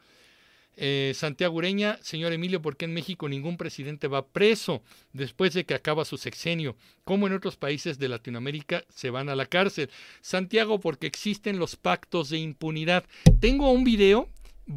Eh, 0.76 1.12
Santiago 1.14 1.56
Ureña, 1.56 1.98
señor 2.02 2.32
Emilio, 2.32 2.62
¿por 2.62 2.76
qué 2.76 2.86
en 2.86 2.94
México 2.94 3.28
ningún 3.28 3.56
presidente 3.56 4.08
va 4.08 4.26
preso 4.26 4.82
después 5.12 5.52
de 5.52 5.64
que 5.64 5.74
acaba 5.74 6.04
su 6.04 6.16
sexenio? 6.16 6.76
¿Cómo 7.04 7.26
en 7.26 7.34
otros 7.34 7.56
países 7.56 7.98
de 7.98 8.08
Latinoamérica 8.08 8.84
se 8.88 9.10
van 9.10 9.28
a 9.28 9.36
la 9.36 9.46
cárcel? 9.46 9.90
Santiago, 10.22 10.80
porque 10.80 11.06
existen 11.06 11.58
los 11.58 11.76
pactos 11.76 12.30
de 12.30 12.38
impunidad. 12.38 13.04
Tengo 13.40 13.70
un 13.70 13.84
video, 13.84 14.28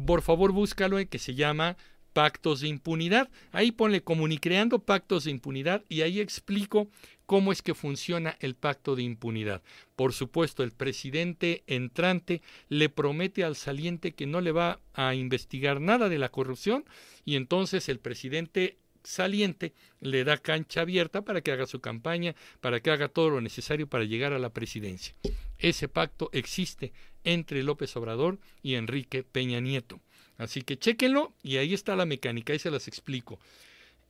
por 0.06 0.22
favor 0.22 0.52
búscalo, 0.52 0.98
que 1.08 1.18
se 1.18 1.34
llama 1.34 1.76
Pactos 2.16 2.62
de 2.62 2.68
Impunidad. 2.68 3.28
Ahí 3.52 3.72
ponle 3.72 4.02
Comunicreando 4.02 4.78
Pactos 4.78 5.24
de 5.24 5.32
Impunidad 5.32 5.84
y 5.90 6.00
ahí 6.00 6.18
explico 6.18 6.88
cómo 7.26 7.52
es 7.52 7.60
que 7.60 7.74
funciona 7.74 8.36
el 8.40 8.54
pacto 8.54 8.96
de 8.96 9.02
impunidad. 9.02 9.62
Por 9.96 10.12
supuesto, 10.12 10.62
el 10.62 10.72
presidente 10.72 11.64
entrante 11.66 12.40
le 12.68 12.88
promete 12.88 13.44
al 13.44 13.56
saliente 13.56 14.14
que 14.14 14.26
no 14.26 14.40
le 14.40 14.52
va 14.52 14.80
a 14.94 15.14
investigar 15.14 15.80
nada 15.80 16.08
de 16.08 16.18
la 16.18 16.30
corrupción 16.30 16.84
y 17.24 17.36
entonces 17.36 17.88
el 17.88 17.98
presidente 17.98 18.78
saliente 19.02 19.72
le 20.00 20.24
da 20.24 20.36
cancha 20.36 20.80
abierta 20.82 21.22
para 21.22 21.40
que 21.40 21.52
haga 21.52 21.66
su 21.66 21.80
campaña, 21.80 22.34
para 22.60 22.80
que 22.80 22.90
haga 22.90 23.08
todo 23.08 23.30
lo 23.30 23.40
necesario 23.40 23.86
para 23.86 24.04
llegar 24.04 24.32
a 24.32 24.38
la 24.38 24.50
presidencia. 24.50 25.14
Ese 25.58 25.88
pacto 25.88 26.28
existe 26.32 26.92
entre 27.24 27.62
López 27.62 27.96
Obrador 27.96 28.38
y 28.62 28.74
Enrique 28.74 29.22
Peña 29.22 29.60
Nieto. 29.60 30.00
Así 30.38 30.62
que 30.62 30.78
chéquenlo 30.78 31.34
y 31.42 31.56
ahí 31.56 31.72
está 31.72 31.96
la 31.96 32.04
mecánica, 32.04 32.52
ahí 32.52 32.58
se 32.58 32.70
las 32.70 32.88
explico. 32.88 33.38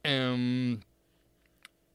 Um, 0.05 0.81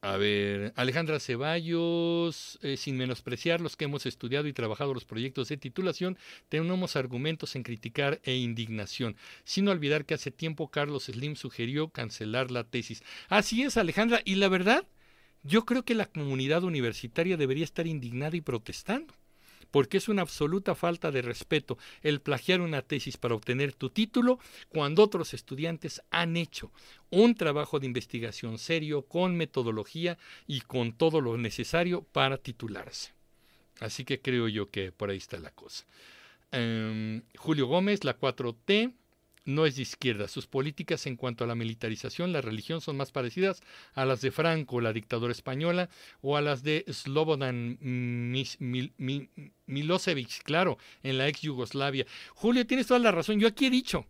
A 0.03 0.17
ver, 0.17 0.73
Alejandra 0.77 1.19
Ceballos, 1.19 2.57
eh, 2.63 2.75
sin 2.75 2.97
menospreciar 2.97 3.61
los 3.61 3.77
que 3.77 3.85
hemos 3.85 4.07
estudiado 4.07 4.47
y 4.47 4.53
trabajado 4.53 4.95
los 4.95 5.05
proyectos 5.05 5.49
de 5.49 5.57
titulación, 5.57 6.17
tenemos 6.49 6.95
argumentos 6.95 7.55
en 7.55 7.61
criticar 7.61 8.19
e 8.23 8.35
indignación, 8.35 9.15
sin 9.43 9.67
olvidar 9.67 10.05
que 10.05 10.15
hace 10.15 10.31
tiempo 10.31 10.69
Carlos 10.69 11.03
Slim 11.03 11.35
sugirió 11.35 11.89
cancelar 11.89 12.49
la 12.49 12.63
tesis. 12.63 13.03
Así 13.29 13.61
es, 13.61 13.77
Alejandra, 13.77 14.21
y 14.25 14.35
la 14.35 14.49
verdad, 14.49 14.87
yo 15.43 15.65
creo 15.65 15.85
que 15.85 15.93
la 15.93 16.07
comunidad 16.07 16.63
universitaria 16.63 17.37
debería 17.37 17.63
estar 17.63 17.85
indignada 17.85 18.35
y 18.35 18.41
protestando 18.41 19.13
porque 19.71 19.97
es 19.97 20.09
una 20.09 20.21
absoluta 20.21 20.75
falta 20.75 21.11
de 21.11 21.21
respeto 21.21 21.77
el 22.01 22.21
plagiar 22.21 22.61
una 22.61 22.81
tesis 22.81 23.17
para 23.17 23.35
obtener 23.35 23.73
tu 23.73 23.89
título 23.89 24.39
cuando 24.69 25.03
otros 25.03 25.33
estudiantes 25.33 26.01
han 26.11 26.37
hecho 26.37 26.71
un 27.09 27.35
trabajo 27.35 27.79
de 27.79 27.87
investigación 27.87 28.57
serio, 28.57 29.03
con 29.03 29.35
metodología 29.35 30.17
y 30.47 30.61
con 30.61 30.93
todo 30.93 31.21
lo 31.21 31.37
necesario 31.37 32.03
para 32.03 32.37
titularse. 32.37 33.13
Así 33.79 34.05
que 34.05 34.21
creo 34.21 34.47
yo 34.47 34.69
que 34.69 34.91
por 34.91 35.09
ahí 35.09 35.17
está 35.17 35.39
la 35.39 35.51
cosa. 35.51 35.85
Em, 36.51 37.23
Julio 37.35 37.67
Gómez, 37.67 38.03
la 38.03 38.17
4T, 38.17 38.93
no 39.45 39.65
es 39.65 39.75
de 39.75 39.81
izquierda. 39.83 40.27
Sus 40.27 40.47
políticas 40.47 41.05
en 41.07 41.15
cuanto 41.15 41.43
a 41.43 41.47
la 41.47 41.55
militarización, 41.55 42.31
la 42.31 42.41
religión 42.41 42.81
son 42.81 42.97
más 42.97 43.11
parecidas 43.11 43.61
a 43.93 44.05
las 44.05 44.21
de 44.21 44.31
Franco, 44.31 44.81
la 44.81 44.93
dictadura 44.93 45.31
española, 45.31 45.89
o 46.21 46.37
a 46.37 46.41
las 46.41 46.63
de 46.63 46.85
Slobodan 46.87 47.77
Milosevic, 49.65 50.43
claro, 50.43 50.77
en 51.03 51.17
la 51.17 51.27
ex 51.27 51.41
Yugoslavia. 51.41 52.05
Julio, 52.33 52.67
tienes 52.67 52.87
toda 52.87 52.99
la 52.99 53.11
razón. 53.11 53.39
Yo 53.39 53.47
aquí 53.47 53.65
he 53.65 53.71
dicho, 53.71 54.05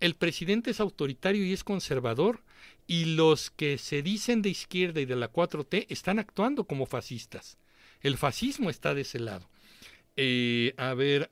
el 0.00 0.14
presidente 0.14 0.72
es 0.72 0.80
autoritario 0.80 1.44
y 1.44 1.52
es 1.52 1.64
conservador, 1.64 2.42
y 2.86 3.04
los 3.04 3.50
que 3.50 3.78
se 3.78 4.02
dicen 4.02 4.42
de 4.42 4.50
izquierda 4.50 5.00
y 5.00 5.06
de 5.06 5.16
la 5.16 5.32
4T 5.32 5.86
están 5.88 6.18
actuando 6.18 6.64
como 6.64 6.86
fascistas. 6.86 7.58
El 8.00 8.16
fascismo 8.16 8.68
está 8.68 8.94
de 8.94 9.02
ese 9.02 9.20
lado. 9.20 9.48
Eh, 10.16 10.74
a 10.76 10.92
ver, 10.94 11.30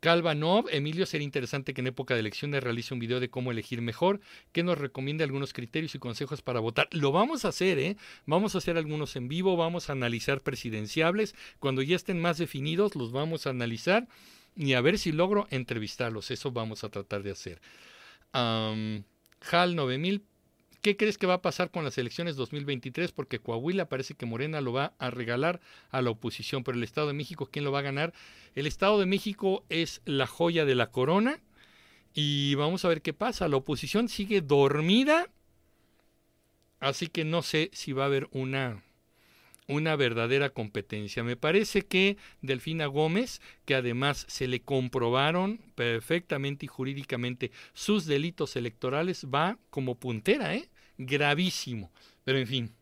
Calvanov, 0.00 0.66
Emilio, 0.70 1.06
sería 1.06 1.24
interesante 1.24 1.74
que 1.74 1.80
en 1.80 1.88
época 1.88 2.14
de 2.14 2.20
elecciones 2.20 2.62
realice 2.62 2.94
un 2.94 3.00
video 3.00 3.18
de 3.18 3.30
cómo 3.30 3.50
elegir 3.50 3.82
mejor, 3.82 4.20
que 4.52 4.62
nos 4.62 4.78
recomiende 4.78 5.24
algunos 5.24 5.52
criterios 5.52 5.94
y 5.96 5.98
consejos 5.98 6.40
para 6.40 6.60
votar. 6.60 6.88
Lo 6.92 7.10
vamos 7.10 7.44
a 7.44 7.48
hacer, 7.48 7.80
¿eh? 7.80 7.96
Vamos 8.24 8.54
a 8.54 8.58
hacer 8.58 8.76
algunos 8.76 9.16
en 9.16 9.26
vivo, 9.26 9.56
vamos 9.56 9.88
a 9.88 9.92
analizar 9.92 10.40
presidenciables. 10.40 11.34
Cuando 11.58 11.82
ya 11.82 11.96
estén 11.96 12.20
más 12.20 12.38
definidos, 12.38 12.94
los 12.94 13.10
vamos 13.10 13.46
a 13.46 13.50
analizar 13.50 14.06
y 14.54 14.74
a 14.74 14.80
ver 14.80 14.98
si 14.98 15.10
logro 15.10 15.48
entrevistarlos. 15.50 16.30
Eso 16.30 16.52
vamos 16.52 16.84
a 16.84 16.90
tratar 16.90 17.24
de 17.24 17.32
hacer. 17.32 17.60
HAL 18.32 19.04
9000 19.74 20.22
¿Qué 20.80 20.96
crees 20.96 21.18
que 21.18 21.26
va 21.26 21.34
a 21.34 21.42
pasar 21.42 21.70
con 21.70 21.84
las 21.84 21.98
elecciones 21.98 22.36
2023? 22.36 23.10
Porque 23.12 23.40
Coahuila 23.40 23.88
parece 23.88 24.14
que 24.14 24.26
Morena 24.26 24.60
lo 24.60 24.72
va 24.72 24.94
a 24.98 25.10
regalar 25.10 25.60
a 25.90 26.02
la 26.02 26.10
oposición, 26.10 26.62
pero 26.62 26.78
el 26.78 26.84
Estado 26.84 27.08
de 27.08 27.14
México, 27.14 27.48
¿quién 27.50 27.64
lo 27.64 27.72
va 27.72 27.80
a 27.80 27.82
ganar? 27.82 28.12
El 28.54 28.66
Estado 28.66 29.00
de 29.00 29.06
México 29.06 29.64
es 29.68 30.02
la 30.04 30.28
joya 30.28 30.64
de 30.64 30.76
la 30.76 30.90
corona 30.90 31.40
y 32.14 32.54
vamos 32.54 32.84
a 32.84 32.88
ver 32.88 33.02
qué 33.02 33.12
pasa. 33.12 33.48
La 33.48 33.56
oposición 33.56 34.08
sigue 34.08 34.40
dormida, 34.40 35.28
así 36.78 37.08
que 37.08 37.24
no 37.24 37.42
sé 37.42 37.70
si 37.72 37.92
va 37.92 38.04
a 38.04 38.06
haber 38.06 38.28
una 38.30 38.84
una 39.68 39.94
verdadera 39.96 40.50
competencia. 40.50 41.22
Me 41.22 41.36
parece 41.36 41.82
que 41.82 42.16
Delfina 42.40 42.86
Gómez, 42.86 43.40
que 43.64 43.74
además 43.74 44.24
se 44.28 44.48
le 44.48 44.60
comprobaron 44.60 45.60
perfectamente 45.74 46.66
y 46.66 46.68
jurídicamente 46.68 47.52
sus 47.74 48.06
delitos 48.06 48.56
electorales, 48.56 49.26
va 49.32 49.58
como 49.70 49.94
puntera, 49.94 50.54
¿eh? 50.54 50.68
Gravísimo. 50.96 51.92
Pero 52.24 52.38
en 52.38 52.46
fin. 52.46 52.74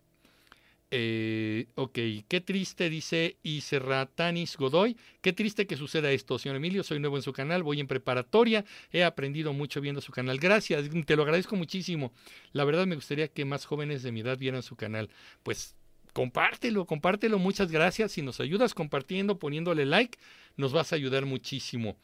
Eh, 0.93 1.67
ok, 1.75 1.99
qué 2.29 2.41
triste, 2.41 2.89
dice 2.89 3.37
Iserratanis 3.43 4.57
Godoy. 4.57 4.97
Qué 5.21 5.33
triste 5.33 5.67
que 5.67 5.77
suceda 5.77 6.13
esto, 6.13 6.39
señor 6.39 6.57
Emilio. 6.57 6.85
Soy 6.85 7.01
nuevo 7.01 7.17
en 7.17 7.23
su 7.23 7.33
canal, 7.33 7.65
voy 7.65 7.81
en 7.81 7.89
preparatoria. 7.89 8.65
He 8.93 9.03
aprendido 9.03 9.53
mucho 9.53 9.81
viendo 9.81 10.01
su 10.01 10.13
canal. 10.13 10.39
Gracias, 10.39 10.89
te 11.05 11.17
lo 11.17 11.23
agradezco 11.25 11.57
muchísimo. 11.57 12.13
La 12.53 12.65
verdad 12.65 12.87
me 12.87 12.95
gustaría 12.95 13.27
que 13.29 13.45
más 13.45 13.67
jóvenes 13.67 14.05
de 14.05 14.13
mi 14.13 14.21
edad 14.21 14.39
vieran 14.39 14.63
su 14.63 14.77
canal. 14.77 15.11
Pues 15.43 15.75
compártelo, 16.17 16.87
compártelo, 16.87 17.39
muchas 17.39 17.71
gracias. 17.71 18.13
Si 18.13 18.23
nos 18.23 18.41
ayudas 18.41 18.73
compartiendo, 18.73 19.39
poniéndole 19.39 19.85
like, 19.85 20.19
nos 20.57 20.73
vas 20.73 20.95
a 20.95 20.97
ayudar 20.97 21.27
muchísimo. 21.27 21.99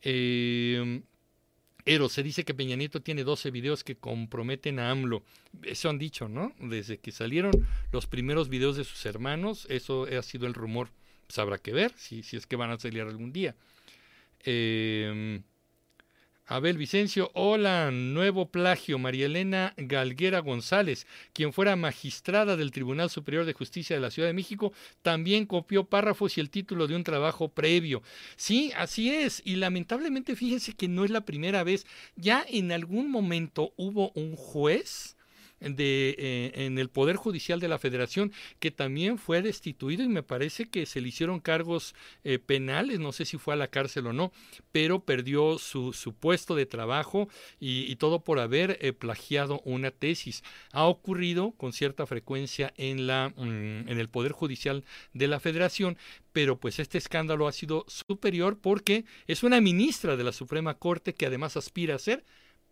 Eh, 0.00 1.02
Ero, 1.84 2.08
se 2.08 2.22
dice 2.22 2.46
que 2.46 2.54
Peña 2.54 2.74
Nieto 2.76 3.02
tiene 3.02 3.22
12 3.22 3.50
videos 3.50 3.84
que 3.84 3.96
comprometen 3.96 4.78
a 4.78 4.90
AMLO. 4.90 5.22
Eso 5.62 5.90
han 5.90 5.98
dicho, 5.98 6.26
¿no? 6.26 6.54
Desde 6.58 7.00
que 7.00 7.12
salieron 7.12 7.52
los 7.92 8.06
primeros 8.06 8.48
videos 8.48 8.78
de 8.78 8.84
sus 8.84 9.04
hermanos, 9.04 9.66
eso 9.68 10.06
ha 10.06 10.22
sido 10.22 10.46
el 10.46 10.54
rumor. 10.54 10.88
Pues 11.26 11.38
habrá 11.38 11.58
que 11.58 11.74
ver 11.74 11.92
si, 11.96 12.22
si 12.22 12.38
es 12.38 12.46
que 12.46 12.56
van 12.56 12.70
a 12.70 12.78
salir 12.78 13.02
algún 13.02 13.30
día. 13.30 13.56
Eh, 14.42 15.42
Abel 16.50 16.78
Vicencio, 16.78 17.30
hola, 17.34 17.92
nuevo 17.92 18.50
plagio, 18.50 18.98
María 18.98 19.26
Elena 19.26 19.72
Galguera 19.76 20.40
González, 20.40 21.06
quien 21.32 21.52
fuera 21.52 21.76
magistrada 21.76 22.56
del 22.56 22.72
Tribunal 22.72 23.08
Superior 23.08 23.44
de 23.44 23.52
Justicia 23.52 23.94
de 23.94 24.02
la 24.02 24.10
Ciudad 24.10 24.28
de 24.28 24.34
México, 24.34 24.72
también 25.00 25.46
copió 25.46 25.84
párrafos 25.84 26.36
y 26.36 26.40
el 26.40 26.50
título 26.50 26.88
de 26.88 26.96
un 26.96 27.04
trabajo 27.04 27.50
previo. 27.50 28.02
Sí, 28.34 28.72
así 28.76 29.10
es, 29.14 29.42
y 29.44 29.54
lamentablemente 29.54 30.34
fíjense 30.34 30.72
que 30.72 30.88
no 30.88 31.04
es 31.04 31.12
la 31.12 31.20
primera 31.20 31.62
vez, 31.62 31.86
ya 32.16 32.44
en 32.48 32.72
algún 32.72 33.12
momento 33.12 33.72
hubo 33.76 34.10
un 34.16 34.34
juez, 34.34 35.16
de, 35.60 36.14
eh, 36.18 36.52
en 36.66 36.78
el 36.78 36.88
Poder 36.88 37.16
Judicial 37.16 37.60
de 37.60 37.68
la 37.68 37.78
Federación, 37.78 38.32
que 38.58 38.70
también 38.70 39.18
fue 39.18 39.42
destituido 39.42 40.02
y 40.02 40.08
me 40.08 40.22
parece 40.22 40.68
que 40.68 40.86
se 40.86 41.00
le 41.00 41.08
hicieron 41.08 41.40
cargos 41.40 41.94
eh, 42.24 42.38
penales, 42.38 42.98
no 42.98 43.12
sé 43.12 43.24
si 43.24 43.38
fue 43.38 43.54
a 43.54 43.56
la 43.56 43.68
cárcel 43.68 44.06
o 44.06 44.12
no, 44.12 44.32
pero 44.72 45.04
perdió 45.04 45.58
su, 45.58 45.92
su 45.92 46.14
puesto 46.14 46.54
de 46.54 46.66
trabajo 46.66 47.28
y, 47.58 47.90
todo 47.96 48.24
por 48.24 48.38
haber 48.38 48.78
eh, 48.80 48.94
plagiado 48.94 49.60
una 49.64 49.90
tesis. 49.90 50.42
Ha 50.72 50.84
ocurrido 50.84 51.52
con 51.52 51.72
cierta 51.72 52.06
frecuencia 52.06 52.72
en, 52.76 53.06
la, 53.06 53.32
mm, 53.36 53.88
en 53.88 53.98
el 53.98 54.08
Poder 54.08 54.32
Judicial 54.32 54.84
de 55.12 55.28
la 55.28 55.38
Federación, 55.38 55.98
pero 56.32 56.58
pues 56.58 56.78
este 56.78 56.96
escándalo 56.96 57.46
ha 57.46 57.52
sido 57.52 57.84
superior 57.88 58.58
porque 58.58 59.04
es 59.26 59.42
una 59.42 59.60
ministra 59.60 60.16
de 60.16 60.24
la 60.24 60.32
Suprema 60.32 60.74
Corte 60.74 61.14
que 61.14 61.26
además 61.26 61.56
aspira 61.56 61.96
a 61.96 61.98
ser 61.98 62.24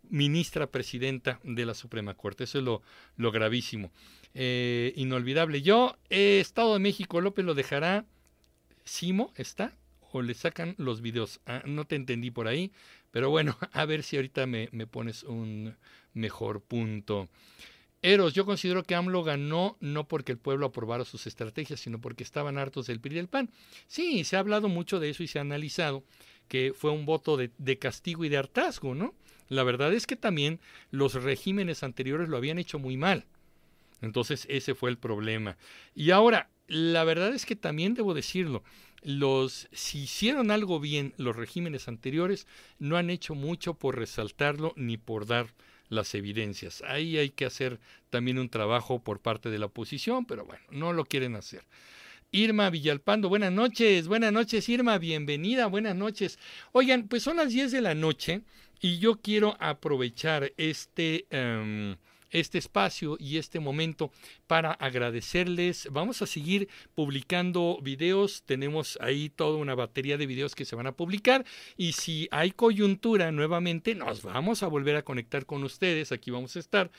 ministra 0.09 0.67
presidenta 0.67 1.39
de 1.43 1.65
la 1.65 1.73
Suprema 1.73 2.13
Corte. 2.15 2.43
Eso 2.43 2.59
es 2.59 2.63
lo, 2.63 3.31
gravísimo. 3.31 3.91
Eh, 4.33 4.93
inolvidable. 4.95 5.61
Yo, 5.61 5.97
eh, 6.09 6.39
Estado 6.39 6.73
de 6.73 6.79
México, 6.79 7.21
López 7.21 7.45
lo 7.45 7.53
dejará. 7.53 8.05
Simo, 8.83 9.33
¿está? 9.35 9.75
¿O 10.11 10.21
le 10.21 10.33
sacan 10.33 10.73
los 10.77 11.01
videos? 11.01 11.41
Ah, 11.45 11.61
no 11.65 11.85
te 11.85 11.95
entendí 11.95 12.31
por 12.31 12.47
ahí. 12.47 12.71
Pero 13.11 13.29
bueno, 13.29 13.57
a 13.73 13.85
ver 13.85 14.03
si 14.03 14.15
ahorita 14.15 14.45
me, 14.45 14.67
pones 14.87 15.23
un 15.23 15.75
mejor 16.13 16.61
punto. 16.61 17.29
Eros, 18.01 18.33
yo 18.33 18.45
considero 18.45 18.83
que 18.83 18.95
AMLO 18.95 19.23
ganó 19.23 19.77
no 19.81 20.07
porque 20.07 20.31
el 20.31 20.37
pueblo 20.37 20.67
aprobara 20.67 21.03
sus 21.03 21.27
estrategias, 21.27 21.81
sino 21.81 21.99
porque 21.99 22.23
estaban 22.23 22.57
hartos 22.57 22.87
del 22.87 23.01
PRI 23.01 23.11
y 23.11 23.15
del 23.15 23.27
PAN. 23.27 23.51
Sí, 23.87 24.23
se 24.23 24.37
ha 24.37 24.39
hablado 24.39 24.69
mucho 24.69 24.99
de 24.99 25.09
eso 25.09 25.21
y 25.21 25.27
se 25.27 25.37
ha 25.37 25.41
analizado 25.41 26.03
que 26.47 26.73
fue 26.73 26.91
un 26.91 27.05
voto 27.05 27.37
de 27.37 27.77
castigo 27.77 28.25
y 28.25 28.29
de 28.29 28.37
hartazgo, 28.37 28.95
¿no? 28.95 29.13
La 29.49 29.63
verdad 29.63 29.93
es 29.93 30.07
que 30.07 30.15
también 30.15 30.59
los 30.91 31.15
regímenes 31.15 31.83
anteriores 31.83 32.29
lo 32.29 32.37
habían 32.37 32.59
hecho 32.59 32.79
muy 32.79 32.97
mal. 32.97 33.25
Entonces 34.01 34.45
ese 34.49 34.75
fue 34.75 34.89
el 34.89 34.97
problema. 34.97 35.57
Y 35.93 36.11
ahora, 36.11 36.49
la 36.67 37.03
verdad 37.03 37.33
es 37.33 37.45
que 37.45 37.55
también 37.55 37.95
debo 37.95 38.13
decirlo, 38.13 38.63
los 39.01 39.67
si 39.71 40.03
hicieron 40.03 40.51
algo 40.51 40.79
bien 40.79 41.13
los 41.17 41.35
regímenes 41.35 41.87
anteriores, 41.87 42.47
no 42.77 42.97
han 42.97 43.09
hecho 43.09 43.35
mucho 43.35 43.73
por 43.73 43.97
resaltarlo 43.97 44.73
ni 44.75 44.97
por 44.97 45.25
dar 45.25 45.47
las 45.89 46.13
evidencias. 46.13 46.83
Ahí 46.87 47.17
hay 47.17 47.31
que 47.31 47.45
hacer 47.45 47.79
también 48.09 48.37
un 48.37 48.49
trabajo 48.49 49.03
por 49.03 49.19
parte 49.19 49.49
de 49.49 49.57
la 49.57 49.65
oposición, 49.65 50.25
pero 50.25 50.45
bueno, 50.45 50.63
no 50.69 50.93
lo 50.93 51.05
quieren 51.05 51.35
hacer. 51.35 51.63
Irma 52.31 52.69
Villalpando, 52.69 53.27
buenas 53.27 53.51
noches, 53.51 54.07
buenas 54.07 54.31
noches 54.31 54.69
Irma, 54.69 54.99
bienvenida, 54.99 55.65
buenas 55.65 55.95
noches. 55.95 56.37
Oigan, 56.71 57.07
pues 57.07 57.23
son 57.23 57.37
las 57.37 57.51
10 57.51 57.71
de 57.71 57.81
la 57.81 57.95
noche 57.95 58.43
y 58.79 58.99
yo 58.99 59.19
quiero 59.21 59.55
aprovechar 59.59 60.53
este, 60.57 61.25
em, 61.29 61.97
este 62.31 62.57
espacio 62.57 63.17
y 63.19 63.37
este 63.37 63.59
momento 63.59 64.11
para 64.47 64.71
agradecerles. 64.71 65.87
Vamos 65.91 66.21
a 66.21 66.27
seguir 66.27 66.69
publicando 66.95 67.79
videos. 67.81 68.43
Tenemos 68.45 68.97
ahí 69.01 69.29
toda 69.29 69.57
una 69.57 69.75
batería 69.75 70.17
de 70.17 70.27
videos 70.27 70.55
que 70.55 70.65
se 70.65 70.75
van 70.75 70.87
a 70.87 70.95
publicar. 70.95 71.45
Y 71.77 71.93
si 71.93 72.27
hay 72.31 72.51
coyuntura 72.51 73.31
nuevamente, 73.31 73.95
nos 73.95 74.23
vamos 74.23 74.63
a 74.63 74.67
volver 74.67 74.95
a 74.95 75.03
conectar 75.03 75.45
con 75.45 75.63
ustedes. 75.63 76.11
Aquí 76.11 76.31
vamos 76.31 76.55
a 76.55 76.59
estar. 76.59 76.91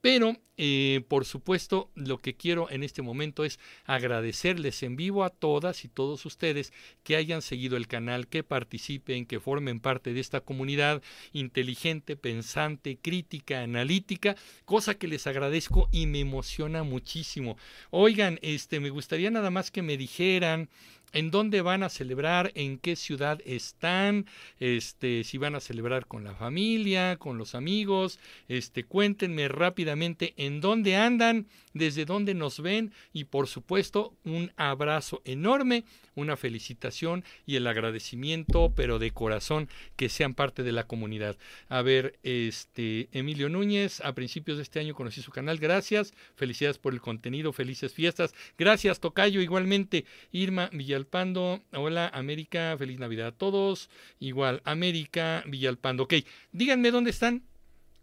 Pero 0.00 0.36
eh, 0.60 1.04
por 1.06 1.24
supuesto, 1.24 1.88
lo 1.94 2.18
que 2.18 2.34
quiero 2.34 2.68
en 2.68 2.82
este 2.82 3.00
momento 3.00 3.44
es 3.44 3.60
agradecerles 3.84 4.82
en 4.82 4.96
vivo 4.96 5.22
a 5.22 5.30
todas 5.30 5.84
y 5.84 5.88
todos 5.88 6.26
ustedes 6.26 6.72
que 7.04 7.14
hayan 7.14 7.42
seguido 7.42 7.76
el 7.76 7.86
canal, 7.86 8.26
que 8.26 8.42
participen, 8.42 9.24
que 9.24 9.38
formen 9.38 9.78
parte 9.78 10.12
de 10.12 10.18
esta 10.18 10.40
comunidad 10.40 11.00
inteligente, 11.32 12.16
pensante, 12.16 12.98
crítica, 13.00 13.62
analítica, 13.62 14.34
cosa 14.64 14.96
que 14.96 15.06
les 15.06 15.28
agradezco 15.28 15.88
y 15.92 16.06
me 16.06 16.18
emociona 16.18 16.82
muchísimo. 16.82 17.56
Oigan, 17.90 18.40
este, 18.42 18.80
me 18.80 18.90
gustaría 18.90 19.30
nada 19.30 19.50
más 19.50 19.70
que 19.70 19.82
me 19.82 19.96
dijeran 19.96 20.68
en 21.12 21.30
dónde 21.30 21.62
van 21.62 21.82
a 21.82 21.88
celebrar, 21.88 22.52
en 22.54 22.78
qué 22.78 22.96
ciudad 22.96 23.40
están, 23.44 24.26
este, 24.58 25.24
si 25.24 25.38
van 25.38 25.54
a 25.54 25.60
celebrar 25.60 26.06
con 26.06 26.24
la 26.24 26.34
familia, 26.34 27.16
con 27.16 27.38
los 27.38 27.54
amigos, 27.54 28.18
este, 28.48 28.84
cuéntenme 28.84 29.48
rápidamente 29.48 30.34
en 30.36 30.60
dónde 30.60 30.96
andan, 30.96 31.46
desde 31.74 32.04
dónde 32.04 32.34
nos 32.34 32.60
ven 32.60 32.92
y 33.12 33.24
por 33.24 33.46
supuesto 33.46 34.14
un 34.24 34.52
abrazo 34.56 35.22
enorme, 35.24 35.84
una 36.14 36.36
felicitación 36.36 37.24
y 37.46 37.56
el 37.56 37.66
agradecimiento, 37.66 38.72
pero 38.74 38.98
de 38.98 39.12
corazón, 39.12 39.68
que 39.96 40.08
sean 40.08 40.34
parte 40.34 40.64
de 40.64 40.72
la 40.72 40.86
comunidad. 40.86 41.36
A 41.68 41.82
ver, 41.82 42.18
este, 42.24 43.08
Emilio 43.12 43.48
Núñez, 43.48 44.00
a 44.00 44.14
principios 44.14 44.56
de 44.56 44.64
este 44.64 44.80
año 44.80 44.94
conocí 44.94 45.22
su 45.22 45.30
canal, 45.30 45.58
gracias, 45.58 46.12
felicidades 46.34 46.78
por 46.78 46.92
el 46.92 47.00
contenido, 47.00 47.52
felices 47.52 47.94
fiestas, 47.94 48.34
gracias 48.58 49.00
Tocayo, 49.00 49.40
igualmente, 49.40 50.04
Irma 50.32 50.68
Villalpando, 50.98 51.62
hola 51.72 52.08
América, 52.08 52.74
feliz 52.76 52.98
Navidad 52.98 53.28
a 53.28 53.32
todos, 53.32 53.88
igual 54.18 54.60
América 54.64 55.44
Villalpando, 55.46 56.02
ok, 56.02 56.14
díganme 56.50 56.90
dónde 56.90 57.10
están, 57.10 57.44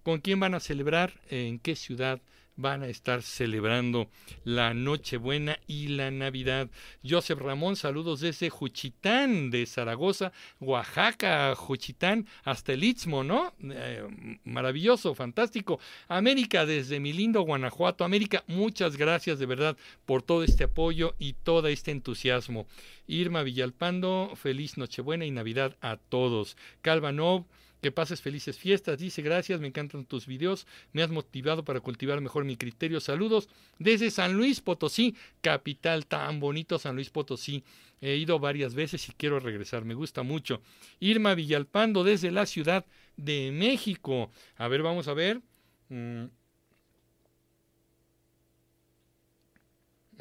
con 0.01 0.21
quién 0.21 0.39
van 0.39 0.53
a 0.53 0.61
celebrar, 0.61 1.19
en 1.29 1.59
qué 1.59 1.75
ciudad 1.75 2.21
van 2.55 2.83
a 2.83 2.87
estar 2.87 3.21
celebrando 3.21 4.09
la 4.43 4.73
Nochebuena 4.73 5.59
y 5.67 5.89
la 5.89 6.11
Navidad. 6.11 6.69
Joseph 7.07 7.39
Ramón, 7.39 7.75
saludos 7.75 8.21
desde 8.21 8.49
Juchitán, 8.49 9.51
de 9.51 9.65
Zaragoza, 9.65 10.31
Oaxaca, 10.59 11.53
Juchitán, 11.55 12.27
hasta 12.43 12.73
el 12.73 12.83
Istmo, 12.83 13.23
¿no? 13.23 13.53
Eh, 13.61 14.39
maravilloso, 14.45 15.15
fantástico. 15.15 15.79
América, 16.07 16.65
desde 16.65 16.99
mi 16.99 17.13
lindo 17.13 17.41
Guanajuato. 17.41 18.03
América, 18.03 18.43
muchas 18.47 18.97
gracias 18.97 19.39
de 19.39 19.45
verdad 19.45 19.77
por 20.05 20.21
todo 20.21 20.43
este 20.43 20.65
apoyo 20.65 21.15
y 21.19 21.33
todo 21.33 21.67
este 21.67 21.91
entusiasmo. 21.91 22.67
Irma 23.07 23.43
Villalpando, 23.43 24.31
feliz 24.35 24.77
Nochebuena 24.77 25.25
y 25.25 25.31
Navidad 25.31 25.75
a 25.81 25.97
todos. 25.97 26.57
Calvanov, 26.81 27.45
que 27.85 27.91
pases 27.91 28.19
felices 28.19 28.57
fiestas. 28.57 28.97
Dice, 28.97 29.21
gracias, 29.21 29.61
me 29.61 29.67
encantan 29.67 30.05
tus 30.05 30.25
videos. 30.25 30.65
Me 30.91 31.03
has 31.03 31.11
motivado 31.11 31.63
para 31.63 31.81
cultivar 31.81 32.19
mejor 32.19 32.43
mi 32.43 32.57
criterio. 32.57 32.99
Saludos 32.99 33.47
desde 33.77 34.09
San 34.09 34.33
Luis 34.33 34.59
Potosí, 34.59 35.15
capital 35.41 36.07
tan 36.07 36.39
bonito 36.39 36.79
San 36.79 36.95
Luis 36.95 37.11
Potosí. 37.11 37.63
He 38.01 38.15
ido 38.15 38.39
varias 38.39 38.73
veces 38.73 39.07
y 39.07 39.11
quiero 39.11 39.39
regresar. 39.39 39.85
Me 39.85 39.93
gusta 39.93 40.23
mucho. 40.23 40.63
Irma 40.99 41.35
Villalpando 41.35 42.03
desde 42.03 42.31
la 42.31 42.47
Ciudad 42.47 42.87
de 43.17 43.51
México. 43.51 44.31
A 44.55 44.67
ver, 44.67 44.81
vamos 44.81 45.07
a 45.07 45.13
ver. 45.13 45.43
Mm. 45.89 46.25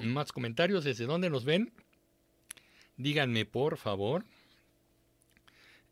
Más 0.02 0.32
comentarios. 0.32 0.84
¿Desde 0.84 1.06
dónde 1.06 1.30
nos 1.30 1.46
ven? 1.46 1.72
Díganme, 2.98 3.46
por 3.46 3.78
favor. 3.78 4.26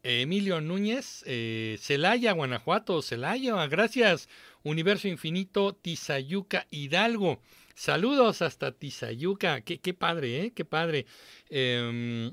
Emilio 0.02 0.60
Núñez, 0.60 1.22
eh, 1.26 1.78
Celaya, 1.80 2.32
Guanajuato, 2.32 3.02
Celaya, 3.02 3.66
gracias. 3.66 4.28
Universo 4.64 5.08
Infinito, 5.08 5.74
Tizayuca, 5.74 6.66
Hidalgo. 6.70 7.40
Saludos 7.74 8.42
hasta 8.42 8.72
Tizayuca, 8.72 9.60
qué, 9.62 9.94
padre, 9.94 10.44
¿eh? 10.44 10.52
Qué 10.54 10.64
padre. 10.64 11.06
Em, 11.50 12.32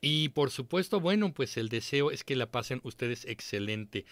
y 0.00 0.30
por 0.30 0.50
supuesto, 0.50 1.00
bueno, 1.00 1.32
pues 1.32 1.56
el 1.56 1.68
deseo 1.68 2.10
es 2.10 2.24
que 2.24 2.36
la 2.36 2.50
pasen 2.50 2.80
ustedes 2.84 3.24
excelente. 3.24 4.04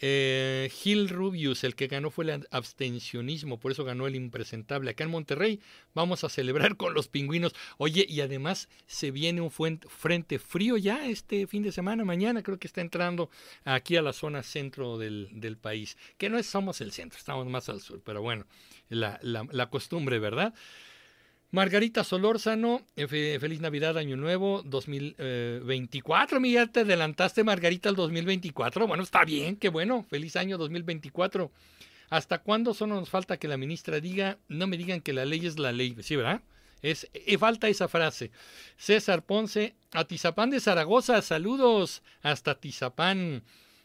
Eh, 0.00 0.70
Gil 0.72 1.08
Rubius, 1.08 1.64
el 1.64 1.74
que 1.74 1.86
ganó 1.86 2.10
fue 2.10 2.24
el 2.24 2.46
abstencionismo, 2.50 3.60
por 3.60 3.72
eso 3.72 3.84
ganó 3.84 4.06
el 4.06 4.16
impresentable. 4.16 4.90
Acá 4.90 5.04
en 5.04 5.10
Monterrey 5.10 5.60
vamos 5.94 6.24
a 6.24 6.28
celebrar 6.28 6.76
con 6.76 6.94
los 6.94 7.08
pingüinos. 7.08 7.54
Oye, 7.78 8.06
y 8.08 8.20
además 8.20 8.68
se 8.86 9.10
viene 9.10 9.40
un 9.40 9.50
frente 9.50 10.38
frío 10.38 10.76
ya 10.76 11.06
este 11.06 11.46
fin 11.46 11.62
de 11.62 11.72
semana, 11.72 12.04
mañana 12.04 12.42
creo 12.42 12.58
que 12.58 12.66
está 12.66 12.80
entrando 12.80 13.30
aquí 13.64 13.96
a 13.96 14.02
la 14.02 14.12
zona 14.12 14.42
centro 14.42 14.98
del, 14.98 15.28
del 15.32 15.56
país, 15.56 15.96
que 16.18 16.28
no 16.28 16.38
es, 16.38 16.46
somos 16.46 16.80
el 16.80 16.92
centro, 16.92 17.18
estamos 17.18 17.46
más 17.46 17.68
al 17.68 17.80
sur, 17.80 18.02
pero 18.04 18.22
bueno, 18.22 18.46
la, 18.88 19.18
la, 19.22 19.46
la 19.50 19.70
costumbre, 19.70 20.18
¿verdad? 20.18 20.54
Margarita 21.52 22.02
Solórzano, 22.02 22.80
eh, 22.96 23.06
feliz 23.38 23.60
Navidad, 23.60 23.98
Año 23.98 24.16
Nuevo, 24.16 24.62
2024. 24.64 26.40
Mira, 26.40 26.66
te 26.66 26.80
adelantaste, 26.80 27.44
Margarita, 27.44 27.90
al 27.90 27.94
2024. 27.94 28.86
Bueno, 28.86 29.02
está 29.02 29.22
bien, 29.26 29.56
qué 29.56 29.68
bueno. 29.68 30.02
Feliz 30.08 30.36
año 30.36 30.56
2024. 30.56 31.52
¿Hasta 32.08 32.38
cuándo 32.38 32.72
solo 32.72 32.94
nos 32.94 33.10
falta 33.10 33.36
que 33.36 33.48
la 33.48 33.58
ministra 33.58 34.00
diga, 34.00 34.38
no 34.48 34.66
me 34.66 34.78
digan 34.78 35.02
que 35.02 35.12
la 35.12 35.26
ley 35.26 35.44
es 35.44 35.58
la 35.58 35.72
ley? 35.72 35.94
Sí, 36.00 36.16
¿verdad? 36.16 36.40
Es, 36.80 37.10
eh, 37.12 37.36
falta 37.36 37.68
esa 37.68 37.86
frase. 37.86 38.30
César 38.78 39.22
Ponce, 39.22 39.74
Atizapán 39.92 40.48
de 40.48 40.58
Zaragoza, 40.58 41.20
saludos 41.20 42.02
hasta 42.22 42.54
Tizapán. 42.54 43.42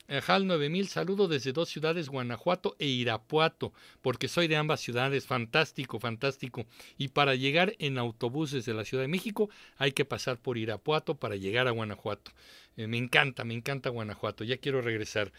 HAL 0.08 0.48
9000, 0.48 0.88
saludo 0.88 1.28
desde 1.28 1.52
dos 1.52 1.70
ciudades, 1.70 2.08
Guanajuato 2.08 2.76
e 2.80 2.88
Irapuato, 2.88 3.74
porque 4.02 4.28
soy 4.28 4.48
de 4.48 4.56
ambas 4.56 4.80
ciudades, 4.80 5.26
fantástico, 5.26 6.00
fantástico. 6.00 6.66
Y 6.98 7.10
para 7.10 7.36
llegar 7.36 7.76
en 7.80 7.98
autobús 7.98 8.52
desde 8.52 8.74
la 8.74 8.86
Ciudad 8.86 9.04
de 9.04 9.10
México 9.10 9.50
hay 9.78 9.92
que 9.92 10.06
pasar 10.06 10.38
por 10.38 10.58
Irapuato 10.58 11.16
para 11.16 11.36
llegar 11.36 11.68
a 11.68 11.72
Guanajuato. 11.72 12.32
Eh, 12.78 12.88
me 12.88 12.98
encanta, 12.98 13.44
me 13.44 13.54
encanta 13.54 13.90
Guanajuato, 13.90 14.44
ya 14.44 14.58
quiero 14.58 14.82
regresar. 14.82 15.34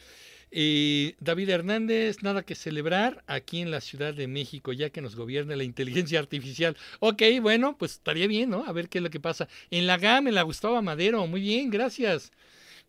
Eh, 0.50 1.14
David 1.20 1.50
Hernández, 1.50 2.22
nada 2.22 2.42
que 2.42 2.54
celebrar 2.54 3.22
aquí 3.26 3.60
en 3.60 3.70
la 3.70 3.80
Ciudad 3.80 4.14
de 4.14 4.28
México, 4.28 4.72
ya 4.72 4.90
que 4.90 5.00
nos 5.00 5.14
gobierna 5.14 5.56
la 5.56 5.64
inteligencia 5.64 6.18
artificial. 6.18 6.76
Ok, 7.00 7.22
bueno, 7.40 7.76
pues 7.78 7.92
estaría 7.92 8.26
bien, 8.26 8.50
¿no? 8.50 8.64
A 8.66 8.72
ver 8.72 8.88
qué 8.88 8.98
es 8.98 9.04
lo 9.04 9.10
que 9.10 9.20
pasa. 9.20 9.48
En 9.70 9.86
la 9.86 9.98
GAM, 9.98 10.28
en 10.28 10.34
la 10.34 10.42
Gustavo 10.42 10.80
Madero, 10.82 11.26
muy 11.26 11.40
bien, 11.40 11.70
gracias. 11.70 12.32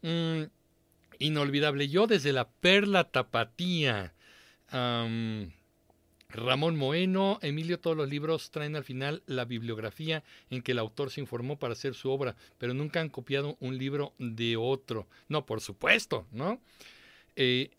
Mm, 0.01 0.43
Inolvidable. 1.19 1.89
Yo 1.89 2.07
desde 2.07 2.33
la 2.33 2.49
Perla 2.49 3.03
Tapatía. 3.05 4.13
Ramón 6.29 6.77
Moeno, 6.77 7.39
Emilio, 7.41 7.79
todos 7.79 7.97
los 7.97 8.07
libros 8.07 8.51
traen 8.51 8.75
al 8.75 8.83
final 8.83 9.23
la 9.25 9.45
bibliografía 9.45 10.23
en 10.51 10.61
que 10.61 10.73
el 10.73 10.79
autor 10.79 11.09
se 11.09 11.21
informó 11.21 11.57
para 11.57 11.73
hacer 11.73 11.95
su 11.95 12.11
obra, 12.11 12.35
pero 12.59 12.75
nunca 12.75 13.01
han 13.01 13.09
copiado 13.09 13.57
un 13.59 13.77
libro 13.79 14.13
de 14.19 14.55
otro. 14.55 15.07
No, 15.27 15.47
por 15.47 15.59
supuesto, 15.59 16.27
¿no? 16.31 16.61
Eh, 17.35 17.71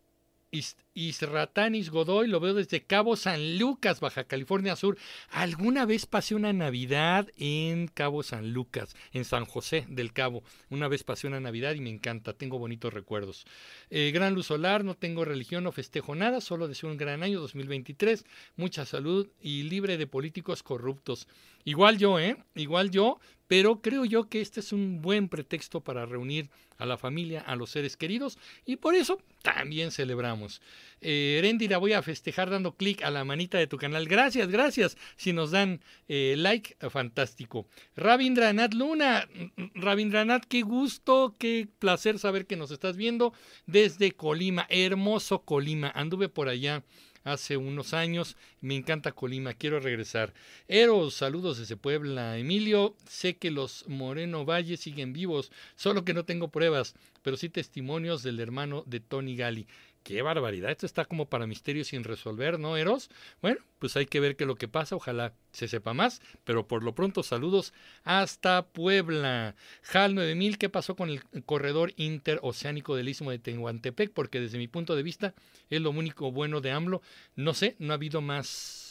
Isratanis 0.95 1.91
Godoy, 1.91 2.27
lo 2.27 2.41
veo 2.41 2.55
desde 2.55 2.83
Cabo 2.83 3.15
San 3.15 3.59
Lucas, 3.59 4.01
Baja 4.01 4.25
California 4.25 4.75
Sur. 4.75 4.99
Alguna 5.31 5.87
vez 5.87 6.07
pasé 6.07 6.35
una 6.35 6.53
Navidad 6.53 7.29
en 7.39 7.87
Cabo 7.87 8.23
San 8.25 8.53
Lucas, 8.53 8.97
en 9.13 9.25
San 9.25 9.45
José 9.45 9.87
del 9.89 10.13
Cabo. 10.13 10.43
Una 10.69 10.89
vez 10.89 11.05
pasé 11.05 11.29
una 11.29 11.39
Navidad 11.39 11.75
y 11.75 11.81
me 11.81 11.91
encanta, 11.91 12.33
tengo 12.33 12.59
bonitos 12.59 12.93
recuerdos. 12.93 13.47
Eh, 13.91 14.11
gran 14.13 14.35
luz 14.35 14.47
solar, 14.47 14.85
no 14.85 14.97
tengo 14.97 15.25
religión, 15.25 15.65
no 15.65 15.73
festejo 15.73 16.17
nada, 16.17 16.41
solo 16.41 16.67
deseo 16.67 16.91
un 16.91 16.97
gran 16.97 17.23
año 17.23 17.41
2023, 17.41 18.25
mucha 18.57 18.85
salud 18.85 19.29
y 19.41 19.63
libre 19.65 19.99
de 19.99 20.09
políticos 20.09 20.65
corruptos. 20.65 21.29
Igual 21.65 21.99
yo, 21.99 22.19
¿eh? 22.19 22.37
Igual 22.57 22.91
yo, 22.91 23.21
pero 23.51 23.83
creo 23.83 24.05
yo 24.05 24.29
que 24.29 24.41
este 24.41 24.61
es 24.61 24.73
un 24.73 25.03
buen 25.03 25.29
pretexto 25.29 25.81
para 25.81 26.07
reunir 26.07 26.51
a 26.79 26.87
la 26.87 26.97
familia, 26.97 27.41
a 27.41 27.57
los 27.57 27.71
seres 27.71 27.97
queridos, 27.97 28.39
y 28.65 28.77
por 28.77 28.95
eso 28.95 29.21
también 29.43 29.91
celebramos. 29.91 30.63
Eh, 31.01 31.59
la 31.69 31.79
voy 31.79 31.95
a 31.95 32.03
festejar 32.03 32.49
dando 32.49 32.77
clic 32.77 33.03
a 33.03 33.11
la 33.11 33.25
manita 33.25 33.59
de 33.59 33.67
tu 33.67 33.77
canal. 33.77 34.07
Gracias, 34.07 34.51
gracias. 34.51 34.97
Si 35.17 35.33
nos 35.33 35.51
dan 35.51 35.81
eh, 36.07 36.37
like, 36.39 36.77
fantástico. 36.91 37.67
Rabindranath 37.97 38.73
Luna, 38.73 39.29
Rabindranath, 39.75 40.45
qué 40.45 40.63
gusto, 40.63 41.35
qué 41.37 41.67
placer 41.81 42.21
saber 42.21 42.47
que 42.47 42.55
nos 42.55 42.71
estás 42.71 42.97
viendo 42.97 43.33
desde 43.67 44.13
Colima, 44.13 44.65
hermoso 44.69 45.43
Colima. 45.43 45.91
Anduve 45.93 46.29
por 46.29 46.49
allá 46.49 46.85
hace 47.25 47.57
unos 47.57 47.95
años. 47.95 48.37
Me 48.61 48.75
encanta 48.77 49.13
Colima, 49.13 49.55
quiero 49.55 49.81
regresar. 49.81 50.33
Eros, 50.69 51.15
saludos 51.15 51.59
desde 51.59 51.77
Puebla. 51.77 52.39
Emilio, 52.39 52.95
sé 53.09 53.37
que 53.37 53.51
los 53.51 53.85
Moreno 53.89 54.45
Valle 54.45 54.77
siguen 54.77 55.13
vivos, 55.13 55.51
solo 55.77 56.05
que 56.05 56.15
no 56.15 56.25
tengo 56.25 56.49
pruebas, 56.49 56.95
pero 57.23 57.37
sí 57.37 57.49
testimonios 57.49 58.23
del 58.23 58.41
hermano 58.41 58.85
de 58.87 59.01
Tony 59.01 59.37
Gali. 59.37 59.67
Qué 60.03 60.23
barbaridad, 60.23 60.71
esto 60.71 60.87
está 60.87 61.05
como 61.05 61.29
para 61.29 61.47
misterio 61.47 61.85
sin 61.85 62.05
resolver, 62.05 62.59
¿no, 62.59 62.77
Eros? 62.79 63.11
Bueno, 63.43 63.61
pues 63.79 63.97
hay 63.97 64.07
que 64.07 64.19
ver 64.19 64.35
qué 64.35 64.45
es 64.45 64.49
lo 64.49 64.57
que 64.57 64.67
pasa, 64.67 64.97
ojalá 64.97 65.35
se 65.53 65.69
sepa 65.69 65.93
más, 65.93 66.23
pero 66.45 66.67
por 66.67 66.83
lo 66.83 66.95
pronto 66.95 67.23
saludos 67.23 67.75
hasta 68.03 68.67
Puebla. 68.67 69.55
HAL 69.93 70.15
9000, 70.15 70.57
¿qué 70.57 70.71
pasó 70.71 70.97
con 70.97 71.11
el 71.11 71.23
corredor 71.45 71.93
interoceánico 71.97 72.97
del 72.97 73.11
Istmo 73.11 73.31
de 73.31 73.41
Tehuantepec? 73.41 74.11
Porque 74.13 74.41
desde 74.41 74.59
mi 74.59 74.69
punto 74.69 74.97
de 74.97 75.03
vista 75.03 75.35
es 75.69 75.81
lo 75.83 75.91
único 75.91 76.33
bueno 76.33 76.63
de 76.63 76.71
AMLO. 76.71 77.03
No 77.37 77.53
sé, 77.53 77.77
no 77.79 77.93
ha 77.93 77.97
habido 77.97 78.23
más 78.23 78.90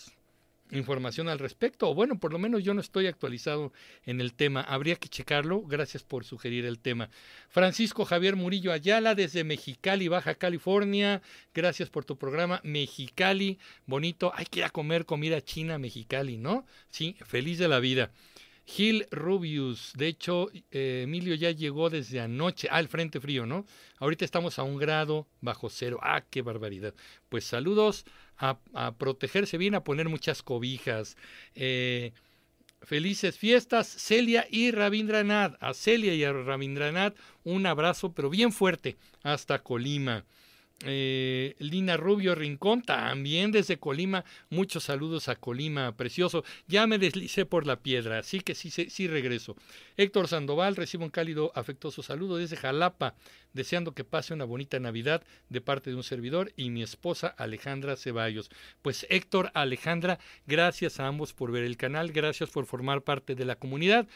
información 0.71 1.29
al 1.29 1.39
respecto, 1.39 1.89
o 1.89 1.95
bueno, 1.95 2.19
por 2.19 2.31
lo 2.31 2.39
menos 2.39 2.63
yo 2.63 2.73
no 2.73 2.81
estoy 2.81 3.07
actualizado 3.07 3.73
en 4.05 4.21
el 4.21 4.33
tema, 4.33 4.61
habría 4.61 4.95
que 4.95 5.09
checarlo, 5.09 5.61
gracias 5.63 6.03
por 6.03 6.25
sugerir 6.25 6.65
el 6.65 6.79
tema. 6.79 7.09
Francisco 7.49 8.05
Javier 8.05 8.35
Murillo 8.35 8.71
Ayala 8.71 9.15
desde 9.15 9.43
Mexicali, 9.43 10.07
Baja 10.07 10.35
California, 10.35 11.21
gracias 11.53 11.89
por 11.89 12.05
tu 12.05 12.17
programa, 12.17 12.61
Mexicali, 12.63 13.59
bonito, 13.85 14.31
hay 14.35 14.45
que 14.45 14.59
ir 14.59 14.65
a 14.65 14.69
comer 14.69 15.05
comida 15.05 15.41
china 15.41 15.77
Mexicali, 15.77 16.37
¿no? 16.37 16.65
Sí, 16.89 17.15
feliz 17.25 17.57
de 17.57 17.67
la 17.67 17.79
vida. 17.79 18.11
Gil 18.69 19.07
Rubius, 19.09 19.93
de 19.95 20.07
hecho, 20.07 20.51
eh, 20.69 21.01
Emilio 21.05 21.33
ya 21.33 21.49
llegó 21.49 21.89
desde 21.89 22.19
anoche, 22.19 22.67
al 22.69 22.87
frente 22.87 23.19
frío, 23.19 23.47
¿no? 23.47 23.65
Ahorita 23.97 24.25
estamos 24.25 24.59
a 24.59 24.63
un 24.63 24.77
grado 24.77 25.27
bajo 25.41 25.71
cero, 25.71 25.97
ah, 26.03 26.23
qué 26.29 26.43
barbaridad. 26.43 26.93
Pues 27.29 27.45
saludos 27.45 28.05
a, 28.37 28.59
protegerse 28.99 29.57
bien, 29.57 29.73
a 29.73 29.83
poner 29.83 30.07
muchas 30.07 30.43
cobijas. 30.43 31.17
Eh, 31.55 32.13
felices 32.83 33.39
fiestas, 33.39 33.87
Celia 33.87 34.45
y 34.51 34.69
Rabindranath. 34.69 35.57
A 35.61 35.73
Celia 35.73 36.13
y 36.13 36.23
a 36.23 36.31
Rabindranath 36.31 37.17
un 37.43 37.65
abrazo, 37.65 38.13
pero 38.13 38.29
bien 38.29 38.51
fuerte, 38.51 38.97
hasta 39.23 39.63
Colima. 39.63 40.25
Eh, 40.85 41.55
Lina 41.59 41.97
Rubio 41.97 42.35
Rincón, 42.35 42.81
también 42.81 43.51
desde 43.51 43.79
Colima, 43.79 44.23
muchos 44.49 44.85
saludos 44.85 45.27
a 45.27 45.35
Colima, 45.35 45.91
precioso. 45.97 46.43
Ya 46.67 46.87
me 46.87 46.97
deslicé 46.97 47.45
por 47.45 47.67
la 47.67 47.81
piedra, 47.81 48.19
así 48.19 48.39
que 48.39 48.55
sí, 48.55 48.69
sí, 48.69 48.89
sí 48.89 49.07
regreso. 49.07 49.55
Héctor 49.97 50.27
Sandoval, 50.27 50.75
recibo 50.75 51.03
un 51.03 51.09
cálido, 51.09 51.51
afectuoso 51.55 52.01
saludo 52.01 52.37
desde 52.37 52.55
Jalapa 52.55 53.15
deseando 53.53 53.93
que 53.93 54.03
pase 54.03 54.33
una 54.33 54.45
bonita 54.45 54.79
Navidad 54.79 55.23
de 55.49 55.61
parte 55.61 55.89
de 55.89 55.95
un 55.95 56.03
servidor 56.03 56.53
y 56.55 56.69
mi 56.69 56.83
esposa 56.83 57.27
Alejandra 57.27 57.95
Ceballos. 57.95 58.49
Pues 58.81 59.05
Héctor, 59.09 59.51
Alejandra, 59.53 60.19
gracias 60.45 60.99
a 60.99 61.07
ambos 61.07 61.33
por 61.33 61.51
ver 61.51 61.63
el 61.63 61.77
canal, 61.77 62.11
gracias 62.11 62.49
por 62.49 62.65
formar 62.65 63.01
parte 63.01 63.35
de 63.35 63.45
la 63.45 63.55
comunidad 63.55 64.07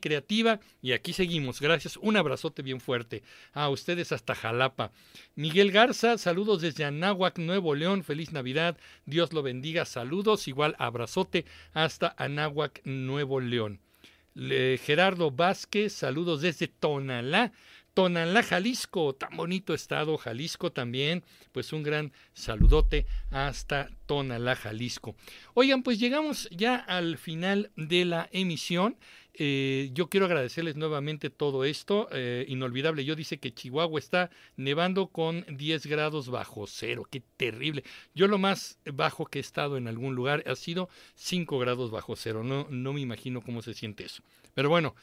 Creativa 0.00 0.60
y 0.82 0.92
aquí 0.92 1.12
seguimos. 1.12 1.60
Gracias, 1.60 1.96
un 1.96 2.16
abrazote 2.16 2.62
bien 2.62 2.80
fuerte 2.80 3.22
a 3.52 3.68
ustedes 3.68 4.12
hasta 4.12 4.34
Jalapa. 4.34 4.92
Miguel 5.34 5.70
Garza, 5.70 5.93
saludos 5.94 6.60
desde 6.60 6.84
Anáhuac, 6.84 7.38
Nuevo 7.38 7.74
León, 7.74 8.04
feliz 8.04 8.32
Navidad, 8.32 8.76
Dios 9.06 9.32
lo 9.32 9.42
bendiga, 9.42 9.84
saludos, 9.84 10.48
igual 10.48 10.74
abrazote 10.78 11.44
hasta 11.72 12.14
Anáhuac, 12.18 12.80
Nuevo 12.84 13.40
León. 13.40 13.80
Gerardo 14.34 15.30
Vázquez, 15.30 15.92
saludos 15.92 16.40
desde 16.40 16.66
Tonalá. 16.66 17.52
Tonalá, 17.94 18.42
Jalisco, 18.42 19.14
tan 19.14 19.36
bonito 19.36 19.72
estado, 19.72 20.18
Jalisco 20.18 20.72
también, 20.72 21.22
pues 21.52 21.72
un 21.72 21.84
gran 21.84 22.12
saludote 22.32 23.06
hasta 23.30 23.88
Tonalá, 24.06 24.56
Jalisco. 24.56 25.14
Oigan, 25.54 25.84
pues 25.84 26.00
llegamos 26.00 26.48
ya 26.50 26.74
al 26.74 27.18
final 27.18 27.70
de 27.76 28.04
la 28.04 28.28
emisión. 28.32 28.96
Eh, 29.36 29.90
yo 29.92 30.08
quiero 30.08 30.26
agradecerles 30.26 30.74
nuevamente 30.74 31.30
todo 31.30 31.64
esto. 31.64 32.08
Eh, 32.10 32.44
inolvidable, 32.48 33.04
yo 33.04 33.14
dice 33.14 33.38
que 33.38 33.54
Chihuahua 33.54 34.00
está 34.00 34.30
nevando 34.56 35.06
con 35.08 35.44
10 35.48 35.86
grados 35.86 36.30
bajo 36.30 36.66
cero. 36.66 37.04
Qué 37.08 37.22
terrible. 37.36 37.84
Yo 38.12 38.26
lo 38.26 38.38
más 38.38 38.78
bajo 38.92 39.26
que 39.26 39.38
he 39.38 39.40
estado 39.40 39.76
en 39.76 39.86
algún 39.86 40.16
lugar 40.16 40.42
ha 40.46 40.56
sido 40.56 40.88
5 41.14 41.60
grados 41.60 41.92
bajo 41.92 42.16
cero. 42.16 42.42
No, 42.42 42.66
no 42.70 42.92
me 42.92 43.00
imagino 43.00 43.40
cómo 43.40 43.62
se 43.62 43.74
siente 43.74 44.04
eso. 44.04 44.24
Pero 44.54 44.68
bueno, 44.68 44.96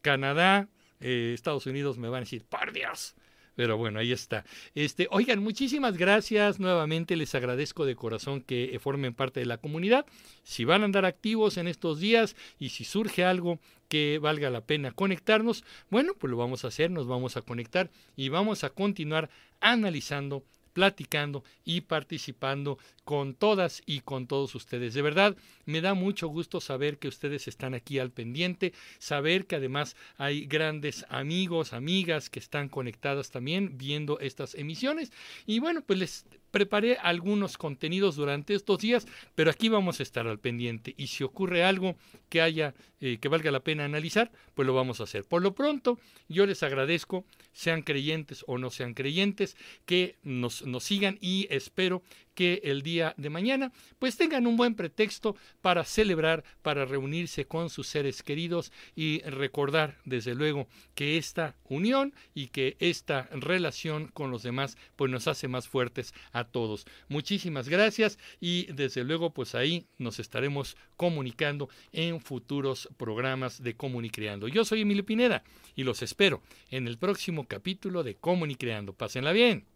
Canadá, 0.00 0.68
eh, 1.00 1.32
Estados 1.34 1.66
Unidos 1.66 1.98
me 1.98 2.08
van 2.08 2.18
a 2.18 2.20
decir, 2.20 2.44
por 2.44 2.72
Dios. 2.72 3.14
Pero 3.58 3.76
bueno, 3.76 3.98
ahí 3.98 4.12
está. 4.12 4.44
Este, 4.76 5.08
oigan, 5.10 5.42
muchísimas 5.42 5.96
gracias. 5.96 6.60
Nuevamente 6.60 7.16
les 7.16 7.34
agradezco 7.34 7.86
de 7.86 7.96
corazón 7.96 8.40
que 8.40 8.78
formen 8.80 9.14
parte 9.14 9.40
de 9.40 9.46
la 9.46 9.58
comunidad. 9.58 10.06
Si 10.44 10.64
van 10.64 10.82
a 10.82 10.84
andar 10.84 11.04
activos 11.04 11.56
en 11.56 11.66
estos 11.66 11.98
días 11.98 12.36
y 12.60 12.68
si 12.68 12.84
surge 12.84 13.24
algo 13.24 13.58
que 13.88 14.20
valga 14.20 14.48
la 14.50 14.60
pena 14.60 14.92
conectarnos, 14.92 15.64
bueno, 15.90 16.12
pues 16.16 16.30
lo 16.30 16.36
vamos 16.36 16.64
a 16.64 16.68
hacer, 16.68 16.92
nos 16.92 17.08
vamos 17.08 17.36
a 17.36 17.42
conectar 17.42 17.90
y 18.14 18.28
vamos 18.28 18.62
a 18.62 18.70
continuar 18.70 19.28
analizando 19.60 20.44
platicando 20.78 21.42
y 21.64 21.80
participando 21.80 22.78
con 23.02 23.34
todas 23.34 23.82
y 23.84 23.98
con 23.98 24.28
todos 24.28 24.54
ustedes. 24.54 24.94
De 24.94 25.02
verdad, 25.02 25.36
me 25.64 25.80
da 25.80 25.94
mucho 25.94 26.28
gusto 26.28 26.60
saber 26.60 26.98
que 26.98 27.08
ustedes 27.08 27.48
están 27.48 27.74
aquí 27.74 27.98
al 27.98 28.12
pendiente, 28.12 28.72
saber 29.00 29.46
que 29.46 29.56
además 29.56 29.96
hay 30.18 30.46
grandes 30.46 31.04
amigos, 31.08 31.72
amigas 31.72 32.30
que 32.30 32.38
están 32.38 32.68
conectadas 32.68 33.32
también 33.32 33.76
viendo 33.76 34.20
estas 34.20 34.54
emisiones. 34.54 35.10
Y 35.46 35.58
bueno, 35.58 35.82
pues 35.84 35.98
les 35.98 36.26
preparé 36.50 36.96
algunos 37.00 37.58
contenidos 37.58 38.16
durante 38.16 38.54
estos 38.54 38.78
días, 38.78 39.06
pero 39.34 39.50
aquí 39.50 39.68
vamos 39.68 40.00
a 40.00 40.02
estar 40.02 40.26
al 40.26 40.38
pendiente 40.38 40.94
y 40.96 41.08
si 41.08 41.24
ocurre 41.24 41.64
algo 41.64 41.96
que 42.28 42.40
haya 42.40 42.74
eh, 43.00 43.18
que 43.20 43.28
valga 43.28 43.50
la 43.50 43.60
pena 43.60 43.84
analizar, 43.84 44.32
pues 44.54 44.66
lo 44.66 44.74
vamos 44.74 45.00
a 45.00 45.04
hacer. 45.04 45.24
Por 45.24 45.42
lo 45.42 45.54
pronto, 45.54 45.98
yo 46.28 46.46
les 46.46 46.62
agradezco, 46.62 47.24
sean 47.52 47.82
creyentes 47.82 48.44
o 48.48 48.58
no 48.58 48.70
sean 48.70 48.94
creyentes, 48.94 49.56
que 49.86 50.16
nos, 50.24 50.66
nos 50.66 50.84
sigan 50.84 51.18
y 51.20 51.46
espero 51.50 52.02
que 52.38 52.60
el 52.62 52.82
día 52.82 53.14
de 53.16 53.30
mañana 53.30 53.72
pues 53.98 54.16
tengan 54.16 54.46
un 54.46 54.56
buen 54.56 54.76
pretexto 54.76 55.34
para 55.60 55.82
celebrar, 55.82 56.44
para 56.62 56.84
reunirse 56.84 57.46
con 57.46 57.68
sus 57.68 57.88
seres 57.88 58.22
queridos 58.22 58.70
y 58.94 59.22
recordar 59.22 59.98
desde 60.04 60.36
luego 60.36 60.68
que 60.94 61.18
esta 61.18 61.56
unión 61.64 62.14
y 62.34 62.46
que 62.46 62.76
esta 62.78 63.28
relación 63.32 64.06
con 64.14 64.30
los 64.30 64.44
demás 64.44 64.78
pues 64.94 65.10
nos 65.10 65.26
hace 65.26 65.48
más 65.48 65.66
fuertes 65.66 66.14
a 66.30 66.44
todos. 66.44 66.86
Muchísimas 67.08 67.68
gracias 67.68 68.20
y 68.38 68.66
desde 68.72 69.02
luego 69.02 69.34
pues 69.34 69.56
ahí 69.56 69.88
nos 69.98 70.20
estaremos 70.20 70.76
comunicando 70.96 71.68
en 71.90 72.20
futuros 72.20 72.88
programas 72.96 73.64
de 73.64 73.74
Comunicreando. 73.74 74.46
Yo 74.46 74.64
soy 74.64 74.82
Emilio 74.82 75.04
Pineda 75.04 75.42
y 75.74 75.82
los 75.82 76.02
espero 76.02 76.40
en 76.70 76.86
el 76.86 76.98
próximo 76.98 77.48
capítulo 77.48 78.04
de 78.04 78.14
Comunicreando. 78.14 78.92
Pásenla 78.92 79.32
bien. 79.32 79.66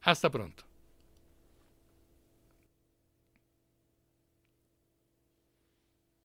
Hasta 0.00 0.30
pronto. 0.30 0.71